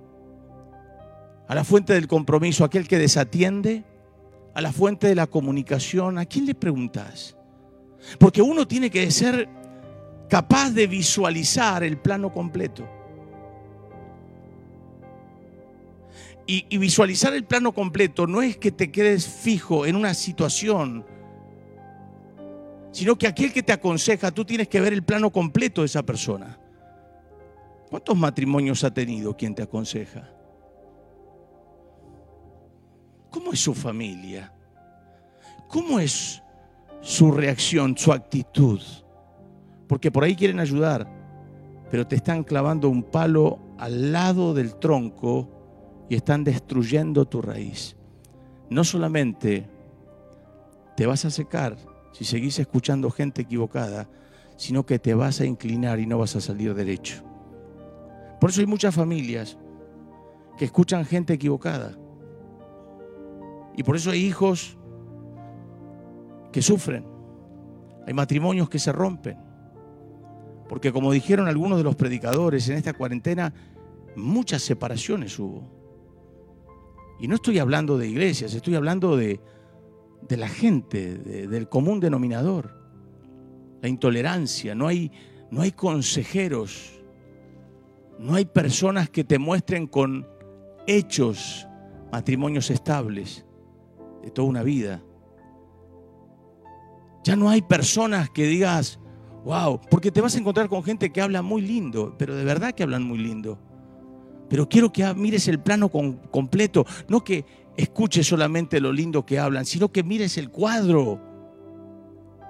¿A 1.47 1.55
la 1.55 1.63
fuente 1.63 1.93
del 1.93 2.07
compromiso? 2.07 2.63
¿Aquel 2.63 2.87
que 2.87 2.97
desatiende? 2.97 3.83
a 4.53 4.61
la 4.61 4.71
fuente 4.71 5.07
de 5.07 5.15
la 5.15 5.27
comunicación, 5.27 6.17
¿a 6.17 6.25
quién 6.25 6.45
le 6.45 6.55
preguntas? 6.55 7.35
Porque 8.19 8.41
uno 8.41 8.67
tiene 8.67 8.89
que 8.89 9.09
ser 9.11 9.47
capaz 10.29 10.71
de 10.71 10.87
visualizar 10.87 11.83
el 11.83 11.97
plano 11.97 12.31
completo. 12.31 12.87
Y, 16.47 16.77
visualizar 16.79 17.33
el 17.33 17.45
plano 17.45 17.71
completo 17.71 18.27
no 18.27 18.41
es 18.41 18.57
que 18.57 18.71
te 18.71 18.91
quedes 18.91 19.25
fijo 19.25 19.85
en 19.85 19.95
una 19.95 20.13
situación, 20.13 21.05
sino 22.91 23.17
que 23.17 23.27
aquel 23.27 23.53
que 23.53 23.63
te 23.63 23.71
aconseja, 23.71 24.31
tú 24.31 24.45
tienes 24.45 24.67
que 24.67 24.81
ver 24.81 24.93
el 24.93 25.03
plano 25.03 25.31
completo 25.31 25.81
de 25.81 25.87
esa 25.87 26.03
persona. 26.03 26.59
¿Cuántos 27.89 28.17
matrimonios 28.17 28.83
ha 28.83 28.93
tenido 28.93 29.35
quien 29.35 29.55
te 29.55 29.63
aconseja? 29.63 30.29
¿Cómo 33.29 33.53
es 33.53 33.59
su 33.59 33.73
familia? 33.73 34.53
¿Cómo 35.67 35.99
es 35.99 36.43
su 37.01 37.31
reacción, 37.31 37.97
su 37.97 38.11
actitud? 38.11 38.81
Porque 39.87 40.11
por 40.11 40.23
ahí 40.23 40.35
quieren 40.35 40.59
ayudar, 40.59 41.07
pero 41.89 42.05
te 42.05 42.17
están 42.17 42.43
clavando 42.43 42.89
un 42.89 43.03
palo 43.03 43.59
al 43.77 44.11
lado 44.11 44.53
del 44.53 44.75
tronco 44.75 45.49
y 46.09 46.15
están 46.15 46.43
destruyendo 46.43 47.25
tu 47.25 47.41
raíz. 47.41 47.95
No 48.69 48.83
solamente 48.83 49.69
te 50.95 51.05
vas 51.05 51.23
a 51.25 51.29
secar 51.29 51.77
si 52.11 52.25
seguís 52.25 52.59
escuchando 52.59 53.09
gente 53.11 53.43
equivocada, 53.43 54.09
sino 54.57 54.85
que 54.85 54.99
te 54.99 55.13
vas 55.13 55.41
a 55.41 55.45
inclinar 55.45 55.99
y 55.99 56.05
no 56.05 56.17
vas 56.17 56.35
a 56.35 56.41
salir 56.41 56.73
derecho. 56.73 57.23
Por 58.39 58.49
eso 58.49 58.61
hay 58.61 58.67
muchas 58.67 58.93
familias 58.93 59.57
que 60.57 60.65
escuchan 60.65 61.05
gente 61.05 61.33
equivocada 61.33 61.97
y 63.75 63.83
por 63.83 63.95
eso 63.95 64.11
hay 64.11 64.25
hijos 64.25 64.77
que 66.51 66.61
sufren. 66.61 67.05
Hay 68.05 68.13
matrimonios 68.13 68.69
que 68.69 68.79
se 68.79 68.91
rompen. 68.91 69.37
Porque 70.67 70.91
como 70.91 71.11
dijeron 71.11 71.47
algunos 71.47 71.77
de 71.77 71.83
los 71.83 71.95
predicadores 71.95 72.67
en 72.69 72.77
esta 72.77 72.93
cuarentena, 72.93 73.53
muchas 74.15 74.61
separaciones 74.61 75.37
hubo. 75.39 75.63
Y 77.19 77.27
no 77.27 77.35
estoy 77.35 77.59
hablando 77.59 77.97
de 77.97 78.07
iglesias, 78.07 78.53
estoy 78.53 78.75
hablando 78.75 79.15
de, 79.15 79.39
de 80.27 80.37
la 80.37 80.47
gente, 80.47 81.17
del 81.47 81.69
común 81.69 81.99
denominador. 81.99 82.79
La 83.81 83.89
intolerancia, 83.89 84.75
no 84.75 84.87
hay, 84.87 85.11
no 85.49 85.61
hay 85.61 85.71
consejeros, 85.71 87.01
no 88.19 88.35
hay 88.35 88.45
personas 88.45 89.09
que 89.09 89.23
te 89.23 89.39
muestren 89.39 89.87
con 89.87 90.27
hechos 90.85 91.67
matrimonios 92.11 92.69
estables 92.69 93.45
de 94.21 94.31
toda 94.31 94.47
una 94.47 94.63
vida. 94.63 95.01
Ya 97.23 97.35
no 97.35 97.49
hay 97.49 97.61
personas 97.61 98.29
que 98.29 98.45
digas, 98.45 98.99
wow, 99.45 99.79
porque 99.89 100.11
te 100.11 100.21
vas 100.21 100.35
a 100.35 100.39
encontrar 100.39 100.69
con 100.69 100.83
gente 100.83 101.11
que 101.11 101.21
habla 101.21 101.41
muy 101.41 101.61
lindo, 101.61 102.15
pero 102.17 102.35
de 102.35 102.43
verdad 102.43 102.73
que 102.73 102.83
hablan 102.83 103.03
muy 103.03 103.17
lindo. 103.17 103.59
Pero 104.49 104.67
quiero 104.67 104.91
que 104.91 105.13
mires 105.13 105.47
el 105.47 105.59
plano 105.59 105.89
completo, 105.89 106.85
no 107.07 107.23
que 107.23 107.45
escuches 107.83 108.27
solamente 108.27 108.79
lo 108.79 108.91
lindo 108.91 109.25
que 109.25 109.39
hablan, 109.39 109.65
sino 109.65 109.91
que 109.91 110.03
mires 110.03 110.37
el 110.37 110.49
cuadro, 110.49 111.21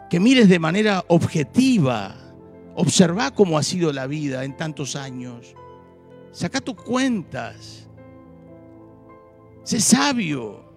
que 0.09 0.19
mires 0.19 0.49
de 0.49 0.59
manera 0.59 1.03
objetiva, 1.07 2.15
observa 2.75 3.31
cómo 3.31 3.57
ha 3.57 3.63
sido 3.63 3.93
la 3.93 4.07
vida 4.07 4.43
en 4.43 4.57
tantos 4.57 4.95
años, 4.95 5.55
saca 6.31 6.61
tus 6.61 6.75
cuentas, 6.75 7.87
sé 9.63 9.79
sabio. 9.79 10.69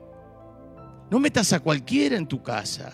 No 1.11 1.21
metas 1.21 1.53
a 1.53 1.61
cualquiera 1.61 2.17
en 2.17 2.27
tu 2.27 2.43
casa. 2.43 2.93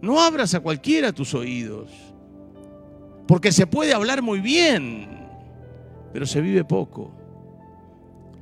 No 0.00 0.20
abras 0.20 0.54
a 0.54 0.60
cualquiera 0.60 1.12
tus 1.12 1.34
oídos. 1.34 1.90
Porque 3.26 3.50
se 3.50 3.66
puede 3.66 3.92
hablar 3.92 4.22
muy 4.22 4.40
bien, 4.40 5.28
pero 6.12 6.26
se 6.26 6.40
vive 6.40 6.64
poco. 6.64 7.25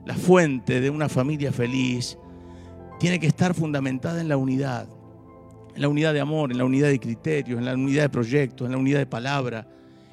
La 0.07 0.14
fuente 0.14 0.80
de 0.80 0.90
una 0.90 1.09
familia 1.09 1.52
feliz 1.52 2.18
tiene 2.98 3.18
que 3.18 3.26
estar 3.26 3.55
fundamentada 3.55 4.20
en 4.20 4.28
la 4.28 4.36
unidad. 4.36 4.88
En 5.74 5.82
la 5.82 5.88
unidad 5.88 6.12
de 6.12 6.20
amor, 6.20 6.52
en 6.52 6.59
la 6.59 6.64
unidad 6.64 6.88
de 6.88 7.00
criterios, 7.00 7.59
en 7.59 7.64
la 7.64 7.74
unidad 7.74 8.05
de 8.05 8.09
proyectos, 8.09 8.66
en 8.66 8.72
la 8.72 8.78
unidad 8.78 8.98
de 8.98 9.07
palabra, 9.07 9.66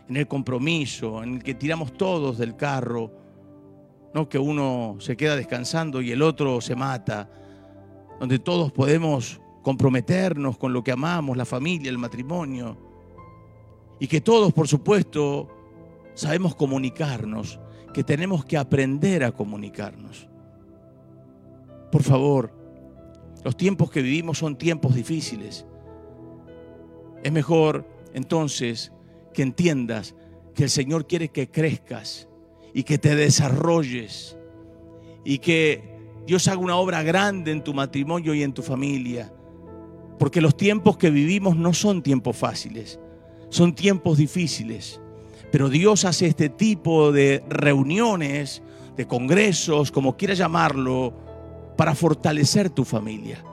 en 0.09 0.17
el 0.17 0.27
compromiso, 0.27 1.21
en 1.23 1.35
el 1.35 1.43
que 1.43 1.53
tiramos 1.53 1.93
todos 1.93 2.37
del 2.37 2.55
carro. 2.55 3.11
No 4.13 4.27
que 4.27 4.39
uno 4.39 4.97
se 4.99 5.15
queda 5.15 5.35
descansando 5.35 6.01
y 6.01 6.11
el 6.11 6.21
otro 6.21 6.61
se 6.61 6.75
mata 6.75 7.29
donde 8.19 8.37
todos 8.39 8.71
podemos 8.71 9.41
comprometernos 9.61 10.57
con 10.57 10.73
lo 10.73 10.83
que 10.83 10.91
amamos, 10.91 11.37
la 11.37 11.45
familia, 11.45 11.89
el 11.89 11.97
matrimonio, 11.97 12.77
y 13.99 14.07
que 14.07 14.21
todos, 14.21 14.53
por 14.53 14.67
supuesto, 14.67 15.47
sabemos 16.13 16.55
comunicarnos, 16.55 17.59
que 17.93 18.03
tenemos 18.03 18.45
que 18.45 18.57
aprender 18.57 19.23
a 19.23 19.31
comunicarnos. 19.31 20.27
Por 21.91 22.03
favor, 22.03 22.53
los 23.43 23.57
tiempos 23.57 23.91
que 23.91 24.01
vivimos 24.01 24.37
son 24.37 24.55
tiempos 24.55 24.95
difíciles. 24.95 25.65
Es 27.23 27.31
mejor 27.31 27.87
entonces 28.13 28.91
que 29.33 29.43
entiendas 29.43 30.15
que 30.53 30.63
el 30.63 30.69
Señor 30.69 31.07
quiere 31.07 31.29
que 31.29 31.49
crezcas 31.49 32.27
y 32.73 32.83
que 32.83 32.97
te 32.97 33.15
desarrolles 33.15 34.37
y 35.23 35.39
que 35.39 35.91
Dios 36.25 36.47
haga 36.47 36.59
una 36.59 36.75
obra 36.75 37.03
grande 37.03 37.51
en 37.51 37.63
tu 37.63 37.73
matrimonio 37.73 38.33
y 38.33 38.43
en 38.43 38.53
tu 38.53 38.61
familia. 38.61 39.33
Porque 40.19 40.41
los 40.41 40.55
tiempos 40.55 40.97
que 40.97 41.09
vivimos 41.09 41.55
no 41.57 41.73
son 41.73 42.03
tiempos 42.03 42.37
fáciles, 42.37 42.99
son 43.49 43.73
tiempos 43.73 44.17
difíciles. 44.17 45.01
Pero 45.52 45.70
Dios 45.70 46.06
hace 46.06 46.28
este 46.28 46.49
tipo 46.49 47.12
de 47.12 47.43
reuniones, 47.49 48.62
de 48.95 49.08
congresos, 49.08 49.91
como 49.91 50.16
quieras 50.16 50.38
llamarlo, 50.38 51.14
para 51.78 51.95
fortalecer 51.95 52.70
tu 52.70 52.86
familia. 52.86 53.43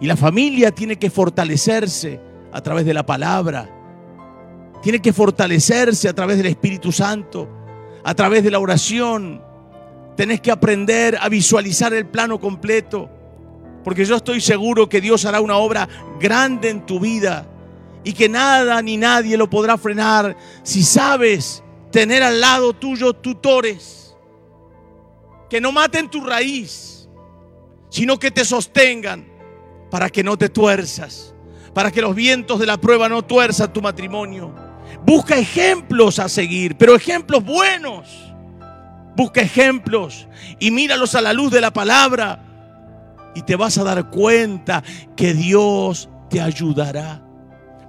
Y 0.00 0.06
la 0.06 0.16
familia 0.16 0.70
tiene 0.70 0.96
que 0.96 1.10
fortalecerse 1.10 2.20
a 2.52 2.60
través 2.60 2.86
de 2.86 2.94
la 2.94 3.04
palabra, 3.04 3.68
tiene 4.82 5.00
que 5.00 5.12
fortalecerse 5.12 6.08
a 6.08 6.14
través 6.14 6.36
del 6.36 6.46
Espíritu 6.46 6.92
Santo, 6.92 7.48
a 8.02 8.14
través 8.14 8.44
de 8.44 8.50
la 8.50 8.58
oración, 8.58 9.40
Tenés 10.16 10.40
que 10.40 10.52
aprender 10.52 11.18
a 11.20 11.28
visualizar 11.28 11.92
el 11.92 12.06
plano 12.06 12.38
completo. 12.38 13.10
Porque 13.82 14.04
yo 14.04 14.16
estoy 14.16 14.40
seguro 14.40 14.88
que 14.88 15.00
Dios 15.00 15.24
hará 15.24 15.40
una 15.40 15.56
obra 15.56 15.88
grande 16.20 16.70
en 16.70 16.86
tu 16.86 17.00
vida 17.00 17.46
y 18.04 18.12
que 18.12 18.28
nada 18.28 18.80
ni 18.82 18.96
nadie 18.96 19.36
lo 19.36 19.48
podrá 19.48 19.76
frenar 19.78 20.36
si 20.62 20.82
sabes 20.82 21.62
tener 21.90 22.22
al 22.22 22.40
lado 22.40 22.72
tuyo 22.72 23.12
tutores 23.12 24.16
que 25.50 25.60
no 25.60 25.72
maten 25.72 26.08
tu 26.10 26.20
raíz, 26.20 27.08
sino 27.88 28.18
que 28.18 28.30
te 28.30 28.44
sostengan 28.44 29.26
para 29.90 30.10
que 30.10 30.22
no 30.22 30.36
te 30.36 30.48
tuerzas, 30.48 31.34
para 31.72 31.90
que 31.90 32.02
los 32.02 32.14
vientos 32.14 32.58
de 32.58 32.66
la 32.66 32.76
prueba 32.76 33.08
no 33.08 33.22
tuerzan 33.22 33.72
tu 33.72 33.80
matrimonio. 33.80 34.54
Busca 35.04 35.38
ejemplos 35.38 36.18
a 36.18 36.28
seguir, 36.28 36.76
pero 36.76 36.94
ejemplos 36.94 37.44
buenos 37.44 38.34
Busca 39.16 39.42
ejemplos 39.42 40.26
y 40.58 40.70
míralos 40.70 41.14
a 41.14 41.20
la 41.20 41.32
luz 41.32 41.52
de 41.52 41.60
la 41.60 41.72
palabra 41.72 42.40
y 43.34 43.42
te 43.42 43.56
vas 43.56 43.78
a 43.78 43.84
dar 43.84 44.10
cuenta 44.10 44.82
que 45.16 45.34
Dios 45.34 46.08
te 46.28 46.40
ayudará. 46.40 47.23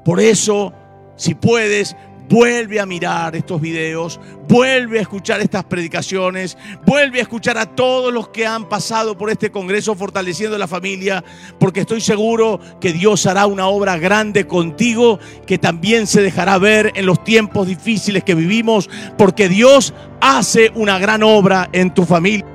Por 0.05 0.19
eso, 0.19 0.71
si 1.17 1.33
puedes, 1.33 1.95
vuelve 2.29 2.79
a 2.79 2.85
mirar 2.85 3.35
estos 3.35 3.59
videos, 3.59 4.19
vuelve 4.47 4.99
a 4.99 5.01
escuchar 5.01 5.41
estas 5.41 5.63
predicaciones, 5.63 6.57
vuelve 6.85 7.19
a 7.19 7.23
escuchar 7.23 7.57
a 7.57 7.65
todos 7.65 8.13
los 8.13 8.29
que 8.29 8.45
han 8.45 8.69
pasado 8.69 9.17
por 9.17 9.31
este 9.31 9.51
Congreso 9.51 9.95
fortaleciendo 9.95 10.59
la 10.59 10.67
familia, 10.67 11.23
porque 11.59 11.81
estoy 11.81 12.01
seguro 12.01 12.59
que 12.79 12.93
Dios 12.93 13.25
hará 13.25 13.47
una 13.47 13.65
obra 13.65 13.97
grande 13.97 14.45
contigo, 14.45 15.19
que 15.47 15.57
también 15.57 16.05
se 16.05 16.21
dejará 16.21 16.59
ver 16.59 16.91
en 16.93 17.07
los 17.07 17.23
tiempos 17.23 17.67
difíciles 17.67 18.23
que 18.23 18.35
vivimos, 18.35 18.89
porque 19.17 19.49
Dios 19.49 19.91
hace 20.21 20.71
una 20.75 20.99
gran 20.99 21.23
obra 21.23 21.69
en 21.73 21.93
tu 21.95 22.05
familia 22.05 22.45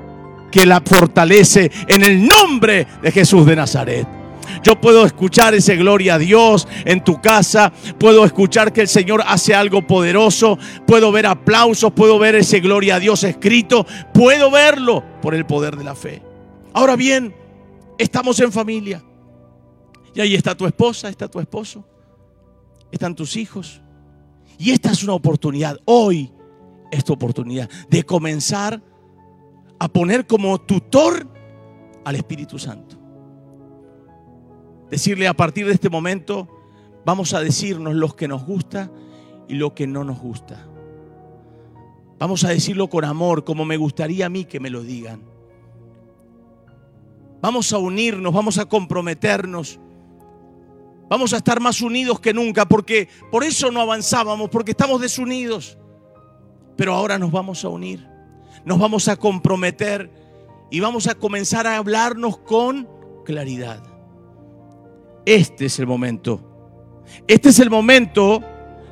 que 0.51 0.65
la 0.65 0.81
fortalece 0.81 1.69
en 1.87 2.03
el 2.03 2.25
nombre 2.25 2.87
de 3.01 3.11
Jesús 3.11 3.45
de 3.45 3.55
Nazaret. 3.57 4.20
Yo 4.63 4.79
puedo 4.79 5.05
escuchar 5.05 5.53
ese 5.53 5.75
gloria 5.75 6.15
a 6.15 6.17
Dios 6.17 6.67
en 6.85 7.03
tu 7.03 7.21
casa. 7.21 7.71
Puedo 7.97 8.25
escuchar 8.25 8.73
que 8.73 8.81
el 8.81 8.87
Señor 8.87 9.23
hace 9.25 9.53
algo 9.53 9.85
poderoso. 9.85 10.57
Puedo 10.85 11.11
ver 11.11 11.25
aplausos. 11.25 11.91
Puedo 11.93 12.19
ver 12.19 12.35
ese 12.35 12.59
gloria 12.59 12.95
a 12.95 12.99
Dios 12.99 13.23
escrito. 13.23 13.85
Puedo 14.13 14.51
verlo 14.51 15.03
por 15.21 15.35
el 15.35 15.45
poder 15.45 15.75
de 15.75 15.83
la 15.83 15.95
fe. 15.95 16.21
Ahora 16.73 16.95
bien, 16.95 17.35
estamos 17.97 18.39
en 18.39 18.51
familia. 18.51 19.03
Y 20.13 20.21
ahí 20.21 20.35
está 20.35 20.55
tu 20.55 20.65
esposa, 20.65 21.09
está 21.09 21.27
tu 21.27 21.39
esposo. 21.39 21.85
Están 22.91 23.15
tus 23.15 23.35
hijos. 23.37 23.81
Y 24.57 24.71
esta 24.71 24.91
es 24.91 25.03
una 25.03 25.13
oportunidad. 25.13 25.77
Hoy 25.85 26.31
es 26.91 27.03
tu 27.03 27.13
oportunidad 27.13 27.69
de 27.89 28.03
comenzar 28.03 28.81
a 29.79 29.87
poner 29.87 30.27
como 30.27 30.59
tutor 30.59 31.27
al 32.05 32.15
Espíritu 32.15 32.59
Santo. 32.59 33.00
Decirle 34.91 35.29
a 35.29 35.33
partir 35.33 35.65
de 35.65 35.71
este 35.71 35.89
momento, 35.89 36.49
vamos 37.05 37.33
a 37.33 37.39
decirnos 37.39 37.95
lo 37.95 38.13
que 38.13 38.27
nos 38.27 38.45
gusta 38.45 38.91
y 39.47 39.55
lo 39.55 39.73
que 39.73 39.87
no 39.87 40.03
nos 40.03 40.19
gusta. 40.19 40.67
Vamos 42.19 42.43
a 42.43 42.49
decirlo 42.49 42.89
con 42.89 43.05
amor, 43.05 43.45
como 43.45 43.63
me 43.63 43.77
gustaría 43.77 44.25
a 44.25 44.29
mí 44.29 44.43
que 44.43 44.59
me 44.59 44.69
lo 44.69 44.83
digan. 44.83 45.23
Vamos 47.41 47.71
a 47.71 47.77
unirnos, 47.77 48.33
vamos 48.33 48.57
a 48.57 48.65
comprometernos. 48.65 49.79
Vamos 51.09 51.33
a 51.33 51.37
estar 51.37 51.61
más 51.61 51.81
unidos 51.81 52.19
que 52.19 52.33
nunca, 52.33 52.65
porque 52.65 53.07
por 53.31 53.45
eso 53.45 53.71
no 53.71 53.81
avanzábamos, 53.81 54.49
porque 54.49 54.71
estamos 54.71 54.99
desunidos. 54.99 55.77
Pero 56.75 56.93
ahora 56.93 57.17
nos 57.17 57.31
vamos 57.31 57.63
a 57.63 57.69
unir, 57.69 58.05
nos 58.65 58.77
vamos 58.77 59.07
a 59.07 59.15
comprometer 59.15 60.11
y 60.69 60.81
vamos 60.81 61.07
a 61.07 61.15
comenzar 61.15 61.65
a 61.65 61.77
hablarnos 61.77 62.37
con 62.37 62.89
claridad. 63.25 63.90
Este 65.25 65.65
es 65.65 65.79
el 65.79 65.87
momento. 65.87 66.41
Este 67.27 67.49
es 67.49 67.59
el 67.59 67.69
momento 67.69 68.41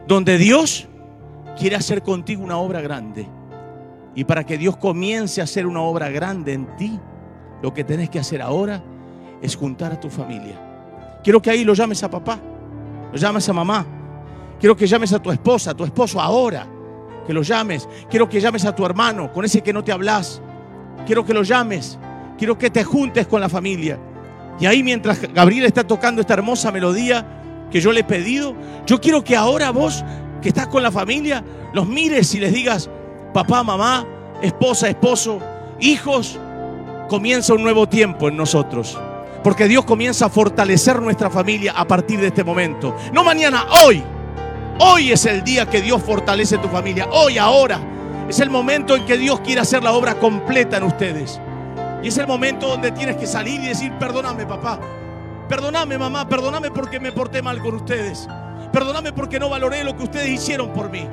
donde 0.08 0.38
Dios 0.38 0.88
quiere 1.58 1.76
hacer 1.76 2.04
contigo 2.04 2.44
una 2.44 2.58
obra 2.58 2.82
grande. 2.82 3.28
Y 4.16 4.24
para 4.24 4.46
que 4.46 4.58
Dios 4.58 4.78
comience 4.78 5.42
a 5.42 5.46
hacer 5.46 5.66
una 5.66 5.82
obra 5.82 6.10
grande 6.10 6.54
en 6.54 6.76
ti, 6.78 7.00
lo 7.62 7.74
que 7.74 7.84
tenés 7.84 8.10
que 8.10 8.20
hacer 8.20 8.42
ahora 8.42 8.84
es 9.42 9.56
juntar 9.56 9.92
a 9.92 10.00
tu 10.00 10.10
familia. 10.10 11.20
Quiero 11.24 11.42
que 11.42 11.50
ahí 11.50 11.64
lo 11.64 11.74
llames 11.74 12.04
a 12.04 12.10
papá, 12.10 12.40
lo 13.12 13.18
llames 13.18 13.48
a 13.50 13.54
mamá. 13.54 13.86
Quiero 14.60 14.76
que 14.76 14.88
llames 14.88 15.14
a 15.14 15.22
tu 15.22 15.32
esposa, 15.32 15.72
a 15.72 15.74
tu 15.74 15.84
esposo 15.84 16.20
ahora, 16.20 16.68
que 17.26 17.34
lo 17.34 17.42
llames. 17.42 17.88
Quiero 18.10 18.28
que 18.28 18.42
llames 18.42 18.66
a 18.66 18.76
tu 18.76 18.86
hermano, 18.86 19.32
con 19.32 19.46
ese 19.46 19.62
que 19.62 19.74
no 19.74 19.84
te 19.84 19.92
hablas. 19.92 20.42
Quiero 21.06 21.26
que 21.26 21.34
lo 21.34 21.44
llames. 21.44 21.98
Quiero 22.38 22.58
que 22.58 22.70
te 22.70 22.84
juntes 22.84 23.28
con 23.28 23.42
la 23.42 23.50
familia. 23.50 24.00
Y 24.60 24.66
ahí 24.66 24.84
mientras 24.84 25.22
Gabriel 25.34 25.66
está 25.66 25.86
tocando 25.86 26.22
esta 26.22 26.34
hermosa 26.34 26.72
melodía 26.72 27.26
que 27.72 27.80
yo 27.80 27.92
le 27.92 28.02
he 28.02 28.04
pedido, 28.04 28.56
yo 28.86 29.00
quiero 29.00 29.24
que 29.24 29.36
ahora 29.36 29.72
vos, 29.72 30.04
que 30.42 30.50
estás 30.50 30.68
con 30.68 30.84
la 30.84 30.92
familia, 30.92 31.44
los 31.74 31.88
mires 31.88 32.34
y 32.34 32.40
les 32.40 32.54
digas, 32.54 32.90
papá, 33.34 33.64
mamá, 33.64 34.06
esposa, 34.42 34.90
esposo, 34.90 35.40
hijos, 35.80 36.40
comienza 37.08 37.54
un 37.54 37.64
nuevo 37.64 37.88
tiempo 37.88 38.28
en 38.28 38.38
nosotros. 38.38 38.98
Porque 39.44 39.68
Dios 39.68 39.86
comienza 39.86 40.26
a 40.26 40.30
fortalecer 40.30 41.02
nuestra 41.02 41.30
familia 41.30 41.74
a 41.76 41.88
partir 41.88 42.20
de 42.20 42.28
este 42.28 42.44
momento. 42.44 42.96
No 43.14 43.24
mañana, 43.24 43.66
hoy. 43.86 44.04
Hoy 44.80 45.12
es 45.12 45.26
el 45.26 45.44
día 45.44 45.66
que 45.66 45.82
Dios 45.82 46.02
fortalece 46.02 46.58
tu 46.58 46.68
familia. 46.68 47.08
Hoy, 47.12 47.38
ahora. 47.38 47.80
Es 48.28 48.40
el 48.40 48.50
momento 48.50 48.96
en 48.96 49.06
que 49.06 49.18
Dios 49.18 49.40
quiere 49.40 49.62
hacer 49.62 49.84
la 49.84 49.94
obra 49.94 50.16
completa 50.16 50.78
en 50.78 50.84
ustedes. 50.84 51.40
Y 52.02 52.08
es 52.08 52.18
el 52.18 52.28
momento 52.28 52.68
donde 52.68 52.92
tienes 52.92 53.18
que 53.18 53.28
salir 53.28 53.62
y 53.62 53.68
decir, 53.68 53.92
perdóname 54.00 54.46
papá, 54.46 54.80
perdóname 55.50 55.98
mamá, 55.98 56.28
perdóname 56.30 56.72
porque 56.72 57.00
me 57.00 57.12
porté 57.12 57.42
mal 57.42 57.62
con 57.62 57.76
ustedes, 57.76 58.28
perdóname 58.72 59.12
porque 59.12 59.40
no 59.40 59.50
valoré 59.50 59.84
lo 59.84 59.98
que 59.98 60.04
ustedes 60.04 60.30
hicieron 60.30 60.72
por 60.72 60.90
mí, 60.90 61.06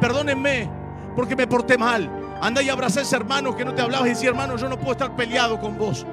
perdónenme 0.00 0.70
porque 1.16 1.34
me 1.34 1.46
porté 1.46 1.76
mal. 1.76 2.08
Anda 2.40 2.62
y 2.62 2.68
abraza 2.68 3.00
a 3.00 3.02
ese 3.02 3.16
hermano 3.16 3.56
que 3.56 3.64
no 3.64 3.74
te 3.74 3.82
hablabas 3.82 4.06
y 4.06 4.10
decía, 4.10 4.28
hermano, 4.28 4.56
yo 4.56 4.68
no 4.68 4.76
puedo 4.76 4.92
estar 4.92 5.16
peleado 5.16 5.58
con 5.58 5.76
vos. 5.76 6.06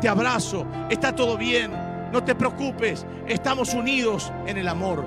Te 0.00 0.08
abrazo, 0.08 0.64
está 0.88 1.12
todo 1.12 1.36
bien, 1.36 1.72
no 2.12 2.22
te 2.22 2.36
preocupes, 2.36 3.04
estamos 3.26 3.74
unidos 3.74 4.32
en 4.46 4.58
el 4.58 4.68
amor. 4.68 5.04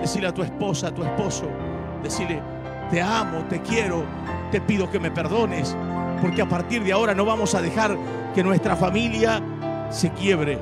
Decirle 0.00 0.28
a 0.28 0.34
tu 0.34 0.42
esposa, 0.42 0.88
a 0.88 0.90
tu 0.94 1.04
esposo, 1.04 1.44
decirle, 2.02 2.42
te 2.90 3.00
amo, 3.00 3.44
te 3.48 3.60
quiero, 3.60 4.04
te 4.50 4.60
pido 4.60 4.90
que 4.90 4.98
me 4.98 5.10
perdones, 5.12 5.76
porque 6.20 6.42
a 6.42 6.48
partir 6.48 6.82
de 6.82 6.92
ahora 6.92 7.14
no 7.14 7.24
vamos 7.24 7.54
a 7.54 7.62
dejar 7.62 7.96
que 8.34 8.42
nuestra 8.42 8.76
familia 8.76 9.42
se 9.90 10.10
quiebre. 10.10 10.58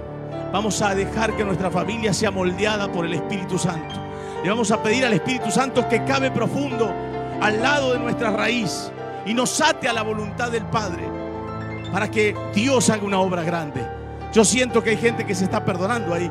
Vamos 0.52 0.80
a 0.80 0.94
dejar 0.94 1.36
que 1.36 1.44
nuestra 1.44 1.70
familia 1.70 2.12
sea 2.12 2.30
moldeada 2.30 2.90
por 2.90 3.04
el 3.04 3.14
Espíritu 3.14 3.58
Santo. 3.58 3.94
Le 4.42 4.48
vamos 4.48 4.70
a 4.70 4.82
pedir 4.82 5.04
al 5.04 5.12
Espíritu 5.12 5.50
Santo 5.50 5.88
que 5.88 6.04
cabe 6.04 6.30
profundo 6.30 6.92
al 7.40 7.62
lado 7.62 7.92
de 7.92 7.98
nuestra 7.98 8.30
raíz 8.30 8.90
y 9.26 9.34
nos 9.34 9.60
ate 9.60 9.88
a 9.88 9.92
la 9.92 10.02
voluntad 10.02 10.50
del 10.50 10.64
Padre 10.64 11.02
para 11.92 12.10
que 12.10 12.34
Dios 12.54 12.88
haga 12.90 13.04
una 13.04 13.20
obra 13.20 13.42
grande. 13.42 13.86
Yo 14.32 14.44
siento 14.44 14.82
que 14.82 14.90
hay 14.90 14.96
gente 14.96 15.24
que 15.26 15.34
se 15.34 15.44
está 15.44 15.64
perdonando 15.64 16.14
ahí. 16.14 16.30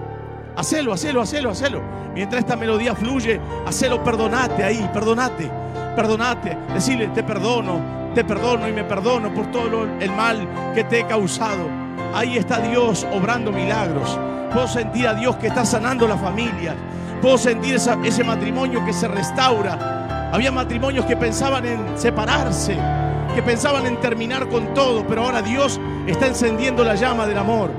Hacelo, 0.56 0.94
hacelo, 0.94 1.22
hacelo, 1.22 1.52
hacelo. 1.52 1.82
Mientras 2.14 2.40
esta 2.40 2.56
melodía 2.56 2.96
fluye, 2.96 3.40
hacelo, 3.66 4.04
perdonate 4.04 4.64
ahí, 4.64 4.90
perdonate, 4.94 5.52
perdonate. 5.98 6.56
Decirle, 6.76 7.08
te 7.08 7.24
perdono, 7.24 8.12
te 8.14 8.24
perdono 8.24 8.70
y 8.70 8.72
me 8.72 8.84
perdono 8.84 9.34
por 9.34 9.48
todo 9.48 9.88
el 10.00 10.12
mal 10.12 10.48
que 10.76 10.84
te 10.84 11.00
he 11.00 11.08
causado. 11.08 11.68
Ahí 12.14 12.38
está 12.38 12.60
Dios 12.60 13.08
obrando 13.12 13.52
milagros. 13.52 14.18
Puedo 14.54 14.68
sentir 14.68 15.08
a 15.08 15.16
Dios 15.16 15.36
que 15.38 15.48
está 15.48 15.66
sanando 15.66 16.08
la 16.08 16.16
familia. 16.16 16.76
Puedo 17.20 17.40
sentir 17.40 17.76
ese 17.76 18.24
matrimonio 18.24 18.86
que 18.86 18.94
se 18.94 19.08
restaura. 19.08 20.30
Había 20.32 20.52
matrimonios 20.52 21.04
que 21.06 21.18
pensaban 21.18 21.66
en 21.66 21.98
separarse, 21.98 22.78
que 23.34 23.42
pensaban 23.42 23.88
en 23.88 24.00
terminar 24.00 24.48
con 24.50 24.76
todo, 24.76 25.06
pero 25.08 25.24
ahora 25.24 25.42
Dios 25.42 25.80
está 26.06 26.28
encendiendo 26.28 26.84
la 26.84 26.94
llama 26.94 27.26
del 27.26 27.40
amor. 27.40 27.72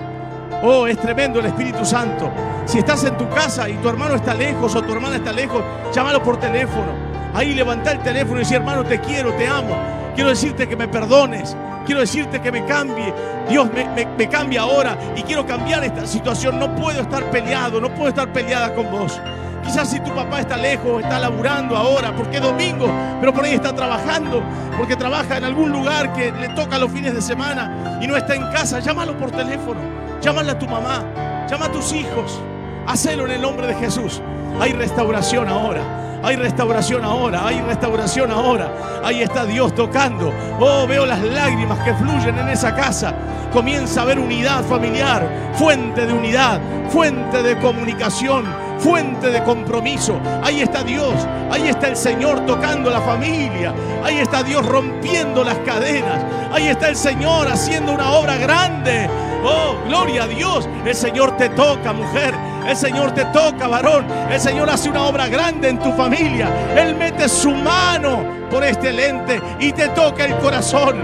Oh, 0.64 0.89
es 0.89 0.99
tremendo 0.99 1.39
el 1.39 1.47
Espíritu 1.47 1.85
Santo. 1.85 2.29
Si 2.64 2.79
estás 2.79 3.05
en 3.05 3.16
tu 3.16 3.29
casa 3.29 3.69
y 3.69 3.75
tu 3.75 3.89
hermano 3.89 4.16
está 4.16 4.35
lejos 4.35 4.75
o 4.75 4.83
tu 4.83 4.93
hermana 4.93 5.16
está 5.16 5.33
lejos, 5.33 5.62
llámalo 5.95 6.21
por 6.21 6.39
teléfono. 6.39 7.08
Ahí 7.39 7.55
levanta 7.55 7.93
el 7.93 8.01
teléfono 8.01 8.41
y 8.41 8.41
dice, 8.41 8.57
hermano, 8.57 8.82
te 8.82 8.99
quiero, 9.01 9.32
te 9.34 9.47
amo. 9.47 9.76
Quiero 10.16 10.30
decirte 10.30 10.68
que 10.68 10.74
me 10.74 10.89
perdones. 10.89 11.57
Quiero 11.86 12.01
decirte 12.01 12.41
que 12.41 12.51
me 12.51 12.64
cambie. 12.64 13.14
Dios 13.49 13.68
me, 13.72 14.28
cambia 14.28 14.62
ahora 14.62 14.99
y 15.14 15.22
quiero 15.22 15.47
cambiar 15.47 15.84
esta 15.84 16.05
situación. 16.05 16.59
No 16.59 16.74
puedo 16.74 17.01
estar 17.01 17.22
peleado, 17.30 17.80
no 17.80 17.95
puedo 17.95 18.09
estar 18.09 18.32
peleada 18.32 18.74
con 18.74 18.91
vos. 18.91 19.20
Quizás 19.62 19.89
si 19.89 20.01
tu 20.01 20.12
papá 20.12 20.41
está 20.41 20.57
lejos, 20.57 21.01
está 21.01 21.20
laburando 21.20 21.76
ahora, 21.76 22.12
porque 22.16 22.39
es 22.39 22.43
domingo, 22.43 22.91
pero 23.20 23.32
por 23.32 23.45
ahí 23.45 23.55
está 23.55 23.72
trabajando, 23.72 24.43
porque 24.76 24.97
trabaja 24.97 25.36
en 25.36 25.45
algún 25.45 25.70
lugar 25.70 26.12
que 26.14 26.32
le 26.32 26.49
toca 26.49 26.76
los 26.76 26.91
fines 26.91 27.14
de 27.14 27.22
semana 27.22 28.01
y 28.03 28.09
no 28.09 28.16
está 28.16 28.34
en 28.34 28.51
casa, 28.51 28.80
llámalo 28.80 29.16
por 29.16 29.30
teléfono, 29.30 29.80
llámale 30.20 30.51
a 30.51 30.59
tu 30.59 30.66
mamá, 30.66 31.05
llama 31.49 31.66
a 31.66 31.70
tus 31.70 31.93
hijos, 31.93 32.41
hacelo 32.89 33.26
en 33.26 33.30
el 33.30 33.43
nombre 33.43 33.68
de 33.68 33.74
Jesús. 33.74 34.20
Hay 34.59 34.72
restauración 34.72 35.49
ahora. 35.49 36.08
Hay 36.23 36.37
restauración 36.37 37.05
ahora, 37.05 37.47
hay 37.47 37.61
restauración 37.61 38.31
ahora. 38.31 39.01
Ahí 39.05 39.23
está 39.23 39.45
Dios 39.45 39.75
tocando. 39.75 40.33
Oh, 40.59 40.87
veo 40.87 41.07
las 41.07 41.23
lágrimas 41.23 41.79
que 41.81 41.95
fluyen 41.95 42.39
en 42.39 42.49
esa 42.49 42.75
casa. 42.75 43.14
Comienza 43.53 44.01
a 44.01 44.03
haber 44.03 44.19
unidad 44.19 44.64
familiar, 44.64 45.27
fuente 45.55 46.05
de 46.07 46.12
unidad, 46.12 46.61
fuente 46.91 47.43
de 47.43 47.59
comunicación, 47.59 48.45
fuente 48.79 49.31
de 49.31 49.43
compromiso. 49.43 50.21
Ahí 50.43 50.61
está 50.61 50.83
Dios, 50.83 51.14
ahí 51.51 51.69
está 51.69 51.89
el 51.89 51.97
Señor 51.97 52.45
tocando 52.47 52.91
la 52.91 53.01
familia, 53.01 53.73
ahí 54.05 54.19
está 54.19 54.43
Dios 54.43 54.66
rompiendo 54.66 55.45
las 55.45 55.59
cadenas, 55.59 56.23
ahí 56.53 56.69
está 56.69 56.89
el 56.89 56.97
Señor 56.97 57.49
haciendo 57.49 57.93
una 57.93 58.12
obra 58.12 58.37
grande. 58.37 59.09
Oh, 59.45 59.77
gloria 59.87 60.25
a 60.25 60.27
Dios, 60.27 60.69
el 60.85 60.95
Señor 60.95 61.37
te 61.37 61.49
toca, 61.51 61.93
mujer. 61.93 62.35
El 62.69 62.77
Señor 62.77 63.12
te 63.12 63.25
toca, 63.27 63.66
varón. 63.66 64.05
El 64.31 64.39
Señor 64.39 64.69
hace 64.69 64.91
una 64.91 65.05
obra 65.05 65.27
grande 65.27 65.71
en 65.71 65.79
tu 65.79 65.91
familia. 65.93 66.51
Él 66.77 66.95
mete 66.97 67.27
su 67.27 67.51
mano 67.51 68.47
por 68.51 68.64
este 68.64 68.92
lente 68.92 69.40
y 69.61 69.72
te 69.72 69.88
toca 69.88 70.24
el 70.24 70.36
corazón. 70.38 70.96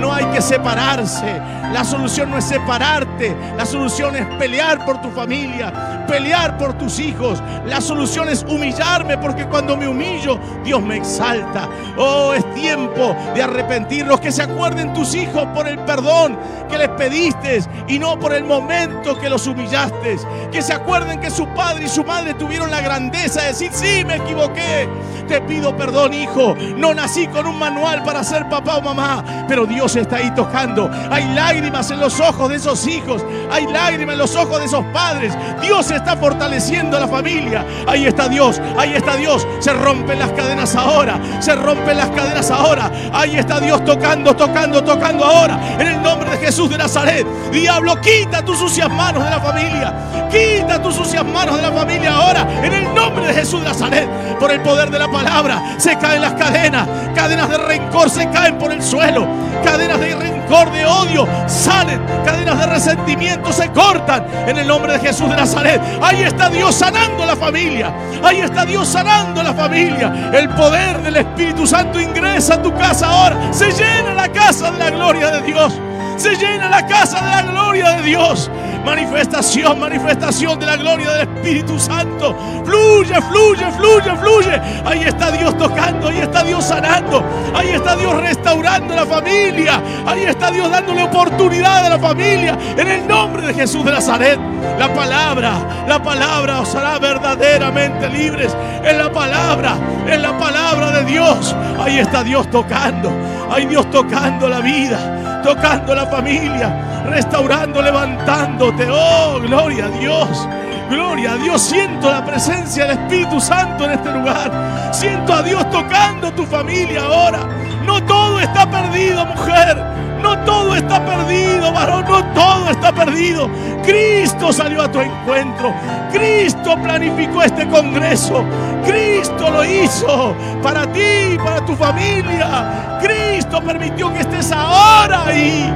No 0.00 0.12
hay 0.12 0.24
que 0.26 0.40
separarse. 0.40 1.40
La 1.72 1.84
solución 1.84 2.30
no 2.30 2.38
es 2.38 2.44
separarte. 2.44 3.34
La 3.56 3.64
solución 3.64 4.14
es 4.16 4.26
pelear 4.36 4.84
por 4.84 5.00
tu 5.00 5.10
familia, 5.10 6.04
pelear 6.06 6.58
por 6.58 6.74
tus 6.74 6.98
hijos. 6.98 7.42
La 7.66 7.80
solución 7.80 8.28
es 8.28 8.44
humillarme 8.46 9.16
porque 9.16 9.46
cuando 9.46 9.76
me 9.76 9.88
humillo, 9.88 10.38
Dios 10.64 10.82
me 10.82 10.96
exalta. 10.96 11.68
Oh, 11.96 12.34
es 12.34 12.44
tiempo 12.54 13.16
de 13.34 13.42
arrepentirnos. 13.42 14.20
Que 14.20 14.32
se 14.32 14.42
acuerden 14.42 14.92
tus 14.92 15.14
hijos 15.14 15.46
por 15.54 15.66
el 15.66 15.78
perdón 15.80 16.38
que 16.68 16.78
les 16.78 16.88
pediste 16.90 17.62
y 17.88 17.98
no 17.98 18.18
por 18.18 18.34
el 18.34 18.44
momento 18.44 19.18
que 19.18 19.30
los 19.30 19.46
humillaste. 19.46 20.18
Que 20.50 20.62
se 20.62 20.72
acuerden 20.72 21.20
que 21.20 21.30
su 21.30 21.46
padre 21.48 21.84
y 21.84 21.88
su 21.88 22.04
madre 22.04 22.34
tuvieron 22.34 22.70
la 22.70 22.80
grandeza 22.80 23.42
de 23.42 23.48
decir, 23.48 23.70
sí, 23.72 24.04
me 24.04 24.16
equivoqué. 24.16 24.88
Te 25.28 25.40
pido 25.42 25.76
perdón, 25.76 26.12
hijo. 26.12 26.54
No 26.76 26.91
nací 26.94 27.26
con 27.28 27.46
un 27.46 27.58
manual 27.58 28.02
para 28.02 28.24
ser 28.24 28.48
papá 28.48 28.76
o 28.76 28.82
mamá, 28.82 29.24
pero 29.48 29.66
Dios 29.66 29.96
está 29.96 30.16
ahí 30.16 30.30
tocando. 30.34 30.90
Hay 31.10 31.24
lágrimas 31.34 31.90
en 31.90 32.00
los 32.00 32.20
ojos 32.20 32.48
de 32.48 32.56
esos 32.56 32.86
hijos. 32.86 33.24
Hay 33.50 33.66
lágrimas 33.66 34.14
en 34.14 34.18
los 34.18 34.34
ojos 34.36 34.58
de 34.58 34.66
esos 34.66 34.84
padres. 34.86 35.36
Dios 35.60 35.90
está 35.90 36.16
fortaleciendo 36.16 36.96
a 36.96 37.00
la 37.00 37.08
familia. 37.08 37.64
Ahí 37.86 38.06
está 38.06 38.28
Dios. 38.28 38.60
Ahí 38.78 38.94
está 38.94 39.16
Dios. 39.16 39.46
Se 39.60 39.72
rompen 39.72 40.18
las 40.18 40.30
cadenas 40.30 40.74
ahora. 40.74 41.20
Se 41.40 41.54
rompen 41.54 41.96
las 41.96 42.10
cadenas 42.10 42.50
ahora. 42.50 42.90
Ahí 43.12 43.36
está 43.36 43.60
Dios 43.60 43.84
tocando, 43.84 44.34
tocando, 44.34 44.82
tocando 44.82 45.24
ahora. 45.24 45.58
En 45.78 45.86
el 45.86 46.02
nombre 46.02 46.30
de 46.30 46.38
Jesús 46.38 46.70
de 46.70 46.78
Nazaret. 46.78 47.26
Diablo, 47.50 48.00
quita 48.00 48.44
tus 48.44 48.58
sucias 48.58 48.90
manos 48.90 49.24
de 49.24 49.30
la 49.30 49.40
familia. 49.40 50.28
Quita 50.30 50.80
tus 50.82 50.94
sucias 50.94 51.24
manos 51.24 51.56
de 51.56 51.62
la 51.62 51.72
familia 51.72 52.14
ahora. 52.14 52.46
En 52.62 52.72
el 52.72 52.94
nombre 52.94 53.26
de 53.26 53.34
Jesús 53.34 53.60
de 53.60 53.68
Nazaret. 53.68 54.08
Por 54.38 54.50
el 54.50 54.60
poder 54.62 54.90
de 54.90 54.98
la 54.98 55.10
palabra. 55.10 55.74
Se 55.78 55.96
caen 55.98 56.22
las 56.22 56.34
cadenas. 56.34 56.81
Cadenas 57.14 57.48
de 57.48 57.58
rencor 57.58 58.10
se 58.10 58.28
caen 58.30 58.58
por 58.58 58.72
el 58.72 58.82
suelo. 58.82 59.26
Cadenas 59.64 60.00
de 60.00 60.14
rencor, 60.14 60.70
de 60.72 60.84
odio 60.84 61.26
salen. 61.46 62.00
Cadenas 62.24 62.58
de 62.58 62.66
resentimiento 62.66 63.52
se 63.52 63.70
cortan. 63.70 64.26
En 64.46 64.58
el 64.58 64.66
nombre 64.66 64.92
de 64.94 65.00
Jesús 65.00 65.28
de 65.30 65.36
Nazaret. 65.36 65.80
Ahí 66.00 66.22
está 66.22 66.48
Dios 66.48 66.74
sanando 66.74 67.24
la 67.24 67.36
familia. 67.36 67.92
Ahí 68.22 68.40
está 68.40 68.64
Dios 68.64 68.88
sanando 68.88 69.42
la 69.42 69.54
familia. 69.54 70.30
El 70.32 70.48
poder 70.50 71.02
del 71.02 71.16
Espíritu 71.16 71.66
Santo 71.66 72.00
ingresa 72.00 72.54
a 72.54 72.62
tu 72.62 72.74
casa 72.74 73.08
ahora. 73.08 73.52
Se 73.52 73.70
llena 73.72 74.14
la 74.14 74.28
casa 74.28 74.70
de 74.70 74.78
la 74.78 74.90
gloria 74.90 75.30
de 75.30 75.42
Dios. 75.42 75.78
Se 76.16 76.36
llena 76.36 76.68
la 76.68 76.86
casa 76.86 77.20
de 77.20 77.30
la 77.30 77.42
gloria 77.42 77.90
de 77.90 78.02
Dios. 78.02 78.50
Manifestación, 78.84 79.78
manifestación 79.78 80.58
de 80.58 80.66
la 80.66 80.76
gloria 80.76 81.10
del 81.12 81.20
Espíritu 81.22 81.78
Santo. 81.78 82.34
Fluye, 82.64 83.14
fluye, 83.22 83.70
fluye, 83.72 84.16
fluye. 84.16 84.60
Ahí 84.84 85.04
está 85.04 85.30
Dios 85.30 85.56
tocando, 85.56 86.08
ahí 86.08 86.18
está 86.18 86.42
Dios 86.42 86.64
sanando, 86.64 87.24
ahí 87.54 87.68
está 87.68 87.94
Dios 87.96 88.20
restaurando 88.20 88.94
la 88.94 89.06
familia, 89.06 89.80
ahí 90.06 90.24
está 90.24 90.50
Dios 90.50 90.70
dándole 90.70 91.04
oportunidad 91.04 91.86
a 91.86 91.90
la 91.90 91.98
familia. 91.98 92.58
En 92.76 92.88
el 92.88 93.06
nombre 93.06 93.46
de 93.46 93.54
Jesús 93.54 93.84
de 93.84 93.92
Nazaret, 93.92 94.38
la 94.78 94.92
palabra, 94.92 95.84
la 95.86 96.02
palabra 96.02 96.60
os 96.60 96.74
hará 96.74 96.98
verdaderamente 96.98 98.08
libres. 98.08 98.56
En 98.84 98.98
la 98.98 99.12
palabra, 99.12 99.76
en 100.06 100.22
la 100.22 100.36
palabra 100.38 100.90
de 100.90 101.04
Dios, 101.04 101.54
ahí 101.80 101.98
está 101.98 102.24
Dios 102.24 102.50
tocando, 102.50 103.12
ahí 103.50 103.66
Dios 103.66 103.88
tocando 103.90 104.48
la 104.48 104.60
vida, 104.60 104.98
tocando 105.42 105.94
la 105.94 106.06
familia, 106.06 107.02
restaurando, 107.06 107.82
levantando 107.82 108.72
Oh, 108.90 109.40
gloria 109.40 109.86
a 109.86 109.88
Dios. 109.88 110.48
Gloria 110.90 111.32
a 111.32 111.36
Dios. 111.36 111.62
Siento 111.62 112.10
la 112.10 112.24
presencia 112.24 112.86
del 112.86 112.98
Espíritu 112.98 113.40
Santo 113.40 113.84
en 113.84 113.92
este 113.92 114.10
lugar. 114.12 114.90
Siento 114.92 115.32
a 115.32 115.42
Dios 115.42 115.68
tocando 115.70 116.32
tu 116.32 116.44
familia 116.44 117.02
ahora. 117.04 117.40
No 117.86 118.02
todo 118.04 118.40
está 118.40 118.70
perdido, 118.70 119.24
mujer. 119.26 119.76
No 120.22 120.38
todo 120.44 120.74
está 120.76 121.04
perdido, 121.04 121.72
varón. 121.72 122.04
No 122.08 122.24
todo 122.32 122.70
está 122.70 122.92
perdido. 122.92 123.48
Cristo 123.82 124.52
salió 124.52 124.82
a 124.82 124.90
tu 124.90 125.00
encuentro. 125.00 125.74
Cristo 126.12 126.76
planificó 126.82 127.42
este 127.42 127.66
congreso. 127.68 128.44
Cristo 128.86 129.50
lo 129.50 129.64
hizo 129.64 130.34
para 130.62 130.86
ti, 130.92 131.36
para 131.42 131.64
tu 131.64 131.74
familia. 131.74 132.98
Cristo 133.00 133.60
permitió 133.62 134.12
que 134.12 134.20
estés 134.20 134.52
ahora 134.52 135.26
ahí 135.26 135.72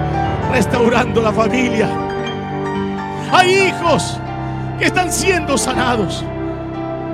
restaurando 0.52 1.20
la 1.20 1.32
familia. 1.32 1.88
Hay 3.32 3.68
hijos 3.68 4.18
que 4.78 4.86
están 4.86 5.12
siendo 5.12 5.58
sanados. 5.58 6.24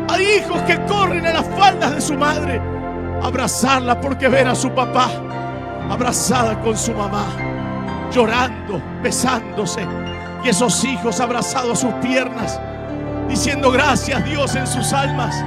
Hay 0.09 0.23
hijos 0.39 0.61
que 0.63 0.79
corren 0.85 1.25
a 1.27 1.33
las 1.33 1.47
faldas 1.59 1.95
de 1.95 2.01
su 2.01 2.15
madre 2.15 2.61
a 3.23 3.27
abrazarla 3.27 4.01
porque 4.01 4.29
ven 4.29 4.49
a 4.49 4.55
su 4.55 4.71
papá 4.71 5.09
abrazada 5.91 6.61
con 6.61 6.77
su 6.77 6.93
mamá, 6.93 7.27
llorando, 8.13 8.81
besándose. 9.03 9.87
Y 10.45 10.49
esos 10.49 10.85
hijos 10.85 11.21
abrazados 11.21 11.79
a 11.79 11.81
sus 11.83 11.95
piernas, 11.95 12.61
diciendo 13.29 13.71
gracias 13.71 14.25
Dios 14.25 14.55
en 14.57 14.67
sus 14.67 14.93
almas. 14.93 15.43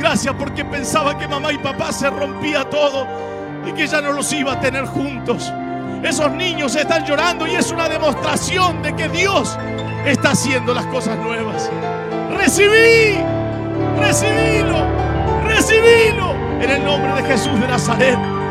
Gracias 0.00 0.34
porque 0.36 0.64
pensaba 0.64 1.16
que 1.16 1.28
mamá 1.28 1.52
y 1.52 1.58
papá 1.58 1.92
se 1.92 2.10
rompía 2.10 2.68
todo 2.68 3.06
y 3.64 3.72
que 3.72 3.86
ya 3.86 4.00
no 4.00 4.12
los 4.12 4.32
iba 4.32 4.54
a 4.54 4.60
tener 4.60 4.84
juntos. 4.86 5.52
Esos 6.02 6.32
niños 6.32 6.74
están 6.74 7.04
llorando 7.04 7.46
y 7.46 7.54
es 7.54 7.70
una 7.70 7.88
demostración 7.88 8.82
de 8.82 8.96
que 8.96 9.08
Dios 9.08 9.56
está 10.04 10.32
haciendo 10.32 10.74
las 10.74 10.86
cosas 10.86 11.16
nuevas. 11.18 11.70
Recibí, 12.36 13.20
recibílo, 14.00 14.84
recibílo 15.46 16.34
en 16.60 16.70
el 16.70 16.84
nombre 16.84 17.22
de 17.22 17.28
Jesús 17.28 17.60
de 17.60 17.68
Nazaret. 17.68 18.41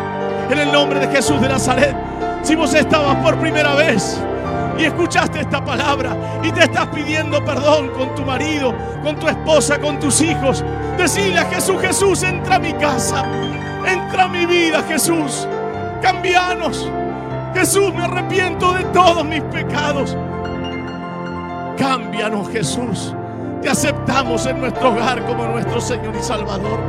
En 0.51 0.59
el 0.59 0.69
nombre 0.69 0.99
de 0.99 1.07
Jesús 1.07 1.39
de 1.39 1.47
Nazaret. 1.47 1.95
Si 2.43 2.55
vos 2.55 2.73
estabas 2.73 3.15
por 3.23 3.39
primera 3.39 3.73
vez 3.73 4.21
y 4.77 4.83
escuchaste 4.83 5.39
esta 5.39 5.63
palabra 5.63 6.13
y 6.43 6.51
te 6.51 6.65
estás 6.65 6.87
pidiendo 6.87 7.43
perdón 7.45 7.89
con 7.91 8.13
tu 8.15 8.23
marido, 8.23 8.75
con 9.01 9.15
tu 9.15 9.29
esposa, 9.29 9.79
con 9.79 9.97
tus 9.97 10.19
hijos, 10.19 10.61
decile 10.97 11.39
a 11.39 11.45
Jesús, 11.45 11.79
Jesús, 11.79 12.23
entra 12.23 12.55
a 12.55 12.59
mi 12.59 12.73
casa, 12.73 13.23
entra 13.87 14.25
a 14.25 14.27
mi 14.27 14.45
vida, 14.45 14.83
Jesús, 14.89 15.47
cambianos. 16.01 16.89
Jesús, 17.53 17.93
me 17.93 18.03
arrepiento 18.03 18.73
de 18.73 18.83
todos 18.85 19.23
mis 19.23 19.41
pecados. 19.43 20.17
Cámbianos, 21.77 22.49
Jesús. 22.49 23.15
Te 23.61 23.69
aceptamos 23.69 24.45
en 24.45 24.59
nuestro 24.59 24.89
hogar 24.89 25.25
como 25.25 25.45
nuestro 25.45 25.79
Señor 25.79 26.13
y 26.13 26.21
Salvador. 26.21 26.79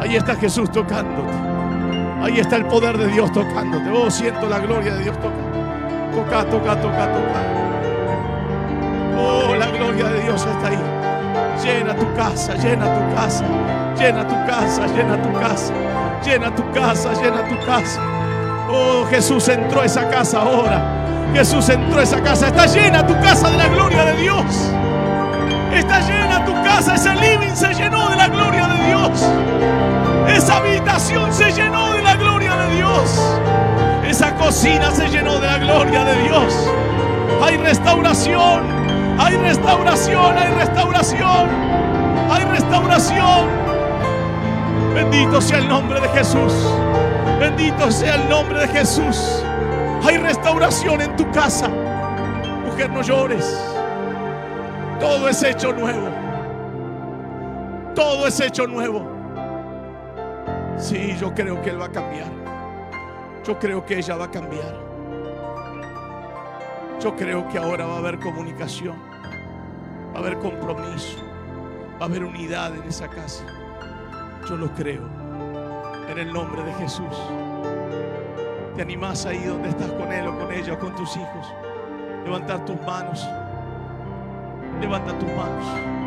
Ahí 0.00 0.16
está 0.16 0.34
Jesús 0.34 0.70
tocándote. 0.72 1.47
Ahí 2.22 2.40
está 2.40 2.56
el 2.56 2.66
poder 2.66 2.98
de 2.98 3.06
Dios 3.08 3.30
tocándote. 3.32 3.90
Oh, 3.90 4.10
siento 4.10 4.48
la 4.48 4.58
gloria 4.58 4.94
de 4.94 5.04
Dios 5.04 5.16
tocando. 5.18 5.58
Toca, 6.14 6.44
toca, 6.44 6.80
toca, 6.80 7.12
toca. 7.12 7.40
Oh, 9.16 9.54
la 9.54 9.66
gloria 9.66 10.04
de 10.06 10.22
Dios 10.22 10.46
está 10.46 10.68
ahí. 10.68 10.78
Llena 11.62 11.94
tu 11.94 12.14
casa, 12.14 12.54
llena 12.54 12.86
tu 12.92 13.14
casa, 13.14 13.44
llena 13.98 14.26
tu 14.26 14.34
casa, 14.46 14.86
llena 14.86 15.22
tu 15.22 15.32
casa, 15.32 15.72
llena 16.24 16.54
tu 16.54 16.72
casa, 16.72 17.12
llena 17.20 17.48
tu 17.48 17.66
casa. 17.66 18.00
Oh, 18.70 19.06
Jesús 19.08 19.48
entró 19.48 19.80
a 19.80 19.86
esa 19.86 20.08
casa 20.08 20.40
ahora. 20.40 20.80
Jesús 21.34 21.68
entró 21.68 22.00
a 22.00 22.02
esa 22.02 22.20
casa. 22.22 22.48
Está 22.48 22.66
llena 22.66 23.06
tu 23.06 23.14
casa 23.20 23.50
de 23.50 23.56
la 23.56 23.68
gloria 23.68 24.04
de 24.04 24.16
Dios. 24.16 24.44
Está 25.74 26.00
llena 26.00 26.44
tu 26.44 26.52
casa. 26.64 26.94
Ese 26.94 27.14
living 27.14 27.54
se 27.54 27.72
llenó 27.74 28.08
de 28.10 28.16
la 28.16 28.28
gloria 28.28 28.66
de 28.66 28.86
Dios. 28.86 29.97
Esa 30.28 30.58
habitación 30.58 31.32
se 31.32 31.50
llenó 31.52 31.92
de 31.92 32.02
la 32.02 32.14
gloria 32.16 32.54
de 32.54 32.76
Dios. 32.76 33.38
Esa 34.06 34.34
cocina 34.36 34.90
se 34.90 35.08
llenó 35.08 35.38
de 35.38 35.46
la 35.46 35.58
gloria 35.58 36.04
de 36.04 36.22
Dios. 36.22 36.70
Hay 37.42 37.56
restauración. 37.56 38.62
Hay 39.18 39.36
restauración. 39.36 40.38
Hay 40.38 40.52
restauración. 40.52 41.48
Hay 42.30 42.44
restauración. 42.44 43.48
Bendito 44.94 45.40
sea 45.40 45.58
el 45.58 45.68
nombre 45.68 46.00
de 46.00 46.08
Jesús. 46.08 46.52
Bendito 47.40 47.90
sea 47.90 48.16
el 48.16 48.28
nombre 48.28 48.60
de 48.60 48.68
Jesús. 48.68 49.42
Hay 50.02 50.18
restauración 50.18 51.00
en 51.00 51.16
tu 51.16 51.30
casa. 51.30 51.68
Mujer, 52.66 52.90
no 52.90 53.02
llores. 53.02 53.58
Todo 55.00 55.28
es 55.28 55.42
hecho 55.42 55.72
nuevo. 55.72 56.08
Todo 57.94 58.26
es 58.26 58.40
hecho 58.40 58.66
nuevo. 58.66 59.17
Sí, 60.78 61.16
yo 61.20 61.34
creo 61.34 61.60
que 61.60 61.70
Él 61.70 61.80
va 61.80 61.86
a 61.86 61.92
cambiar. 61.92 62.30
Yo 63.44 63.58
creo 63.58 63.84
que 63.84 63.98
ella 63.98 64.16
va 64.16 64.26
a 64.26 64.30
cambiar. 64.30 64.78
Yo 67.00 67.16
creo 67.16 67.48
que 67.48 67.58
ahora 67.58 67.86
va 67.86 67.94
a 67.94 67.98
haber 67.98 68.18
comunicación. 68.18 68.96
Va 70.12 70.16
a 70.16 70.18
haber 70.18 70.38
compromiso. 70.38 71.18
Va 72.00 72.02
a 72.02 72.04
haber 72.04 72.24
unidad 72.24 72.76
en 72.76 72.82
esa 72.82 73.08
casa. 73.08 73.44
Yo 74.48 74.56
lo 74.56 74.68
creo. 74.74 75.02
En 76.08 76.18
el 76.18 76.32
nombre 76.32 76.62
de 76.62 76.72
Jesús. 76.74 77.16
Te 78.76 78.82
animás 78.82 79.26
ahí 79.26 79.42
donde 79.44 79.70
estás 79.70 79.90
con 79.92 80.12
él 80.12 80.26
o 80.26 80.38
con 80.38 80.52
ella 80.52 80.74
o 80.74 80.78
con 80.78 80.94
tus 80.94 81.16
hijos. 81.16 81.52
Levantar 82.24 82.64
tus 82.64 82.80
manos. 82.82 83.26
Levanta 84.80 85.18
tus 85.18 85.28
manos. 85.30 85.97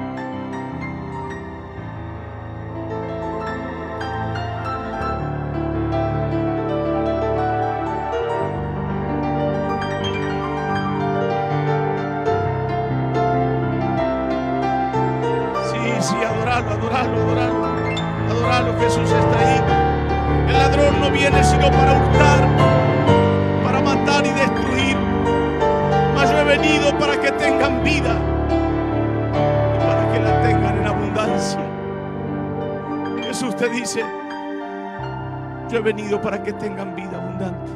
Yo 35.71 35.77
he 35.77 35.81
venido 35.81 36.21
para 36.21 36.43
que 36.43 36.51
tengan 36.51 36.93
vida 36.95 37.15
abundante. 37.15 37.71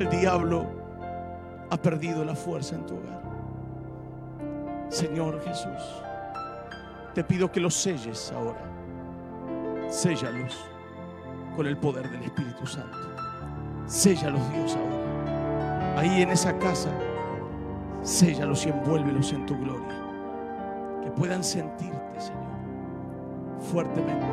El 0.00 0.08
diablo 0.08 0.66
ha 1.68 1.76
perdido 1.76 2.24
la 2.24 2.34
fuerza 2.34 2.76
en 2.76 2.86
tu 2.86 2.96
hogar. 2.96 3.20
Señor 4.88 5.42
Jesús, 5.42 6.02
te 7.14 7.22
pido 7.22 7.52
que 7.52 7.60
los 7.60 7.74
selles 7.74 8.32
ahora. 8.32 8.62
Séllalos 9.90 10.66
con 11.54 11.66
el 11.66 11.76
poder 11.76 12.10
del 12.10 12.22
Espíritu 12.22 12.66
Santo. 12.66 12.96
Séllalos, 13.86 14.40
Dios, 14.52 14.76
ahora. 14.76 16.00
Ahí 16.00 16.22
en 16.22 16.30
esa 16.30 16.56
casa, 16.58 16.88
séllalos 18.02 18.64
y 18.64 18.70
envuélvelos 18.70 19.30
en 19.34 19.44
tu 19.44 19.58
gloria. 19.58 20.00
Que 21.02 21.10
puedan 21.10 21.44
sentirte, 21.44 22.18
Señor, 22.18 22.40
fuertemente. 23.70 24.26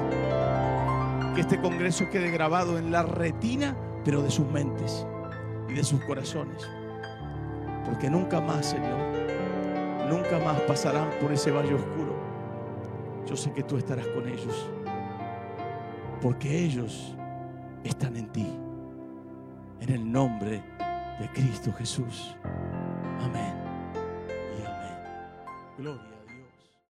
Que 1.38 1.41
este 1.41 1.61
congreso 1.61 2.09
quede 2.09 2.31
grabado 2.31 2.79
en 2.79 2.89
la 2.89 3.03
retina, 3.03 3.77
pero 4.03 4.23
de 4.23 4.31
sus 4.31 4.47
mentes 4.47 5.05
y 5.69 5.73
de 5.73 5.83
sus 5.83 6.03
corazones. 6.03 6.67
Porque 7.85 8.09
nunca 8.09 8.41
más, 8.41 8.65
Señor, 8.65 8.97
nunca 10.09 10.39
más 10.43 10.59
pasarán 10.61 11.11
por 11.21 11.31
ese 11.31 11.51
valle 11.51 11.75
oscuro. 11.75 12.15
Yo 13.27 13.35
sé 13.35 13.53
que 13.53 13.61
tú 13.61 13.77
estarás 13.77 14.07
con 14.07 14.27
ellos. 14.27 14.67
Porque 16.23 16.57
ellos 16.57 17.15
están 17.83 18.17
en 18.17 18.31
ti. 18.31 18.47
En 19.79 19.91
el 19.91 20.11
nombre 20.11 20.63
de 21.19 21.29
Cristo 21.35 21.71
Jesús. 21.77 22.35
Amén. 23.21 23.66